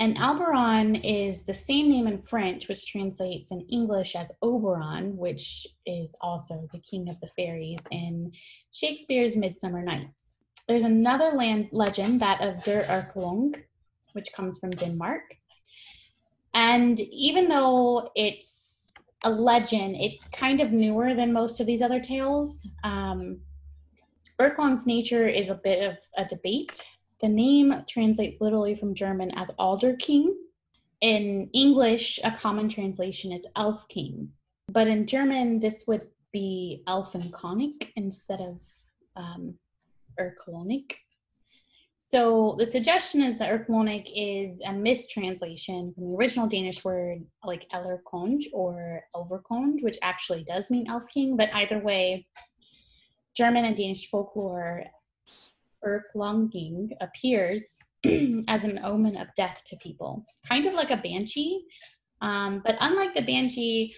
And 0.00 0.16
Alberon 0.16 1.00
is 1.02 1.42
the 1.42 1.54
same 1.54 1.88
name 1.88 2.06
in 2.06 2.22
French, 2.22 2.68
which 2.68 2.86
translates 2.86 3.50
in 3.50 3.62
English 3.62 4.14
as 4.14 4.30
Oberon, 4.42 5.16
which 5.16 5.66
is 5.86 6.14
also 6.20 6.68
the 6.72 6.78
king 6.78 7.08
of 7.08 7.18
the 7.20 7.26
fairies 7.28 7.80
in 7.90 8.30
Shakespeare's 8.72 9.36
Midsummer 9.36 9.82
Nights. 9.82 10.38
There's 10.68 10.84
another 10.84 11.30
land 11.30 11.68
legend, 11.72 12.20
that 12.20 12.40
of 12.40 12.62
Der 12.62 12.84
Erlkönig, 12.84 13.64
which 14.12 14.32
comes 14.32 14.58
from 14.58 14.70
Denmark. 14.70 15.22
And 16.54 17.00
even 17.00 17.48
though 17.48 18.10
it's 18.14 18.92
a 19.24 19.30
legend, 19.30 19.96
it's 19.96 20.28
kind 20.28 20.60
of 20.60 20.70
newer 20.70 21.14
than 21.14 21.32
most 21.32 21.60
of 21.60 21.66
these 21.66 21.82
other 21.82 22.00
tales. 22.00 22.66
Um, 22.84 23.40
Erlkönig's 24.40 24.86
nature 24.86 25.26
is 25.26 25.50
a 25.50 25.54
bit 25.54 25.82
of 25.82 25.98
a 26.16 26.24
debate 26.24 26.82
the 27.20 27.28
name 27.28 27.84
translates 27.88 28.40
literally 28.40 28.74
from 28.74 28.94
German 28.94 29.32
as 29.32 29.50
Alder 29.58 29.96
King. 29.96 30.36
In 31.00 31.48
English, 31.52 32.18
a 32.24 32.30
common 32.30 32.68
translation 32.68 33.32
is 33.32 33.44
Elf 33.56 33.86
King. 33.88 34.30
But 34.68 34.88
in 34.88 35.06
German, 35.06 35.60
this 35.60 35.84
would 35.86 36.06
be 36.32 36.82
Elfenkönig 36.86 37.90
instead 37.96 38.40
of 38.40 38.60
um. 39.16 39.54
So 42.00 42.56
the 42.58 42.66
suggestion 42.66 43.22
is 43.22 43.38
that 43.38 43.50
Erlkönig 43.52 44.10
is 44.12 44.60
a 44.66 44.72
mistranslation 44.72 45.94
from 45.94 46.10
the 46.10 46.16
original 46.16 46.48
Danish 46.48 46.84
word 46.84 47.24
like 47.44 47.68
Ellerkonge 47.72 48.46
or 48.52 49.02
Elverkonge, 49.14 49.84
which 49.84 49.96
actually 50.02 50.42
does 50.42 50.70
mean 50.70 50.88
Elf 50.88 51.06
King. 51.06 51.36
But 51.36 51.54
either 51.54 51.78
way, 51.78 52.26
German 53.38 53.64
and 53.66 53.76
Danish 53.76 54.10
folklore 54.10 54.84
Erlkönig 55.86 56.90
appears 57.00 57.78
as 58.48 58.64
an 58.64 58.80
omen 58.82 59.16
of 59.16 59.28
death 59.36 59.62
to 59.66 59.76
people, 59.76 60.26
kind 60.48 60.66
of 60.66 60.74
like 60.74 60.90
a 60.90 60.96
banshee. 60.96 61.64
Um, 62.20 62.62
but 62.66 62.76
unlike 62.80 63.14
the 63.14 63.22
banshee, 63.22 63.94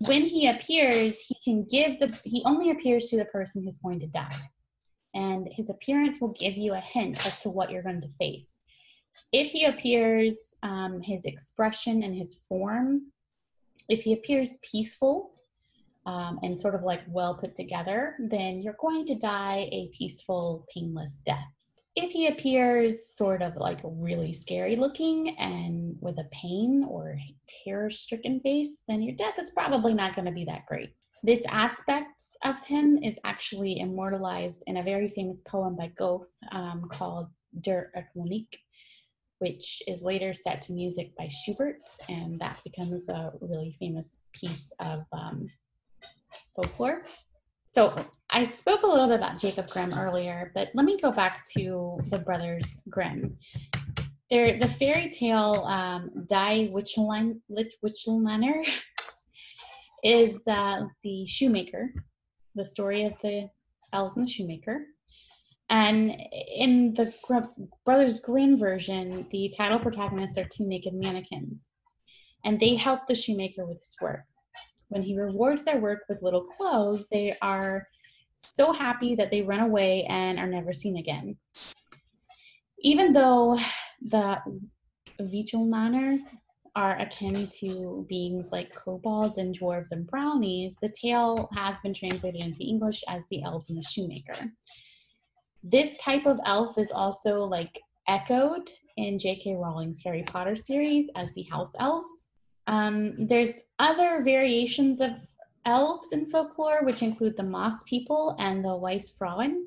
when 0.00 0.22
he 0.22 0.48
appears, 0.48 1.20
he 1.20 1.36
can 1.42 1.64
give 1.64 1.98
the, 2.00 2.18
he 2.24 2.42
only 2.44 2.70
appears 2.70 3.06
to 3.06 3.16
the 3.16 3.24
person 3.24 3.64
who's 3.64 3.78
going 3.78 4.00
to 4.00 4.08
die. 4.08 4.50
And 5.14 5.48
his 5.50 5.70
appearance 5.70 6.20
will 6.20 6.34
give 6.38 6.58
you 6.58 6.74
a 6.74 6.80
hint 6.80 7.24
as 7.26 7.38
to 7.40 7.48
what 7.48 7.70
you're 7.70 7.82
going 7.82 8.02
to 8.02 8.12
face. 8.18 8.60
If 9.32 9.52
he 9.52 9.64
appears, 9.64 10.54
um, 10.62 11.00
his 11.00 11.24
expression 11.24 12.02
and 12.02 12.14
his 12.14 12.44
form, 12.46 13.12
if 13.88 14.02
he 14.02 14.12
appears 14.12 14.58
peaceful, 14.70 15.35
um, 16.06 16.38
and 16.42 16.60
sort 16.60 16.74
of 16.74 16.82
like 16.82 17.02
well 17.08 17.34
put 17.34 17.54
together, 17.54 18.14
then 18.18 18.60
you're 18.60 18.76
going 18.80 19.04
to 19.06 19.16
die 19.16 19.68
a 19.72 19.90
peaceful, 19.96 20.64
painless 20.72 21.20
death. 21.24 21.44
If 21.96 22.12
he 22.12 22.28
appears 22.28 23.08
sort 23.14 23.42
of 23.42 23.56
like 23.56 23.80
really 23.82 24.32
scary 24.32 24.76
looking 24.76 25.36
and 25.38 25.96
with 26.00 26.18
a 26.18 26.28
pain 26.30 26.86
or 26.88 27.18
terror 27.64 27.90
stricken 27.90 28.40
face, 28.40 28.82
then 28.86 29.02
your 29.02 29.16
death 29.16 29.38
is 29.38 29.50
probably 29.50 29.94
not 29.94 30.14
going 30.14 30.26
to 30.26 30.32
be 30.32 30.44
that 30.44 30.66
great. 30.66 30.90
This 31.22 31.44
aspect 31.48 32.24
of 32.44 32.62
him 32.64 32.98
is 33.02 33.18
actually 33.24 33.80
immortalized 33.80 34.62
in 34.66 34.76
a 34.76 34.82
very 34.82 35.08
famous 35.08 35.42
poem 35.42 35.74
by 35.74 35.90
Goethe 35.96 36.28
um, 36.52 36.86
called 36.88 37.28
Der 37.62 37.90
Erlkönig, 37.96 38.46
which 39.38 39.82
is 39.88 40.02
later 40.02 40.34
set 40.34 40.60
to 40.62 40.72
music 40.72 41.16
by 41.16 41.28
Schubert, 41.28 41.80
and 42.08 42.38
that 42.40 42.60
becomes 42.62 43.08
a 43.08 43.32
really 43.40 43.74
famous 43.80 44.18
piece 44.34 44.70
of 44.78 45.00
um, 45.12 45.48
So 47.68 48.06
I 48.30 48.44
spoke 48.44 48.82
a 48.82 48.86
little 48.86 49.06
bit 49.06 49.16
about 49.16 49.38
Jacob 49.38 49.68
Grimm 49.68 49.92
earlier, 49.92 50.50
but 50.54 50.70
let 50.74 50.86
me 50.86 50.98
go 50.98 51.12
back 51.12 51.44
to 51.56 51.98
the 52.10 52.18
brothers 52.18 52.80
Grimm. 52.88 53.36
They're, 54.30 54.58
the 54.58 54.66
fairy 54.66 55.10
tale 55.10 55.64
um, 55.68 56.10
Die 56.26 56.70
Wichtelmänner 56.72 58.66
is 60.04 60.42
the, 60.44 60.88
the 61.04 61.26
shoemaker, 61.26 61.92
the 62.54 62.64
story 62.64 63.04
of 63.04 63.12
the 63.22 63.50
elf 63.92 64.16
and 64.16 64.26
the 64.26 64.30
shoemaker. 64.30 64.86
And 65.68 66.16
in 66.56 66.94
the 66.94 67.12
Brothers 67.84 68.20
Grimm 68.20 68.56
version, 68.56 69.26
the 69.30 69.52
title 69.56 69.80
protagonists 69.80 70.38
are 70.38 70.44
two 70.44 70.66
naked 70.66 70.94
mannequins, 70.94 71.68
and 72.44 72.58
they 72.58 72.76
help 72.76 73.06
the 73.06 73.14
shoemaker 73.14 73.66
with 73.66 73.78
his 73.78 73.96
work 74.00 74.24
when 74.88 75.02
he 75.02 75.18
rewards 75.18 75.64
their 75.64 75.80
work 75.80 76.00
with 76.08 76.22
little 76.22 76.44
clothes, 76.44 77.08
they 77.10 77.36
are 77.42 77.86
so 78.38 78.72
happy 78.72 79.14
that 79.14 79.30
they 79.30 79.42
run 79.42 79.60
away 79.60 80.04
and 80.04 80.38
are 80.38 80.46
never 80.46 80.72
seen 80.72 80.98
again. 80.98 81.36
Even 82.80 83.12
though 83.12 83.58
the 84.02 84.38
Wichtelmänner 85.20 86.20
are 86.76 86.98
akin 86.98 87.48
to 87.48 88.04
beings 88.08 88.50
like 88.52 88.74
kobolds 88.74 89.38
and 89.38 89.58
dwarves 89.58 89.92
and 89.92 90.06
brownies, 90.06 90.76
the 90.82 90.92
tale 91.00 91.48
has 91.54 91.80
been 91.80 91.94
translated 91.94 92.42
into 92.42 92.62
English 92.62 93.02
as 93.08 93.24
the 93.30 93.42
elves 93.42 93.70
and 93.70 93.78
the 93.78 93.82
shoemaker. 93.82 94.52
This 95.62 95.96
type 95.96 96.26
of 96.26 96.38
elf 96.44 96.78
is 96.78 96.92
also 96.92 97.40
like 97.40 97.80
echoed 98.08 98.70
in 98.98 99.18
J.K. 99.18 99.56
Rowling's 99.56 99.98
Harry 100.04 100.22
Potter 100.22 100.54
series 100.54 101.10
as 101.16 101.32
the 101.32 101.42
house 101.44 101.72
elves. 101.80 102.25
Um, 102.66 103.26
there's 103.26 103.62
other 103.78 104.22
variations 104.22 105.00
of 105.00 105.10
elves 105.64 106.12
in 106.12 106.26
folklore, 106.26 106.84
which 106.84 107.02
include 107.02 107.36
the 107.36 107.42
Moss 107.42 107.82
people 107.84 108.36
and 108.38 108.64
the 108.64 108.76
Weiss 108.76 109.10
Frauen. 109.10 109.64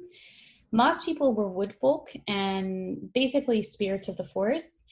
Moss 0.72 1.04
people 1.04 1.34
were 1.34 1.50
wood 1.50 1.76
folk 1.82 2.12
and 2.28 3.12
basically 3.14 3.64
spirits 3.64 4.08
of 4.08 4.18
the 4.18 4.28
forest. 4.28 4.86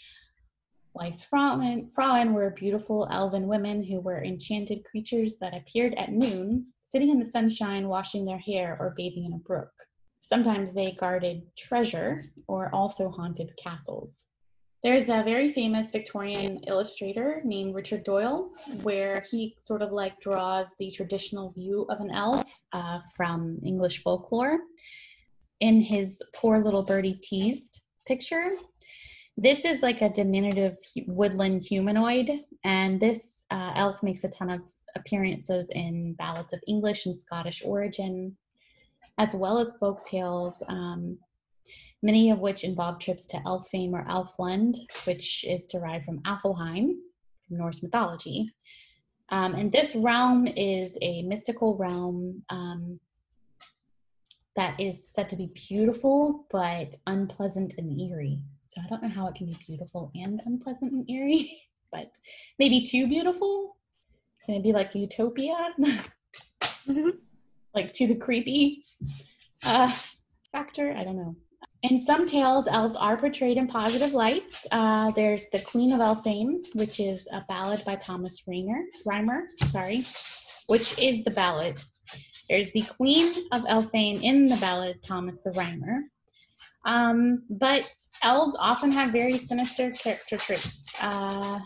Weiss 0.93 1.23
Frauen, 1.23 1.89
Frauen 1.93 2.33
were 2.33 2.49
beautiful 2.49 3.07
elven 3.11 3.47
women 3.47 3.83
who 3.83 3.99
were 3.99 4.23
enchanted 4.23 4.83
creatures 4.83 5.35
that 5.39 5.55
appeared 5.55 5.93
at 5.95 6.11
noon, 6.11 6.65
sitting 6.81 7.09
in 7.09 7.19
the 7.19 7.25
sunshine, 7.25 7.87
washing 7.87 8.25
their 8.25 8.39
hair, 8.39 8.75
or 8.79 8.95
bathing 8.97 9.25
in 9.25 9.33
a 9.33 9.37
brook. 9.37 9.71
Sometimes 10.19 10.73
they 10.73 10.93
guarded 10.93 11.43
treasure 11.55 12.25
or 12.47 12.73
also 12.73 13.09
haunted 13.09 13.51
castles. 13.57 14.25
There's 14.83 15.09
a 15.09 15.23
very 15.23 15.51
famous 15.51 15.91
Victorian 15.91 16.59
illustrator 16.67 17.41
named 17.43 17.73
Richard 17.73 18.03
Doyle, 18.03 18.51
where 18.83 19.23
he 19.29 19.55
sort 19.59 19.81
of 19.81 19.91
like 19.91 20.19
draws 20.21 20.67
the 20.79 20.91
traditional 20.91 21.51
view 21.51 21.85
of 21.89 21.99
an 21.99 22.11
elf 22.11 22.61
uh, 22.73 22.99
from 23.15 23.59
English 23.65 24.03
folklore 24.03 24.59
in 25.61 25.81
his 25.81 26.21
Poor 26.35 26.63
Little 26.63 26.83
Birdie 26.83 27.19
Teased 27.23 27.81
picture. 28.05 28.51
This 29.35 29.65
is 29.65 29.81
like 29.81 30.01
a 30.01 30.09
diminutive 30.09 30.77
woodland 31.07 31.63
humanoid, 31.63 32.29
and 32.63 32.99
this 32.99 33.43
uh, 33.49 33.71
elf 33.75 34.03
makes 34.03 34.23
a 34.23 34.29
ton 34.29 34.49
of 34.49 34.61
appearances 34.95 35.69
in 35.73 36.13
ballads 36.13 36.53
of 36.53 36.61
English 36.67 37.07
and 37.07 37.17
Scottish 37.17 37.63
origin, 37.65 38.37
as 39.17 39.35
well 39.35 39.57
as 39.57 39.73
folk 39.79 40.05
tales. 40.05 40.63
Um, 40.67 41.17
many 42.01 42.29
of 42.31 42.39
which 42.39 42.63
involve 42.63 42.99
trips 42.99 43.25
to 43.27 43.37
Elfheim 43.37 43.93
or 43.93 44.05
Elfland, 44.05 44.75
which 45.05 45.43
is 45.45 45.67
derived 45.67 46.05
from 46.05 46.19
Alfheim 46.21 46.93
from 47.47 47.57
Norse 47.57 47.81
mythology. 47.81 48.51
Um, 49.29 49.55
and 49.55 49.71
this 49.71 49.95
realm 49.95 50.47
is 50.47 50.97
a 51.01 51.21
mystical 51.23 51.75
realm 51.75 52.43
um, 52.49 52.99
that 54.55 54.79
is 54.79 55.07
said 55.07 55.29
to 55.29 55.35
be 55.35 55.51
beautiful 55.53 56.45
but 56.49 56.95
unpleasant 57.07 57.75
and 57.77 57.99
eerie. 57.99 58.41
So 58.67 58.81
I 58.83 58.87
don't 58.89 59.03
know 59.03 59.09
how 59.09 59.27
it 59.27 59.35
can 59.35 59.47
be 59.47 59.57
beautiful 59.65 60.11
and 60.15 60.41
unpleasant 60.45 60.91
and 60.91 61.09
eerie, 61.09 61.61
but 61.91 62.11
maybe 62.59 62.81
too 62.81 63.07
beautiful. 63.07 63.77
Can 64.45 64.55
it 64.55 64.63
be 64.63 64.71
like 64.71 64.95
utopia? 64.95 65.73
like 67.75 67.93
to 67.93 68.07
the 68.07 68.15
creepy 68.15 68.85
uh, 69.65 69.93
factor? 70.51 70.95
I 70.97 71.03
don't 71.03 71.17
know. 71.17 71.35
In 71.83 71.99
some 71.99 72.25
tales, 72.25 72.67
elves 72.67 72.95
are 72.95 73.17
portrayed 73.17 73.57
in 73.57 73.67
positive 73.67 74.13
lights. 74.13 74.65
Uh, 74.71 75.11
there's 75.11 75.45
the 75.51 75.59
Queen 75.59 75.91
of 75.93 75.99
Elfame, 75.99 76.65
which 76.73 76.99
is 76.99 77.27
a 77.31 77.43
ballad 77.47 77.83
by 77.85 77.95
Thomas 77.95 78.43
Rayner, 78.47 78.83
Rymer, 79.05 79.43
sorry, 79.69 80.03
which 80.65 80.97
is 80.97 81.23
the 81.23 81.31
ballad. 81.31 81.79
There's 82.49 82.71
the 82.71 82.81
Queen 82.81 83.27
of 83.51 83.63
Elfame 83.63 84.21
in 84.23 84.47
the 84.47 84.55
ballad 84.57 85.03
Thomas 85.03 85.39
the 85.41 85.51
Rhymer. 85.51 86.03
Um, 86.85 87.43
but 87.49 87.89
elves 88.23 88.55
often 88.59 88.91
have 88.91 89.11
very 89.11 89.37
sinister 89.37 89.91
character 89.91 90.37
traits. 90.37 90.87
Uh, 91.01 91.59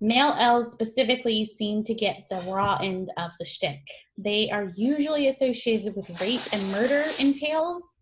male 0.00 0.34
elves 0.38 0.70
specifically 0.70 1.44
seem 1.44 1.84
to 1.84 1.92
get 1.92 2.24
the 2.30 2.40
raw 2.50 2.78
end 2.80 3.10
of 3.18 3.32
the 3.38 3.44
shtick. 3.44 3.80
They 4.16 4.48
are 4.50 4.70
usually 4.76 5.26
associated 5.26 5.96
with 5.96 6.20
rape 6.20 6.42
and 6.52 6.70
murder 6.70 7.04
in 7.18 7.34
tales. 7.34 8.00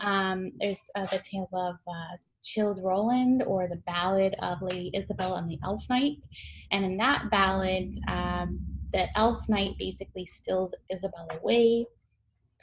Um, 0.00 0.52
there's 0.58 0.80
uh, 0.94 1.06
the 1.06 1.18
tale 1.18 1.48
of 1.52 1.76
uh, 1.86 2.16
Childe 2.42 2.80
Roland 2.82 3.42
or 3.42 3.68
the 3.68 3.82
ballad 3.86 4.34
of 4.40 4.62
Lady 4.62 4.90
Isabel 4.94 5.36
and 5.36 5.48
the 5.48 5.58
Elf 5.62 5.88
Knight. 5.88 6.24
And 6.70 6.84
in 6.84 6.96
that 6.96 7.30
ballad, 7.30 7.94
um, 8.08 8.60
the 8.92 9.06
Elf 9.18 9.48
Knight 9.48 9.76
basically 9.78 10.26
steals 10.26 10.74
Isabel 10.90 11.28
away, 11.40 11.86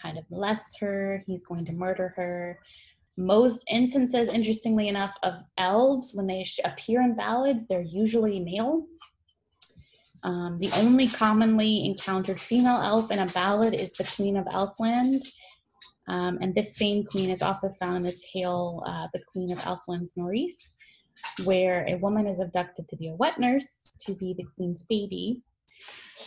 kind 0.01 0.17
of 0.17 0.25
molests 0.29 0.77
her, 0.79 1.23
he's 1.25 1.43
going 1.43 1.65
to 1.65 1.73
murder 1.73 2.13
her. 2.15 2.59
Most 3.17 3.65
instances, 3.71 4.31
interestingly 4.31 4.89
enough, 4.89 5.13
of 5.23 5.35
elves, 5.57 6.13
when 6.13 6.27
they 6.27 6.45
appear 6.65 7.01
in 7.01 7.15
ballads, 7.15 7.65
they're 7.65 7.81
usually 7.81 8.39
male. 8.39 8.85
Um, 10.23 10.57
the 10.59 10.71
only 10.73 11.07
commonly 11.07 11.85
encountered 11.85 12.39
female 12.39 12.79
elf 12.81 13.11
in 13.11 13.19
a 13.19 13.25
ballad 13.27 13.73
is 13.73 13.93
the 13.93 14.03
Queen 14.03 14.37
of 14.37 14.45
Elfland. 14.45 15.21
Um, 16.07 16.37
and 16.41 16.55
this 16.55 16.77
same 16.77 17.03
queen 17.03 17.29
is 17.29 17.41
also 17.41 17.69
found 17.69 17.97
in 17.97 18.03
the 18.03 18.19
tale 18.33 18.83
uh, 18.85 19.07
The 19.13 19.21
Queen 19.31 19.51
of 19.51 19.59
Elfland's 19.59 20.15
Nourrice, 20.15 20.73
where 21.43 21.85
a 21.87 21.95
woman 21.95 22.27
is 22.27 22.39
abducted 22.39 22.87
to 22.89 22.95
be 22.95 23.09
a 23.09 23.15
wet 23.15 23.39
nurse 23.39 23.95
to 24.01 24.15
be 24.15 24.33
the 24.37 24.45
queen's 24.55 24.83
baby. 24.83 25.41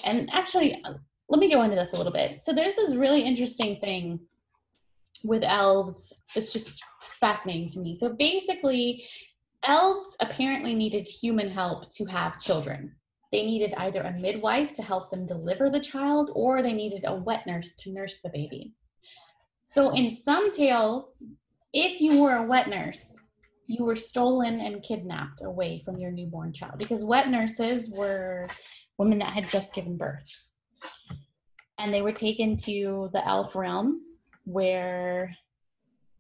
And 0.05 0.29
actually, 0.33 0.83
let 1.29 1.41
me 1.41 1.53
go 1.53 1.63
into 1.63 1.77
this 1.77 1.93
a 1.93 1.97
little 1.97 2.13
bit. 2.13 2.41
So 2.41 2.53
there's 2.53 2.77
this 2.77 2.95
really 2.95 3.23
interesting 3.23 3.79
thing 3.81 4.21
with 5.25 5.45
elves. 5.45 6.13
It's 6.35 6.53
just 6.53 6.83
fascinating 7.01 7.69
to 7.71 7.81
me. 7.81 7.95
So 7.95 8.11
basically, 8.11 9.05
elves 9.63 10.17
apparently 10.21 10.75
needed 10.75 11.07
human 11.07 11.49
help 11.49 11.91
to 11.93 12.05
have 12.07 12.41
children. 12.41 12.97
They 13.33 13.47
needed 13.47 13.75
either 13.77 14.03
a 14.03 14.19
midwife 14.19 14.73
to 14.75 14.83
help 14.83 15.11
them 15.11 15.25
deliver 15.25 15.71
the 15.71 15.79
child, 15.79 16.33
or 16.35 16.63
they 16.63 16.73
needed 16.73 17.05
a 17.07 17.15
wet 17.15 17.47
nurse 17.47 17.75
to 17.77 17.93
nurse 17.93 18.19
the 18.23 18.31
baby. 18.31 18.73
So 19.71 19.91
in 19.91 20.11
some 20.11 20.51
tales, 20.51 21.23
if 21.73 22.01
you 22.01 22.21
were 22.21 22.35
a 22.35 22.43
wet 22.43 22.69
nurse, 22.69 23.17
you 23.69 23.85
were 23.85 23.95
stolen 23.95 24.59
and 24.59 24.83
kidnapped 24.83 25.43
away 25.45 25.81
from 25.85 25.97
your 25.97 26.11
newborn 26.11 26.53
child 26.53 26.77
because 26.77 27.05
wet 27.05 27.29
nurses 27.29 27.89
were 27.89 28.49
women 28.99 29.21
that 29.21 29.33
had 29.33 29.49
just 29.49 29.73
given 29.73 29.97
birth. 29.97 30.29
And 31.79 31.95
they 31.95 32.03
were 32.03 32.11
taken 32.11 32.57
to 32.65 33.11
the 33.13 33.25
elf 33.25 33.55
realm 33.55 34.03
where 34.43 35.33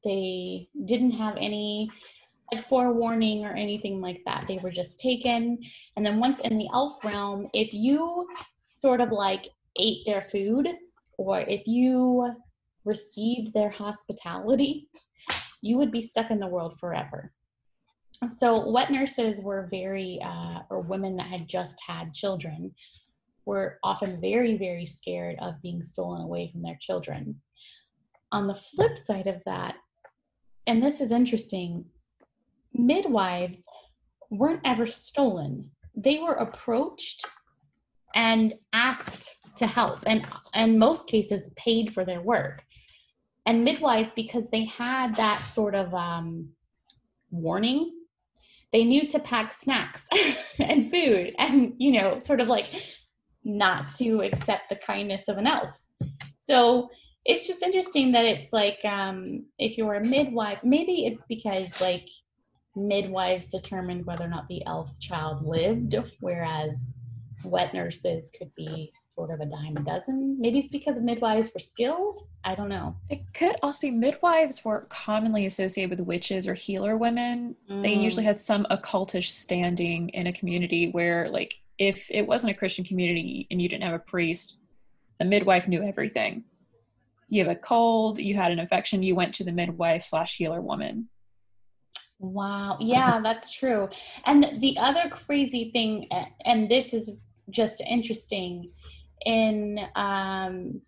they 0.04 0.68
didn't 0.84 1.10
have 1.10 1.36
any 1.36 1.90
like 2.52 2.62
forewarning 2.62 3.44
or 3.44 3.50
anything 3.50 4.00
like 4.00 4.20
that. 4.26 4.44
They 4.46 4.58
were 4.58 4.70
just 4.70 5.00
taken. 5.00 5.58
And 5.96 6.06
then 6.06 6.20
once 6.20 6.38
in 6.38 6.56
the 6.56 6.68
elf 6.72 7.02
realm, 7.02 7.48
if 7.52 7.74
you 7.74 8.28
sort 8.68 9.00
of 9.00 9.10
like 9.10 9.48
ate 9.74 10.06
their 10.06 10.22
food 10.30 10.68
or 11.18 11.40
if 11.40 11.66
you 11.66 12.32
received 12.84 13.52
their 13.52 13.70
hospitality, 13.70 14.88
you 15.62 15.76
would 15.76 15.90
be 15.90 16.02
stuck 16.02 16.30
in 16.30 16.40
the 16.40 16.46
world 16.46 16.78
forever. 16.78 17.32
So, 18.28 18.68
wet 18.70 18.90
nurses 18.90 19.40
were 19.42 19.68
very, 19.70 20.20
uh, 20.22 20.60
or 20.68 20.80
women 20.80 21.16
that 21.16 21.28
had 21.28 21.48
just 21.48 21.78
had 21.86 22.12
children, 22.12 22.74
were 23.46 23.78
often 23.82 24.20
very, 24.20 24.56
very 24.56 24.84
scared 24.84 25.36
of 25.40 25.62
being 25.62 25.82
stolen 25.82 26.20
away 26.20 26.50
from 26.52 26.62
their 26.62 26.76
children. 26.80 27.40
On 28.30 28.46
the 28.46 28.54
flip 28.54 28.98
side 28.98 29.26
of 29.26 29.42
that, 29.46 29.76
and 30.66 30.84
this 30.84 31.00
is 31.00 31.12
interesting, 31.12 31.86
midwives 32.74 33.64
weren't 34.30 34.60
ever 34.64 34.86
stolen. 34.86 35.70
They 35.96 36.18
were 36.18 36.34
approached 36.34 37.24
and 38.14 38.54
asked 38.72 39.30
to 39.56 39.66
help, 39.66 40.00
and 40.06 40.26
in 40.54 40.78
most 40.78 41.08
cases, 41.08 41.50
paid 41.56 41.94
for 41.94 42.04
their 42.04 42.20
work 42.20 42.62
and 43.46 43.64
midwives 43.64 44.12
because 44.14 44.50
they 44.50 44.64
had 44.64 45.16
that 45.16 45.40
sort 45.40 45.74
of 45.74 45.92
um, 45.94 46.50
warning. 47.30 47.92
They 48.72 48.84
knew 48.84 49.06
to 49.08 49.18
pack 49.18 49.52
snacks 49.52 50.06
and 50.58 50.90
food 50.90 51.34
and 51.38 51.74
you 51.78 51.92
know 51.92 52.20
sort 52.20 52.40
of 52.40 52.48
like 52.48 52.68
not 53.44 53.94
to 53.96 54.20
accept 54.20 54.68
the 54.68 54.76
kindness 54.76 55.28
of 55.28 55.38
an 55.38 55.46
elf. 55.46 55.86
So 56.38 56.90
it's 57.24 57.46
just 57.46 57.62
interesting 57.62 58.12
that 58.12 58.24
it's 58.24 58.52
like 58.52 58.78
um, 58.84 59.44
if 59.58 59.76
you're 59.76 59.94
a 59.94 60.04
midwife 60.04 60.58
maybe 60.62 61.06
it's 61.06 61.24
because 61.26 61.80
like 61.80 62.08
midwives 62.76 63.48
determined 63.48 64.06
whether 64.06 64.24
or 64.24 64.28
not 64.28 64.48
the 64.48 64.64
elf 64.66 64.98
child 65.00 65.44
lived 65.44 65.96
whereas 66.20 66.98
wet 67.44 67.74
nurses 67.74 68.30
could 68.36 68.50
be 68.54 68.92
sort 69.10 69.30
of 69.30 69.40
a 69.40 69.44
dime 69.46 69.76
a 69.76 69.80
dozen. 69.80 70.40
Maybe 70.40 70.60
it's 70.60 70.70
because 70.70 71.00
midwives 71.00 71.50
were 71.52 71.60
skilled. 71.60 72.20
I 72.44 72.54
don't 72.54 72.68
know. 72.68 72.96
It 73.08 73.22
could 73.34 73.56
also 73.62 73.80
be 73.82 73.90
midwives 73.90 74.64
were 74.64 74.86
commonly 74.88 75.46
associated 75.46 75.90
with 75.90 76.06
witches 76.06 76.46
or 76.46 76.54
healer 76.54 76.96
women. 76.96 77.56
Mm. 77.68 77.82
They 77.82 77.92
usually 77.92 78.24
had 78.24 78.38
some 78.38 78.66
occultish 78.70 79.26
standing 79.26 80.10
in 80.10 80.28
a 80.28 80.32
community 80.32 80.90
where, 80.92 81.28
like, 81.28 81.54
if 81.76 82.08
it 82.10 82.26
wasn't 82.26 82.52
a 82.52 82.54
Christian 82.54 82.84
community 82.84 83.48
and 83.50 83.60
you 83.60 83.68
didn't 83.68 83.82
have 83.82 83.94
a 83.94 83.98
priest, 83.98 84.58
the 85.18 85.24
midwife 85.24 85.66
knew 85.66 85.82
everything. 85.82 86.44
You 87.28 87.44
have 87.44 87.52
a 87.52 87.58
cold, 87.58 88.18
you 88.18 88.34
had 88.34 88.52
an 88.52 88.58
infection, 88.58 89.02
you 89.02 89.14
went 89.14 89.34
to 89.34 89.44
the 89.44 89.52
midwife 89.52 90.02
slash 90.02 90.36
healer 90.36 90.60
woman. 90.60 91.08
Wow. 92.18 92.76
Yeah, 92.80 93.20
that's 93.22 93.52
true. 93.52 93.88
And 94.24 94.58
the 94.58 94.76
other 94.78 95.08
crazy 95.08 95.70
thing, 95.72 96.08
and 96.44 96.70
this 96.70 96.92
is 96.92 97.12
just 97.48 97.80
interesting, 97.80 98.70
in 99.26 99.80
um, 99.96 100.80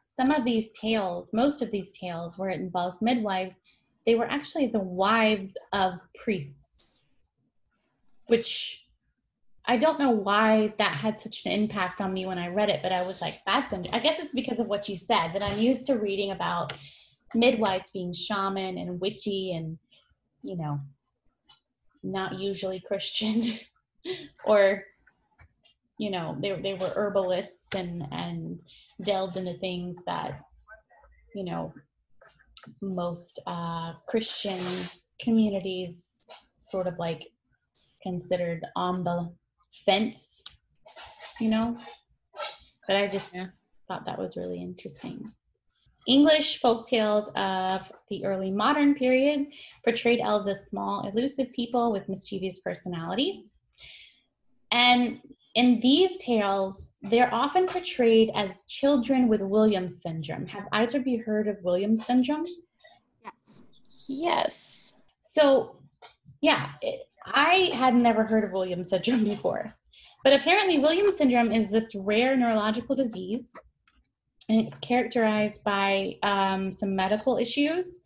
some 0.00 0.30
of 0.30 0.44
these 0.44 0.70
tales, 0.72 1.32
most 1.32 1.62
of 1.62 1.70
these 1.70 1.96
tales 1.96 2.38
where 2.38 2.50
it 2.50 2.60
involves 2.60 3.02
midwives, 3.02 3.58
they 4.06 4.14
were 4.14 4.26
actually 4.26 4.66
the 4.66 4.78
wives 4.78 5.56
of 5.72 5.94
priests, 6.22 7.00
which 8.26 8.84
I 9.66 9.76
don't 9.76 9.98
know 9.98 10.10
why 10.10 10.74
that 10.78 10.92
had 10.92 11.18
such 11.18 11.44
an 11.46 11.52
impact 11.52 12.00
on 12.00 12.12
me 12.12 12.26
when 12.26 12.38
I 12.38 12.48
read 12.48 12.68
it, 12.68 12.80
but 12.82 12.92
I 12.92 13.02
was 13.02 13.20
like, 13.20 13.40
that's, 13.46 13.72
I 13.72 13.98
guess 13.98 14.20
it's 14.20 14.34
because 14.34 14.60
of 14.60 14.66
what 14.66 14.88
you 14.88 14.98
said, 14.98 15.32
that 15.32 15.42
I'm 15.42 15.58
used 15.58 15.86
to 15.86 15.94
reading 15.94 16.32
about 16.32 16.74
midwives 17.34 17.90
being 17.90 18.12
shaman 18.12 18.78
and 18.78 19.00
witchy 19.00 19.54
and, 19.54 19.78
you 20.42 20.56
know, 20.56 20.80
not 22.02 22.38
usually 22.38 22.78
Christian 22.78 23.58
or 24.44 24.84
you 25.98 26.10
know 26.10 26.36
they, 26.40 26.60
they 26.60 26.74
were 26.74 26.92
herbalists 26.96 27.68
and 27.74 28.04
and 28.10 28.60
delved 29.02 29.36
into 29.36 29.56
things 29.58 29.96
that 30.06 30.40
you 31.34 31.44
know 31.44 31.72
most 32.80 33.40
uh, 33.46 33.92
christian 34.08 34.60
communities 35.20 36.26
sort 36.58 36.86
of 36.86 36.98
like 36.98 37.28
considered 38.02 38.60
on 38.76 39.04
the 39.04 39.30
fence 39.86 40.42
you 41.40 41.48
know? 41.48 41.76
But 42.86 42.96
i 42.96 43.06
just 43.06 43.34
yeah. 43.34 43.46
thought 43.88 44.04
that 44.06 44.18
was 44.18 44.36
really 44.36 44.60
interesting. 44.60 45.32
English 46.06 46.60
folk 46.60 46.86
tales 46.86 47.30
of 47.34 47.90
the 48.10 48.24
early 48.26 48.50
modern 48.50 48.94
period 48.94 49.46
portrayed 49.84 50.20
elves 50.20 50.46
as 50.46 50.66
small 50.66 51.08
elusive 51.08 51.50
people 51.52 51.92
with 51.92 52.10
mischievous 52.10 52.58
personalities. 52.58 53.54
And 54.70 55.20
in 55.54 55.78
these 55.80 56.16
tales, 56.18 56.90
they're 57.02 57.32
often 57.32 57.66
portrayed 57.66 58.30
as 58.34 58.64
children 58.64 59.28
with 59.28 59.40
Williams 59.40 60.02
syndrome. 60.02 60.46
Have 60.46 60.64
either 60.72 60.98
of 60.98 61.06
you 61.06 61.22
heard 61.22 61.46
of 61.46 61.62
Williams 61.62 62.04
syndrome? 62.04 62.44
Yes. 63.24 63.60
Yes. 64.08 65.00
So, 65.22 65.76
yeah, 66.40 66.72
it, 66.82 67.08
I 67.26 67.70
had 67.74 67.94
never 67.94 68.24
heard 68.24 68.44
of 68.44 68.52
Williams 68.52 68.90
syndrome 68.90 69.24
before. 69.34 69.72
But 70.24 70.32
apparently, 70.32 70.78
Williams 70.78 71.18
syndrome 71.18 71.52
is 71.52 71.70
this 71.70 71.94
rare 71.94 72.36
neurological 72.36 72.96
disease, 72.96 73.52
and 74.48 74.58
it's 74.60 74.78
characterized 74.78 75.62
by 75.62 76.16
um, 76.22 76.72
some 76.72 76.96
medical 76.96 77.36
issues 77.36 78.00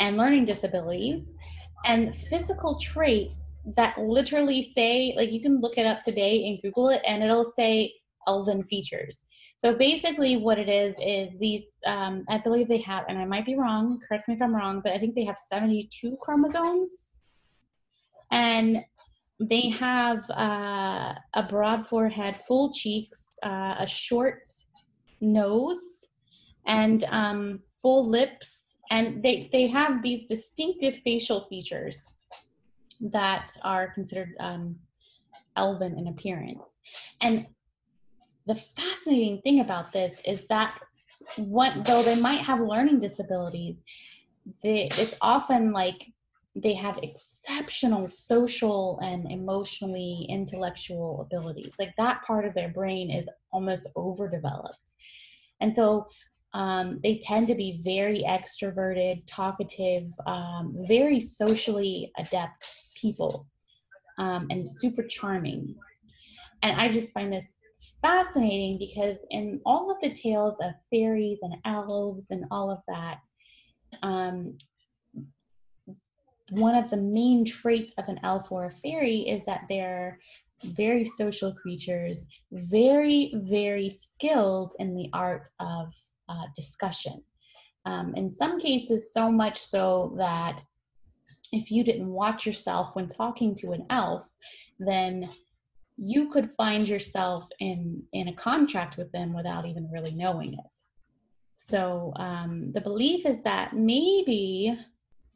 and 0.00 0.16
learning 0.16 0.46
disabilities 0.46 1.36
and 1.84 2.14
physical 2.14 2.78
traits 2.80 3.56
that 3.76 3.98
literally 3.98 4.62
say, 4.62 5.14
like 5.16 5.32
you 5.32 5.40
can 5.40 5.60
look 5.60 5.78
it 5.78 5.86
up 5.86 6.02
today 6.02 6.46
and 6.46 6.62
Google 6.62 6.88
it, 6.90 7.02
and 7.06 7.22
it'll 7.22 7.44
say 7.44 7.92
elven 8.26 8.62
features. 8.64 9.24
So 9.58 9.74
basically, 9.74 10.36
what 10.36 10.58
it 10.58 10.68
is 10.68 10.96
is 11.04 11.36
these. 11.38 11.72
Um, 11.84 12.24
I 12.28 12.38
believe 12.38 12.68
they 12.68 12.78
have, 12.82 13.04
and 13.08 13.18
I 13.18 13.24
might 13.24 13.46
be 13.46 13.56
wrong. 13.56 14.00
Correct 14.06 14.28
me 14.28 14.34
if 14.34 14.42
I'm 14.42 14.54
wrong, 14.54 14.80
but 14.82 14.92
I 14.92 14.98
think 14.98 15.14
they 15.14 15.24
have 15.24 15.36
72 15.36 16.16
chromosomes, 16.20 17.16
and 18.30 18.84
they 19.40 19.68
have 19.70 20.28
uh, 20.30 21.14
a 21.34 21.42
broad 21.48 21.86
forehead, 21.86 22.36
full 22.36 22.72
cheeks, 22.72 23.38
uh, 23.42 23.76
a 23.78 23.86
short 23.86 24.42
nose, 25.20 26.06
and 26.66 27.04
um, 27.10 27.60
full 27.82 28.08
lips, 28.08 28.76
and 28.90 29.22
they 29.22 29.48
they 29.52 29.66
have 29.66 30.02
these 30.02 30.26
distinctive 30.26 31.00
facial 31.04 31.40
features 31.40 32.14
that 33.00 33.52
are 33.62 33.88
considered 33.92 34.34
um, 34.40 34.76
elven 35.56 35.98
in 35.98 36.08
appearance. 36.08 36.80
And 37.20 37.46
the 38.46 38.54
fascinating 38.54 39.40
thing 39.42 39.60
about 39.60 39.92
this 39.92 40.20
is 40.26 40.44
that 40.48 40.78
what 41.36 41.84
though 41.84 42.02
they 42.02 42.18
might 42.18 42.40
have 42.40 42.60
learning 42.60 42.98
disabilities, 42.98 43.82
they, 44.62 44.86
it's 44.86 45.16
often 45.20 45.72
like 45.72 46.06
they 46.56 46.74
have 46.74 46.98
exceptional 47.02 48.08
social 48.08 48.98
and 49.02 49.30
emotionally 49.30 50.26
intellectual 50.28 51.20
abilities. 51.20 51.74
Like 51.78 51.94
that 51.98 52.22
part 52.26 52.46
of 52.46 52.54
their 52.54 52.70
brain 52.70 53.10
is 53.10 53.28
almost 53.52 53.88
overdeveloped. 53.96 54.92
And 55.60 55.74
so 55.74 56.06
um, 56.54 56.98
they 57.02 57.18
tend 57.18 57.48
to 57.48 57.54
be 57.54 57.80
very 57.84 58.24
extroverted, 58.26 59.22
talkative, 59.26 60.10
um, 60.26 60.74
very 60.88 61.20
socially 61.20 62.10
adept 62.18 62.66
people, 63.00 63.46
um, 64.18 64.46
and 64.50 64.70
super 64.70 65.02
charming. 65.02 65.74
And 66.62 66.80
I 66.80 66.88
just 66.88 67.12
find 67.12 67.32
this 67.32 67.56
fascinating 68.02 68.78
because 68.78 69.16
in 69.30 69.60
all 69.64 69.90
of 69.90 69.98
the 70.02 70.10
tales 70.10 70.58
of 70.60 70.72
fairies 70.90 71.40
and 71.42 71.54
elves 71.64 72.30
and 72.30 72.44
all 72.50 72.70
of 72.70 72.80
that, 72.88 73.20
um, 74.02 74.58
one 76.50 76.74
of 76.74 76.90
the 76.90 76.96
main 76.96 77.44
traits 77.44 77.94
of 77.98 78.08
an 78.08 78.18
elf 78.22 78.50
or 78.50 78.66
a 78.66 78.70
fairy 78.70 79.18
is 79.18 79.44
that 79.44 79.64
they're 79.68 80.18
very 80.64 81.04
social 81.04 81.52
creatures, 81.52 82.26
very, 82.52 83.32
very 83.34 83.88
skilled 83.88 84.74
in 84.78 84.94
the 84.94 85.08
art 85.12 85.48
of 85.60 85.92
uh, 86.28 86.44
discussion. 86.56 87.22
Um, 87.84 88.14
in 88.16 88.28
some 88.28 88.58
cases, 88.58 89.12
so 89.12 89.30
much 89.30 89.60
so 89.60 90.14
that 90.18 90.60
if 91.52 91.70
you 91.70 91.84
didn't 91.84 92.08
watch 92.08 92.46
yourself 92.46 92.94
when 92.94 93.06
talking 93.06 93.54
to 93.56 93.72
an 93.72 93.86
elf, 93.90 94.36
then 94.78 95.28
you 95.96 96.28
could 96.28 96.48
find 96.50 96.88
yourself 96.88 97.48
in 97.58 98.02
in 98.12 98.28
a 98.28 98.34
contract 98.34 98.96
with 98.96 99.10
them 99.12 99.34
without 99.34 99.66
even 99.66 99.90
really 99.90 100.14
knowing 100.14 100.54
it. 100.54 100.80
So 101.54 102.12
um, 102.16 102.70
the 102.72 102.80
belief 102.80 103.26
is 103.26 103.42
that 103.42 103.74
maybe 103.74 104.78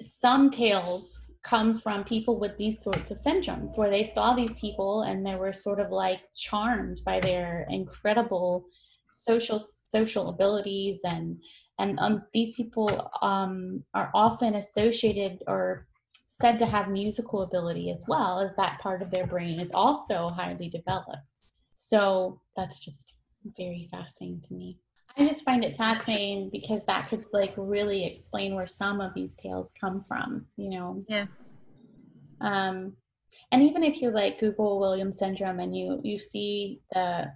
some 0.00 0.50
tales 0.50 1.26
come 1.42 1.74
from 1.74 2.04
people 2.04 2.38
with 2.38 2.56
these 2.56 2.80
sorts 2.80 3.10
of 3.10 3.18
syndromes 3.18 3.76
where 3.76 3.90
they 3.90 4.04
saw 4.04 4.32
these 4.32 4.52
people 4.54 5.02
and 5.02 5.26
they 5.26 5.34
were 5.34 5.52
sort 5.52 5.80
of 5.80 5.90
like 5.90 6.20
charmed 6.36 7.00
by 7.04 7.18
their 7.18 7.66
incredible 7.68 8.64
social 9.10 9.60
social 9.60 10.28
abilities 10.28 11.00
and 11.04 11.40
and 11.78 11.98
um, 11.98 12.22
these 12.32 12.54
people 12.54 13.10
um, 13.22 13.82
are 13.94 14.10
often 14.14 14.54
associated 14.54 15.42
or 15.48 15.86
said 16.35 16.59
to 16.59 16.64
have 16.64 16.89
musical 16.89 17.43
ability 17.43 17.91
as 17.91 18.05
well 18.09 18.41
as 18.41 18.55
that 18.57 18.80
part 18.80 19.03
of 19.03 19.11
their 19.11 19.26
brain 19.26 19.61
is 19.61 19.70
also 19.72 20.30
highly 20.30 20.66
developed. 20.66 21.28
So 21.74 22.41
that's 22.57 22.78
just 22.78 23.16
very 23.57 23.87
fascinating 23.91 24.41
to 24.49 24.55
me. 24.55 24.78
I 25.18 25.26
just 25.26 25.45
find 25.45 25.62
it 25.62 25.76
fascinating 25.76 26.49
because 26.51 26.87
that 26.87 27.09
could 27.11 27.26
like 27.35 27.53
really 27.59 28.07
explain 28.07 28.55
where 28.55 28.66
some 28.66 29.03
of 29.03 29.12
these 29.12 29.37
tales 29.37 29.74
come 29.78 30.01
from 30.01 30.47
you 30.57 30.70
know? 30.70 31.05
Yeah. 31.07 31.26
um 32.41 32.95
and 33.51 33.62
even 33.62 33.83
if 33.83 34.01
you 34.01 34.11
like 34.11 34.41
google 34.41 34.80
williams 34.80 35.18
syndrome 35.18 35.61
and 35.61 35.76
you 35.76 36.01
you 36.03 36.18
see 36.18 36.80
the 36.95 37.30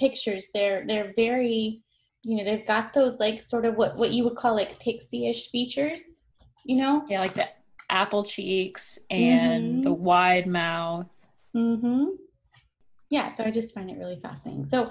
pictures 0.00 0.48
they're 0.52 0.84
they're 0.84 1.12
very 1.14 1.80
you 2.24 2.36
know 2.36 2.44
they've 2.44 2.66
got 2.66 2.92
those 2.92 3.20
like 3.20 3.40
sort 3.40 3.64
of 3.64 3.76
what 3.76 3.96
what 3.96 4.12
you 4.12 4.24
would 4.24 4.34
call 4.34 4.54
like 4.54 4.80
pixie-ish 4.80 5.48
features 5.50 6.24
you 6.64 6.76
know? 6.76 7.04
Yeah, 7.08 7.20
like 7.20 7.34
the 7.34 7.48
apple 7.92 8.24
cheeks 8.24 8.98
and 9.10 9.84
the 9.84 9.92
wide 9.92 10.46
mouth. 10.46 11.06
mm-hmm. 11.54 12.06
Yeah 13.10 13.32
so 13.32 13.44
i 13.44 13.50
just 13.50 13.74
find 13.74 13.90
it 13.90 13.98
really 13.98 14.18
fascinating. 14.18 14.64
So 14.64 14.90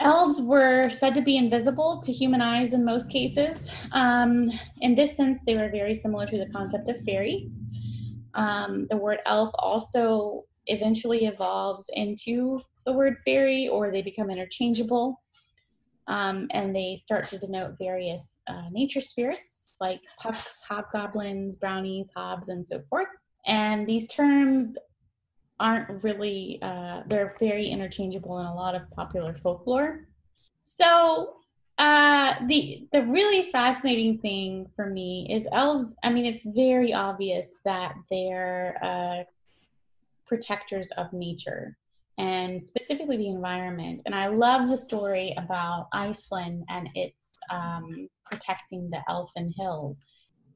elves 0.00 0.40
were 0.40 0.88
said 0.90 1.14
to 1.14 1.22
be 1.22 1.36
invisible 1.36 2.00
to 2.02 2.12
human 2.12 2.40
eyes 2.40 2.72
in 2.72 2.84
most 2.84 3.10
cases. 3.10 3.70
Um, 3.92 4.50
in 4.80 4.94
this 4.94 5.16
sense 5.16 5.42
they 5.44 5.56
were 5.56 5.68
very 5.68 5.94
similar 5.94 6.26
to 6.26 6.38
the 6.38 6.50
concept 6.52 6.88
of 6.88 7.00
fairies. 7.04 7.60
Um, 8.34 8.86
the 8.90 8.96
word 8.96 9.18
elf 9.26 9.50
also 9.58 10.44
eventually 10.66 11.24
evolves 11.24 11.86
into 11.94 12.60
the 12.84 12.92
word 12.92 13.16
fairy 13.24 13.68
or 13.68 13.90
they 13.90 14.02
become 14.02 14.30
interchangeable 14.30 15.22
um, 16.06 16.46
and 16.52 16.74
they 16.74 16.96
start 16.96 17.28
to 17.28 17.38
denote 17.38 17.76
various 17.78 18.40
uh, 18.48 18.68
nature 18.70 19.00
spirits 19.00 19.65
like 19.80 20.00
pucks, 20.18 20.62
hobgoblins, 20.68 21.56
brownies, 21.56 22.10
hobs, 22.14 22.48
and 22.48 22.66
so 22.66 22.82
forth. 22.88 23.08
And 23.46 23.86
these 23.86 24.08
terms 24.08 24.76
aren't 25.58 26.02
really, 26.02 26.58
uh, 26.62 27.02
they're 27.06 27.34
very 27.40 27.66
interchangeable 27.66 28.38
in 28.38 28.46
a 28.46 28.54
lot 28.54 28.74
of 28.74 28.88
popular 28.90 29.34
folklore. 29.34 30.06
So, 30.64 31.36
uh, 31.78 32.34
the 32.46 32.88
the 32.92 33.02
really 33.02 33.50
fascinating 33.50 34.18
thing 34.18 34.66
for 34.74 34.86
me 34.86 35.28
is 35.30 35.46
elves. 35.52 35.94
I 36.02 36.10
mean, 36.10 36.24
it's 36.24 36.44
very 36.44 36.94
obvious 36.94 37.50
that 37.66 37.94
they're 38.10 38.78
uh, 38.82 39.24
protectors 40.26 40.90
of 40.92 41.12
nature 41.12 41.76
and 42.18 42.62
specifically 42.62 43.16
the 43.16 43.28
environment. 43.28 44.02
And 44.06 44.14
I 44.14 44.28
love 44.28 44.68
the 44.68 44.76
story 44.76 45.34
about 45.36 45.88
Iceland 45.92 46.64
and 46.68 46.88
its 46.94 47.38
um, 47.50 48.08
protecting 48.30 48.90
the 48.90 49.02
Elfin 49.08 49.52
Hill. 49.58 49.96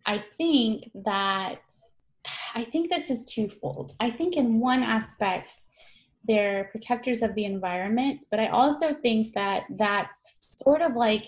I 0.06 0.24
think 0.38 0.90
that 1.04 1.60
I 2.54 2.64
think 2.64 2.90
this 2.90 3.10
is 3.10 3.24
twofold. 3.24 3.92
I 4.00 4.10
think 4.10 4.36
in 4.36 4.60
one 4.60 4.82
aspect 4.82 5.66
they're 6.26 6.68
protectors 6.70 7.22
of 7.22 7.34
the 7.34 7.44
environment, 7.44 8.26
but 8.30 8.40
I 8.40 8.48
also 8.48 8.92
think 8.92 9.34
that 9.34 9.64
that's 9.78 10.36
sort 10.62 10.82
of 10.82 10.94
like 10.94 11.26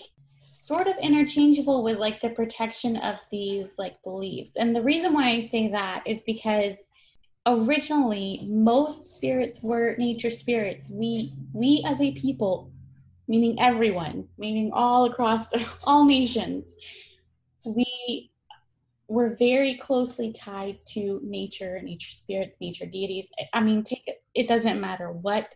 sort 0.53 0.87
of 0.87 0.95
interchangeable 1.01 1.83
with 1.83 1.97
like 1.97 2.21
the 2.21 2.29
protection 2.29 2.97
of 2.97 3.19
these 3.31 3.75
like 3.77 4.01
beliefs. 4.03 4.53
And 4.57 4.75
the 4.75 4.81
reason 4.81 5.13
why 5.13 5.29
I 5.29 5.41
say 5.41 5.67
that 5.69 6.03
is 6.05 6.21
because 6.25 6.89
originally 7.45 8.45
most 8.47 9.15
spirits 9.15 9.61
were 9.61 9.95
nature 9.97 10.29
spirits 10.29 10.89
we 10.91 11.33
we 11.51 11.83
as 11.85 11.99
a 11.99 12.13
people 12.13 12.71
meaning 13.27 13.57
everyone 13.59 14.27
meaning 14.37 14.71
all 14.73 15.05
across 15.05 15.47
all 15.83 16.05
nations. 16.05 16.75
We 17.65 18.31
were 19.07 19.35
very 19.37 19.75
closely 19.75 20.33
tied 20.33 20.79
to 20.87 21.19
nature 21.23 21.79
nature 21.81 22.11
spirits 22.11 22.59
nature 22.61 22.85
deities. 22.85 23.29
I 23.53 23.61
mean 23.61 23.83
take 23.83 24.03
it 24.07 24.23
it 24.33 24.47
doesn't 24.47 24.81
matter 24.81 25.11
what 25.11 25.49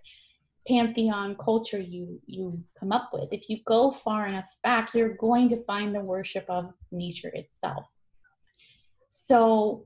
pantheon 0.68 1.36
culture 1.38 1.80
you 1.80 2.20
you 2.26 2.61
come 2.80 2.91
up 2.91 3.09
with. 3.13 3.30
If 3.32 3.49
you 3.49 3.59
go 3.65 3.91
far 3.91 4.28
enough 4.28 4.55
back 4.63 4.93
you're 4.93 5.15
going 5.15 5.49
to 5.49 5.63
find 5.63 5.93
the 5.93 6.01
worship 6.01 6.45
of 6.49 6.74
nature 6.91 7.32
itself. 7.34 7.86
So 9.09 9.86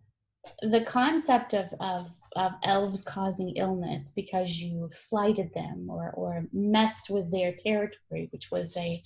the 0.62 0.82
concept 0.82 1.54
of, 1.54 1.68
of, 1.80 2.10
of 2.36 2.54
elves 2.64 3.02
causing 3.02 3.50
illness 3.56 4.12
because 4.16 4.58
you 4.58 4.88
slighted 4.92 5.54
them 5.54 5.88
or, 5.90 6.12
or 6.12 6.46
messed 6.52 7.10
with 7.10 7.32
their 7.32 7.54
territory, 7.54 8.28
which 8.32 8.50
was 8.52 8.76
a, 8.78 9.02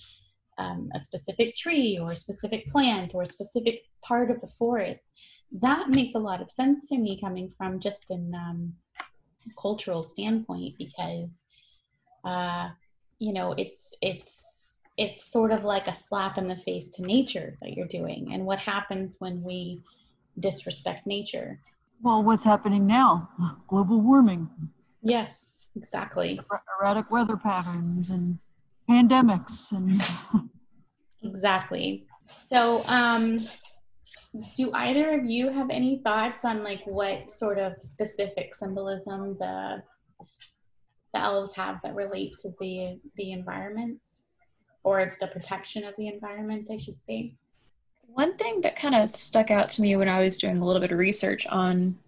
um, 0.58 0.90
a 0.94 1.00
specific 1.00 1.54
tree 1.54 1.98
or 2.00 2.12
a 2.12 2.16
specific 2.16 2.66
plant 2.70 3.14
or 3.14 3.22
a 3.22 3.26
specific 3.26 3.82
part 4.02 4.30
of 4.30 4.40
the 4.40 4.46
forest, 4.46 5.12
that 5.52 5.90
makes 5.90 6.14
a 6.14 6.18
lot 6.18 6.40
of 6.40 6.50
sense 6.50 6.88
to 6.88 6.98
me 6.98 7.20
coming 7.20 7.52
from 7.56 7.80
just 7.80 8.10
an 8.10 8.32
um, 8.34 8.72
cultural 9.60 10.02
standpoint 10.02 10.74
because, 10.78 11.42
uh, 12.24 12.68
you 13.18 13.32
know, 13.32 13.54
it's, 13.58 13.94
it's, 14.00 14.78
it's 14.96 15.30
sort 15.30 15.52
of 15.52 15.64
like 15.64 15.86
a 15.86 15.94
slap 15.94 16.38
in 16.38 16.48
the 16.48 16.56
face 16.56 16.88
to 16.88 17.02
nature 17.02 17.56
that 17.60 17.74
you're 17.74 17.86
doing. 17.86 18.32
And 18.32 18.46
what 18.46 18.58
happens 18.58 19.16
when 19.18 19.42
we 19.42 19.82
disrespect 20.40 21.06
nature. 21.06 21.60
Well, 22.02 22.22
what's 22.22 22.44
happening 22.44 22.86
now? 22.86 23.30
Global 23.68 24.00
warming, 24.00 24.48
Yes, 25.02 25.68
exactly. 25.76 26.40
er- 26.52 26.62
erratic 26.80 27.10
weather 27.10 27.36
patterns, 27.36 28.10
and 28.10 28.38
pandemics, 28.88 29.72
and 29.72 30.02
Exactly. 31.22 32.06
So, 32.44 32.84
um, 32.86 33.46
do 34.56 34.70
either 34.72 35.18
of 35.20 35.26
you 35.26 35.48
have 35.48 35.70
any 35.70 36.00
thoughts 36.04 36.44
on 36.44 36.62
like 36.62 36.82
what 36.86 37.30
sort 37.30 37.58
of 37.58 37.78
specific 37.78 38.54
symbolism 38.54 39.36
the 39.40 39.82
the 41.14 41.20
elves 41.20 41.54
have 41.54 41.80
that 41.82 41.94
relate 41.94 42.34
to 42.42 42.50
the 42.60 43.00
the 43.16 43.32
environment 43.32 44.00
or 44.84 45.16
the 45.20 45.26
protection 45.28 45.84
of 45.84 45.94
the 45.98 46.06
environment, 46.08 46.68
I 46.70 46.76
should 46.76 46.98
say? 47.00 47.34
One 48.16 48.34
thing 48.38 48.62
that 48.62 48.76
kind 48.76 48.94
of 48.94 49.10
stuck 49.10 49.50
out 49.50 49.68
to 49.70 49.82
me 49.82 49.94
when 49.94 50.08
I 50.08 50.20
was 50.20 50.38
doing 50.38 50.56
a 50.56 50.64
little 50.64 50.80
bit 50.80 50.90
of 50.90 50.96
research 50.96 51.46
on 51.48 51.98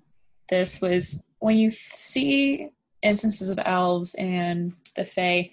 this 0.49 0.81
was 0.81 1.23
when 1.41 1.59
you 1.59 1.71
see 1.71 2.71
instances 3.03 3.51
of 3.51 3.59
elves 3.63 4.15
and 4.15 4.73
the 4.97 5.05
Fae, 5.05 5.51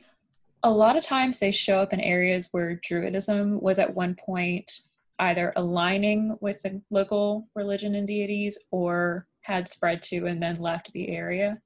a 0.63 0.69
lot 0.69 0.95
of 0.95 1.03
times 1.03 1.39
they 1.39 1.51
show 1.51 1.79
up 1.79 1.91
in 1.91 1.99
areas 1.99 2.47
where 2.53 2.79
Druidism 2.89 3.61
was 3.61 3.79
at 3.79 3.93
one 3.93 4.15
point 4.15 4.71
either 5.19 5.51
aligning 5.57 6.37
with 6.39 6.63
the 6.63 6.81
local 6.89 7.49
religion 7.53 7.93
and 7.95 8.07
deities 8.07 8.57
or 8.71 9.27
had 9.41 9.67
spread 9.67 10.01
to 10.03 10.25
and 10.25 10.41
then 10.41 10.55
left 10.55 10.89
the 10.93 11.09
area. 11.09 11.61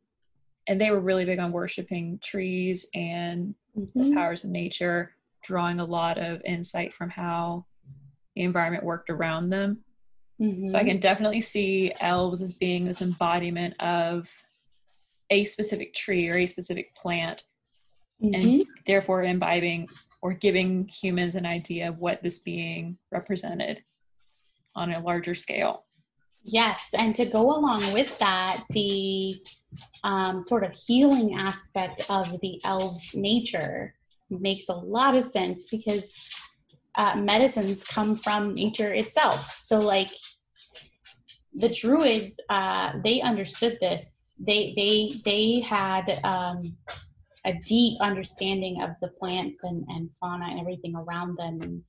and 0.65 0.81
they 0.81 0.89
were 0.89 0.99
really 0.99 1.25
big 1.25 1.37
on 1.37 1.51
worshiping 1.51 2.19
trees 2.23 2.87
and 2.95 3.53
mm-hmm. 3.77 4.09
the 4.09 4.15
powers 4.15 4.43
of 4.43 4.49
nature, 4.49 5.13
drawing 5.43 5.79
a 5.79 5.85
lot 5.85 6.17
of 6.17 6.41
insight 6.43 6.91
from 6.91 7.11
how 7.11 7.65
the 8.39 8.45
environment 8.45 8.85
worked 8.85 9.09
around 9.09 9.49
them. 9.49 9.83
Mm-hmm. 10.41 10.67
So 10.67 10.77
I 10.77 10.81
mm-hmm. 10.81 10.91
can 10.91 10.99
definitely 10.99 11.41
see 11.41 11.91
elves 11.99 12.41
as 12.41 12.53
being 12.53 12.85
this 12.85 13.01
embodiment 13.01 13.75
of 13.81 14.31
a 15.29 15.43
specific 15.43 15.93
tree 15.93 16.29
or 16.29 16.37
a 16.37 16.45
specific 16.45 16.95
plant, 16.95 17.43
mm-hmm. 18.23 18.33
and 18.33 18.65
therefore 18.85 19.23
imbibing 19.23 19.89
or 20.21 20.33
giving 20.33 20.87
humans 20.87 21.35
an 21.35 21.45
idea 21.45 21.89
of 21.89 21.99
what 21.99 22.23
this 22.23 22.39
being 22.39 22.97
represented 23.11 23.83
on 24.73 24.93
a 24.93 25.01
larger 25.01 25.35
scale. 25.35 25.83
Yes, 26.41 26.91
and 26.97 27.13
to 27.15 27.25
go 27.25 27.41
along 27.41 27.91
with 27.91 28.17
that, 28.19 28.63
the 28.69 29.35
um, 30.05 30.41
sort 30.41 30.63
of 30.63 30.71
healing 30.71 31.35
aspect 31.35 32.09
of 32.09 32.39
the 32.41 32.61
elves' 32.63 33.13
nature 33.13 33.93
makes 34.29 34.69
a 34.69 34.73
lot 34.73 35.15
of 35.15 35.25
sense 35.25 35.65
because 35.69 36.05
uh, 37.00 37.16
medicines 37.16 37.84
come 37.84 38.12
from 38.16 38.54
nature 38.54 38.93
itself. 38.93 39.58
So, 39.60 39.80
like 39.80 40.12
the 41.54 41.70
druids, 41.70 42.39
uh, 42.50 42.88
they 43.04 43.22
understood 43.22 43.78
this. 43.80 44.34
They 44.38 44.74
they 44.76 44.93
they 45.30 45.62
had 45.62 46.06
um, 46.24 46.78
a 47.45 47.54
deep 47.66 48.00
understanding 48.02 48.82
of 48.82 48.91
the 49.02 49.10
plants 49.20 49.60
and, 49.64 49.86
and 49.88 50.12
fauna 50.20 50.47
and 50.50 50.60
everything 50.60 50.95
around 50.95 51.38
them. 51.38 51.62
And 51.62 51.84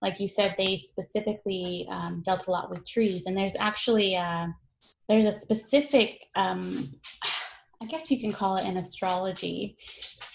like 0.00 0.20
you 0.20 0.28
said, 0.28 0.54
they 0.58 0.76
specifically 0.76 1.86
um, 1.90 2.22
dealt 2.24 2.46
a 2.46 2.50
lot 2.50 2.70
with 2.70 2.88
trees. 2.88 3.26
And 3.26 3.36
there's 3.36 3.56
actually 3.58 4.14
a, 4.14 4.20
uh, 4.20 4.46
there's 5.08 5.26
a 5.26 5.32
specific, 5.32 6.18
um, 6.34 6.92
I 7.82 7.84
guess 7.86 8.12
you 8.12 8.20
can 8.20 8.32
call 8.32 8.58
it 8.58 8.64
an 8.64 8.76
astrology, 8.76 9.76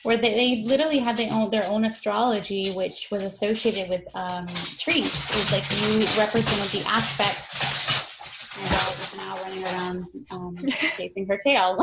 where 0.04 0.18
they, 0.18 0.34
they 0.34 0.64
literally 0.64 1.00
had 1.00 1.16
their 1.16 1.32
own 1.32 1.50
their 1.50 1.66
own 1.68 1.86
astrology, 1.86 2.72
which 2.72 3.08
was 3.10 3.24
associated 3.24 3.90
with 3.90 4.04
um, 4.16 4.46
trees. 4.78 5.14
It 5.30 5.36
was 5.36 5.52
like 5.54 5.64
you 5.72 6.00
represented 6.20 6.70
the 6.72 6.84
aspects. 6.90 8.58
My 8.62 8.68
dog 8.68 8.94
is 9.00 9.16
now 9.16 9.38
running 9.44 9.64
around 9.64 10.06
um, 10.32 10.58
chasing 10.98 11.26
her 11.28 11.40
tail. 11.42 11.82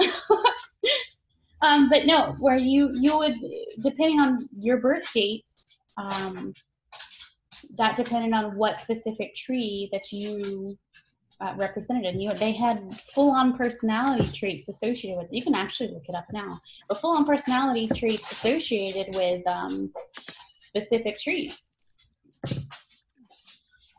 um, 1.62 1.88
but 1.88 2.04
no, 2.04 2.34
where 2.40 2.58
you 2.58 2.90
you 3.00 3.16
would 3.16 3.34
depending 3.80 4.20
on 4.20 4.46
your 4.58 4.76
birth 4.76 5.10
date, 5.14 5.50
um, 5.96 6.52
that 7.78 7.96
depended 7.96 8.34
on 8.34 8.54
what 8.58 8.82
specific 8.82 9.34
tree 9.34 9.88
that 9.92 10.12
you 10.12 10.76
uh, 11.40 11.54
represented 11.56 12.04
and 12.06 12.22
you 12.22 12.32
they 12.34 12.52
had 12.52 12.94
full-on 13.14 13.56
personality 13.56 14.30
traits 14.30 14.68
associated 14.68 15.18
with 15.18 15.28
you 15.30 15.42
can 15.42 15.54
actually 15.54 15.90
look 15.90 16.04
it 16.08 16.14
up 16.14 16.26
now 16.32 16.58
but 16.88 17.00
full-on 17.00 17.24
personality 17.24 17.88
traits 17.88 18.30
associated 18.30 19.14
with 19.14 19.46
um, 19.46 19.92
specific 20.56 21.18
trees 21.20 21.72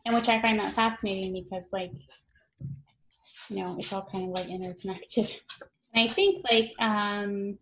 and 0.05 0.15
which 0.15 0.29
i 0.29 0.41
find 0.41 0.59
that 0.59 0.71
fascinating 0.71 1.33
because 1.33 1.67
like 1.71 1.91
you 3.49 3.57
know 3.57 3.75
it's 3.77 3.91
all 3.91 4.07
kind 4.11 4.25
of 4.25 4.29
like 4.31 4.47
interconnected 4.47 5.35
and 5.93 6.09
i 6.09 6.11
think 6.11 6.43
like 6.49 6.71
um 6.79 7.57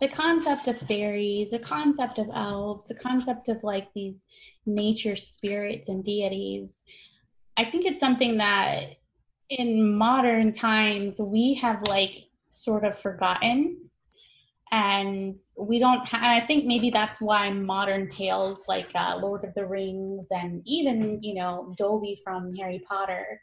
the 0.00 0.08
concept 0.08 0.68
of 0.68 0.78
fairies, 0.78 1.50
the 1.50 1.58
concept 1.58 2.18
of 2.18 2.28
elves, 2.32 2.86
the 2.86 2.94
concept 2.94 3.48
of 3.48 3.62
like 3.62 3.88
these 3.94 4.26
nature 4.66 5.16
spirits 5.16 5.88
and 5.88 6.04
deities. 6.04 6.82
I 7.56 7.64
think 7.64 7.86
it's 7.86 8.00
something 8.00 8.36
that 8.38 8.96
in 9.48 9.96
modern 9.96 10.52
times 10.52 11.20
we 11.20 11.54
have 11.54 11.82
like 11.82 12.28
sort 12.48 12.84
of 12.84 12.98
forgotten. 12.98 13.78
And 14.72 15.40
we 15.56 15.78
don't 15.78 16.04
have 16.08 16.42
i 16.42 16.44
think 16.44 16.64
maybe 16.66 16.90
that's 16.90 17.20
why 17.20 17.48
modern 17.50 18.08
tales 18.08 18.64
like 18.66 18.88
uh, 18.96 19.16
lord 19.22 19.44
of 19.44 19.54
the 19.54 19.64
rings 19.64 20.26
and 20.32 20.60
even 20.66 21.22
you 21.22 21.34
know 21.34 21.72
dobby 21.78 22.18
from 22.24 22.52
harry 22.52 22.82
potter 22.86 23.40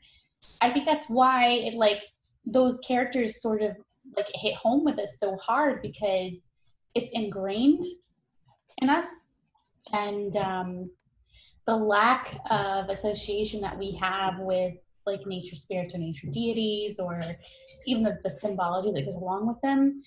i 0.60 0.70
think 0.70 0.86
that's 0.86 1.08
why 1.08 1.48
it 1.48 1.76
like 1.76 2.04
those 2.46 2.78
characters 2.82 3.42
sort 3.42 3.62
of 3.62 3.72
like 4.18 4.28
hit 4.36 4.56
home 4.56 4.84
with 4.84 5.00
us 5.00 5.18
so 5.18 5.38
hard 5.38 5.82
because 5.82 6.34
it's 6.96 7.12
ingrained 7.14 7.84
in 8.82 8.90
us. 8.90 9.08
And 9.92 10.36
um, 10.38 10.92
the 11.66 11.76
lack 11.76 12.40
of 12.50 12.90
association 12.90 13.62
that 13.62 13.78
we 13.78 13.92
have 13.94 14.40
with 14.40 14.74
like 15.06 15.26
nature 15.26 15.56
spirits 15.56 15.94
or 15.94 15.98
nature 15.98 16.28
deities 16.32 17.00
or 17.00 17.22
even 17.86 18.04
the, 18.04 18.18
the 18.24 18.30
symbology 18.30 18.92
that 18.92 19.06
goes 19.06 19.16
along 19.16 19.48
with 19.48 19.60
them 19.62 20.02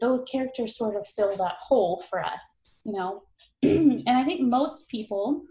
those 0.00 0.24
characters 0.24 0.76
sort 0.76 0.96
of 0.96 1.06
fill 1.08 1.34
that 1.36 1.56
hole 1.60 2.02
for 2.08 2.22
us 2.22 2.82
you 2.84 2.92
know? 2.92 3.22
And 3.62 4.08
i 4.08 4.24
think 4.24 4.40
most 4.42 4.88
people 4.88 5.42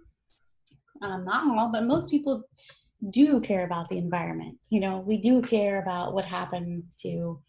um, 1.01 1.26
not 1.26 1.58
all 1.58 1.70
but 1.72 1.84
most 1.84 2.10
people 2.10 2.43
do 3.10 3.39
care 3.41 3.66
about 3.66 3.89
the 3.89 3.97
environment 3.97 4.58
you 4.70 4.80
know? 4.80 4.99
We 4.99 5.18
do 5.18 5.41
care 5.41 5.82
about 5.82 6.14
what 6.14 6.26
happens 6.26 6.95
to 7.01 7.39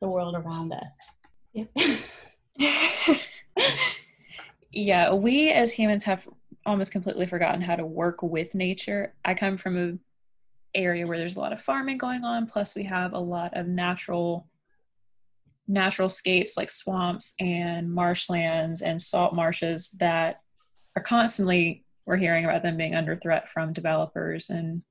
the 0.00 0.08
world 0.08 0.34
around 0.34 0.72
us. 0.72 0.96
Yeah, 4.72 5.14
we 5.14 5.50
as 5.50 5.72
humans 5.72 6.04
have 6.04 6.28
almost 6.66 6.92
completely 6.92 7.26
forgotten 7.26 7.60
how 7.60 7.76
to 7.76 7.86
work 7.86 8.22
with 8.22 8.54
nature. 8.54 9.14
I 9.24 9.34
come 9.34 9.56
from 9.56 9.78
a 9.78 9.98
area 10.74 11.06
where 11.06 11.18
there's 11.18 11.36
a 11.36 11.40
lot 11.40 11.52
of 11.52 11.60
farming 11.60 11.98
going 11.98 12.24
on, 12.24 12.46
plus 12.46 12.74
we 12.74 12.84
have 12.84 13.12
a 13.12 13.18
lot 13.18 13.56
of 13.56 13.66
natural 13.66 14.46
natural 15.66 16.08
scapes 16.08 16.56
like 16.56 16.68
swamps 16.68 17.34
and 17.38 17.92
marshlands 17.92 18.82
and 18.82 19.00
salt 19.00 19.32
marshes 19.32 19.92
that 20.00 20.40
are 20.96 21.02
constantly 21.02 21.84
we're 22.06 22.16
hearing 22.16 22.44
about 22.44 22.64
them 22.64 22.76
being 22.76 22.96
under 22.96 23.14
threat 23.14 23.48
from 23.48 23.72
developers 23.72 24.50
and 24.50 24.82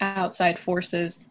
outside 0.00 0.58
forces 0.58 1.24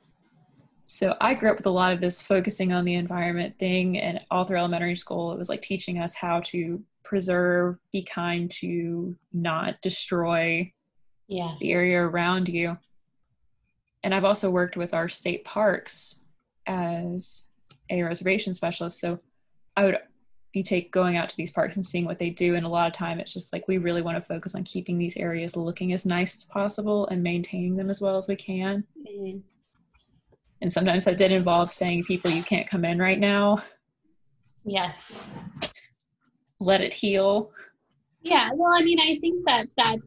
so 0.85 1.15
I 1.21 1.33
grew 1.33 1.49
up 1.49 1.57
with 1.57 1.65
a 1.65 1.71
lot 1.71 1.93
of 1.93 2.01
this 2.01 2.21
focusing 2.21 2.73
on 2.73 2.85
the 2.85 2.95
environment 2.95 3.57
thing, 3.57 3.97
and 3.97 4.19
all 4.29 4.43
through 4.43 4.57
elementary 4.57 4.97
school, 4.97 5.31
it 5.31 5.37
was 5.37 5.49
like 5.49 5.61
teaching 5.61 5.99
us 5.99 6.13
how 6.13 6.41
to 6.41 6.83
preserve, 7.03 7.77
be 7.91 8.03
kind 8.03 8.51
to 8.51 9.15
not 9.31 9.81
destroy 9.81 10.71
yes. 11.27 11.59
the 11.59 11.71
area 11.71 12.01
around 12.01 12.49
you. 12.49 12.77
And 14.03 14.13
I've 14.13 14.25
also 14.25 14.49
worked 14.49 14.75
with 14.75 14.93
our 14.93 15.07
state 15.07 15.45
parks 15.45 16.19
as 16.65 17.47
a 17.89 18.03
reservation 18.03 18.53
specialist. 18.53 18.99
So 18.99 19.19
I 19.77 19.85
would 19.85 19.97
be 20.51 20.63
take 20.63 20.91
going 20.91 21.15
out 21.15 21.29
to 21.29 21.37
these 21.37 21.51
parks 21.51 21.77
and 21.77 21.85
seeing 21.85 22.05
what 22.05 22.19
they 22.19 22.29
do. 22.29 22.55
And 22.55 22.65
a 22.65 22.69
lot 22.69 22.87
of 22.87 22.93
time 22.93 23.19
it's 23.19 23.33
just 23.33 23.53
like 23.53 23.67
we 23.67 23.77
really 23.77 24.01
want 24.01 24.17
to 24.17 24.21
focus 24.21 24.55
on 24.55 24.63
keeping 24.63 24.97
these 24.97 25.15
areas 25.15 25.55
looking 25.55 25.93
as 25.93 26.05
nice 26.05 26.35
as 26.35 26.43
possible 26.43 27.07
and 27.07 27.23
maintaining 27.23 27.77
them 27.77 27.89
as 27.89 28.01
well 28.01 28.17
as 28.17 28.27
we 28.27 28.35
can. 28.35 28.83
Mm-hmm 29.07 29.39
and 30.63 30.71
sometimes 30.71 31.03
that 31.03 31.17
did 31.17 31.33
involve 31.33 31.73
saying 31.73 32.05
people 32.05 32.31
you 32.31 32.41
can't 32.41 32.67
come 32.67 32.85
in 32.85 32.97
right 32.97 33.19
now. 33.19 33.61
Yes. 34.63 35.21
Let 36.61 36.79
it 36.79 36.93
heal. 36.93 37.51
Yeah 38.21 38.51
well 38.55 38.73
i 38.73 38.81
mean 38.81 39.01
i 39.01 39.15
think 39.15 39.45
that 39.49 39.65
that 39.75 39.97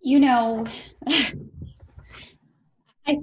you 0.00 0.20
know 0.20 0.64
i 1.08 1.32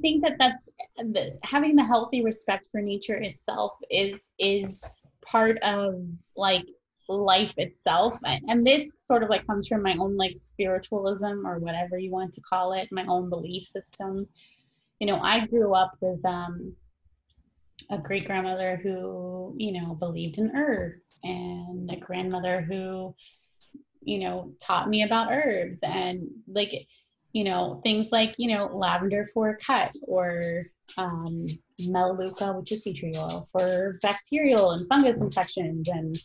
think 0.02 0.22
that 0.22 0.36
that's 0.38 0.70
the, 0.98 1.40
having 1.44 1.78
the 1.78 1.86
healthy 1.86 2.22
respect 2.22 2.68
for 2.70 2.82
nature 2.82 3.16
itself 3.16 3.78
is 3.90 4.34
is 4.38 5.08
part 5.26 5.58
of 5.60 6.06
like 6.36 6.66
life 7.10 7.54
itself. 7.58 8.18
And 8.48 8.66
this 8.66 8.94
sort 9.00 9.24
of 9.24 9.30
like 9.30 9.46
comes 9.46 9.68
from 9.68 9.82
my 9.82 9.96
own 10.00 10.16
like 10.16 10.36
spiritualism 10.38 11.46
or 11.46 11.60
whatever 11.60 11.98
you 11.98 12.12
want 12.12 12.34
to 12.34 12.42
call 12.42 12.74
it 12.74 12.88
my 12.92 13.06
own 13.08 13.30
belief 13.30 13.66
system 13.66 14.28
you 15.04 15.08
know, 15.08 15.20
I 15.22 15.46
grew 15.48 15.74
up 15.74 15.98
with 16.00 16.26
um, 16.26 16.74
a 17.90 17.98
great 17.98 18.24
grandmother 18.24 18.80
who, 18.82 19.54
you 19.58 19.74
know, 19.74 19.96
believed 19.96 20.38
in 20.38 20.56
herbs 20.56 21.20
and 21.26 21.92
a 21.92 21.98
grandmother 21.98 22.62
who, 22.62 23.14
you 24.02 24.20
know, 24.20 24.54
taught 24.62 24.88
me 24.88 25.04
about 25.04 25.28
herbs 25.30 25.80
and 25.84 26.30
like, 26.48 26.88
you 27.34 27.44
know, 27.44 27.82
things 27.84 28.14
like, 28.14 28.34
you 28.38 28.56
know, 28.56 28.68
lavender 28.68 29.28
for 29.34 29.50
a 29.50 29.58
cut 29.58 29.94
or 30.08 30.68
um, 30.98 31.48
melaleuca, 31.82 32.54
which 32.54 32.72
is 32.72 32.86
tea 32.86 32.98
tree 32.98 33.18
oil 33.18 33.50
for 33.52 34.00
bacterial 34.02 34.72
and 34.72 34.88
fungus 34.88 35.20
infections 35.20 35.90
and, 35.90 36.18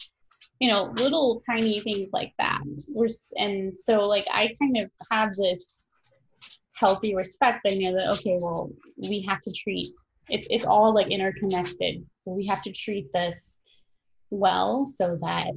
you 0.61 0.71
know, 0.71 0.85
little 0.85 1.43
tiny 1.51 1.81
things 1.81 2.11
like 2.13 2.33
that. 2.39 2.63
We're, 2.91 3.09
and 3.35 3.77
so 3.77 4.07
like 4.07 4.29
I 4.31 4.55
kind 4.63 4.77
of 4.77 4.91
have 5.11 5.35
this 5.35 5.83
healthy 6.79 7.15
respect, 7.15 7.67
I 7.71 7.75
know 7.75 7.95
that 7.95 8.09
okay, 8.19 8.39
well, 8.41 8.71
we 8.97 9.25
have 9.29 9.41
to 9.43 9.53
treat 9.53 9.89
it's 10.29 10.47
it's 10.51 10.67
all 10.67 10.95
like 10.95 11.11
interconnected. 11.11 12.05
We 12.25 12.47
have 12.47 12.63
to 12.63 12.73
treat 12.73 13.11
this 13.13 13.59
well 14.31 14.87
so 14.87 15.19
that 15.23 15.53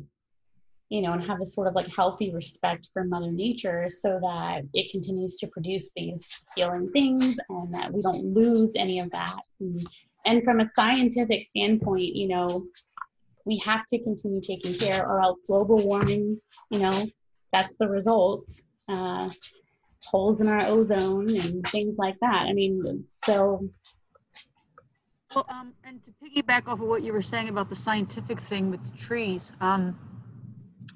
you 0.90 1.02
know 1.02 1.14
and 1.14 1.24
have 1.24 1.42
a 1.42 1.46
sort 1.46 1.68
of 1.68 1.76
like 1.76 1.94
healthy 1.94 2.34
respect 2.34 2.90
for 2.94 3.04
mother 3.04 3.32
nature 3.32 3.88
so 3.90 4.20
that 4.22 4.62
it 4.74 4.92
continues 4.92 5.36
to 5.38 5.48
produce 5.48 5.90
these 5.96 6.26
healing 6.56 6.90
things 6.92 7.38
and 7.50 7.74
that 7.74 7.92
we 7.92 8.02
don't 8.02 8.24
lose 8.24 8.76
any 8.78 9.00
of 9.00 9.12
that 9.12 9.40
and 9.60 9.88
and 10.26 10.44
from 10.44 10.60
a 10.60 10.70
scientific 10.76 11.48
standpoint, 11.48 12.16
you 12.16 12.28
know, 12.28 12.68
we 13.44 13.58
have 13.58 13.88
to 13.88 13.98
continue 14.04 14.40
taking 14.40 14.76
care, 14.76 15.04
or 15.04 15.20
else 15.20 15.40
global 15.48 15.78
warming, 15.78 16.40
you 16.70 16.78
know, 16.78 17.08
that's 17.52 17.74
the 17.80 17.88
result. 17.88 18.48
Uh, 18.88 19.32
holes 20.06 20.42
in 20.42 20.48
our 20.48 20.66
ozone 20.66 21.30
and 21.36 21.68
things 21.70 21.96
like 21.98 22.16
that. 22.22 22.46
I 22.48 22.54
mean, 22.54 23.04
so. 23.08 23.70
Well, 25.36 25.46
um, 25.50 25.74
and 25.84 26.02
to 26.04 26.12
piggyback 26.12 26.68
off 26.68 26.82
of 26.82 26.88
what 26.88 27.04
you 27.04 27.14
were 27.14 27.22
saying 27.22 27.50
about 27.50 27.70
the 27.70 27.76
scientific 27.76 28.40
thing 28.40 28.70
with 28.70 28.84
the 28.84 28.98
trees, 28.98 29.54
um, 29.62 29.98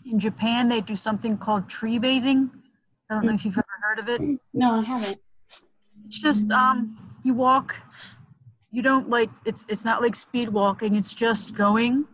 in 0.06 0.20
Japan 0.20 0.68
they 0.68 0.82
do 0.82 0.96
something 0.96 1.38
called 1.38 1.70
tree 1.70 2.00
bathing. 2.00 2.52
I 3.10 3.16
don't 3.16 3.26
know 3.26 3.34
if 3.34 3.46
you've 3.46 3.58
ever 3.58 3.66
heard 3.82 4.00
of 4.00 4.10
it. 4.10 4.40
No, 4.54 4.80
I 4.80 4.82
haven't. 4.82 5.20
It's 6.04 6.20
just 6.20 6.52
um, 6.52 6.98
you 7.24 7.34
walk. 7.34 7.76
You 8.72 8.82
don't 8.82 9.10
like 9.10 9.30
it's. 9.46 9.64
It's 9.70 9.86
not 9.86 10.02
like 10.02 10.16
speed 10.16 10.50
walking. 10.50 10.96
It's 10.96 11.14
just 11.14 11.56
going 11.56 12.06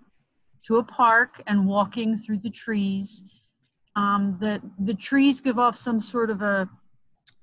to 0.65 0.77
a 0.77 0.83
park 0.83 1.41
and 1.47 1.65
walking 1.65 2.17
through 2.17 2.39
the 2.39 2.49
trees. 2.49 3.23
Um, 3.95 4.37
the 4.39 4.61
the 4.79 4.93
trees 4.93 5.41
give 5.41 5.57
off 5.57 5.75
some 5.75 5.99
sort 5.99 6.29
of 6.29 6.41
a 6.41 6.69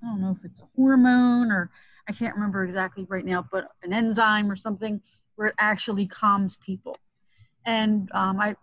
I 0.01 0.07
don't 0.07 0.21
know 0.21 0.35
if 0.37 0.45
it's 0.45 0.59
a 0.59 0.67
hormone 0.75 1.51
or 1.51 1.69
I 2.07 2.11
can't 2.13 2.33
remember 2.33 2.63
exactly 2.63 3.05
right 3.09 3.25
now, 3.25 3.45
but 3.51 3.69
an 3.83 3.93
enzyme 3.93 4.49
or 4.49 4.55
something 4.55 5.01
where 5.35 5.49
it 5.49 5.55
actually 5.59 6.07
calms 6.07 6.57
people. 6.57 6.95
And 7.65 8.09
um, 8.13 8.39
I, 8.39 8.55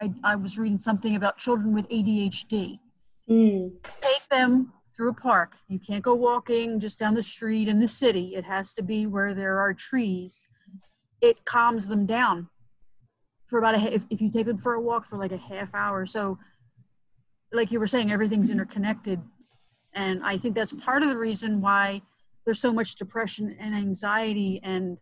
I, 0.00 0.12
I 0.22 0.36
was 0.36 0.58
reading 0.58 0.78
something 0.78 1.16
about 1.16 1.38
children 1.38 1.74
with 1.74 1.88
ADHD. 1.88 2.78
Mm. 3.28 3.72
Take 4.02 4.28
them 4.30 4.72
through 4.94 5.10
a 5.10 5.14
park. 5.14 5.56
You 5.68 5.78
can't 5.78 6.02
go 6.02 6.14
walking 6.14 6.78
just 6.78 6.98
down 6.98 7.14
the 7.14 7.22
street 7.22 7.68
in 7.68 7.80
the 7.80 7.88
city. 7.88 8.34
It 8.34 8.44
has 8.44 8.74
to 8.74 8.82
be 8.82 9.06
where 9.06 9.34
there 9.34 9.58
are 9.58 9.74
trees. 9.74 10.44
It 11.20 11.44
calms 11.44 11.88
them 11.88 12.06
down 12.06 12.48
for 13.46 13.58
about 13.58 13.74
a 13.74 13.94
if, 13.94 14.04
if 14.10 14.20
you 14.20 14.30
take 14.30 14.46
them 14.46 14.56
for 14.56 14.74
a 14.74 14.80
walk 14.80 15.04
for 15.04 15.18
like 15.18 15.32
a 15.32 15.36
half 15.36 15.74
hour. 15.74 16.06
So, 16.06 16.38
like 17.52 17.70
you 17.70 17.80
were 17.80 17.86
saying, 17.86 18.12
everything's 18.12 18.50
interconnected 18.50 19.20
and 19.96 20.22
I 20.22 20.36
think 20.36 20.54
that's 20.54 20.72
part 20.72 21.02
of 21.02 21.08
the 21.08 21.16
reason 21.16 21.60
why 21.60 22.02
there's 22.44 22.60
so 22.60 22.72
much 22.72 22.94
depression 22.94 23.56
and 23.58 23.74
anxiety 23.74 24.60
and 24.62 24.98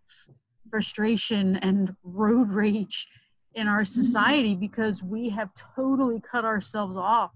frustration 0.70 1.56
and 1.56 1.94
road 2.04 2.50
rage 2.50 3.06
in 3.54 3.68
our 3.68 3.84
society 3.84 4.54
because 4.54 5.02
we 5.02 5.28
have 5.28 5.50
totally 5.76 6.20
cut 6.20 6.44
ourselves 6.44 6.96
off 6.96 7.32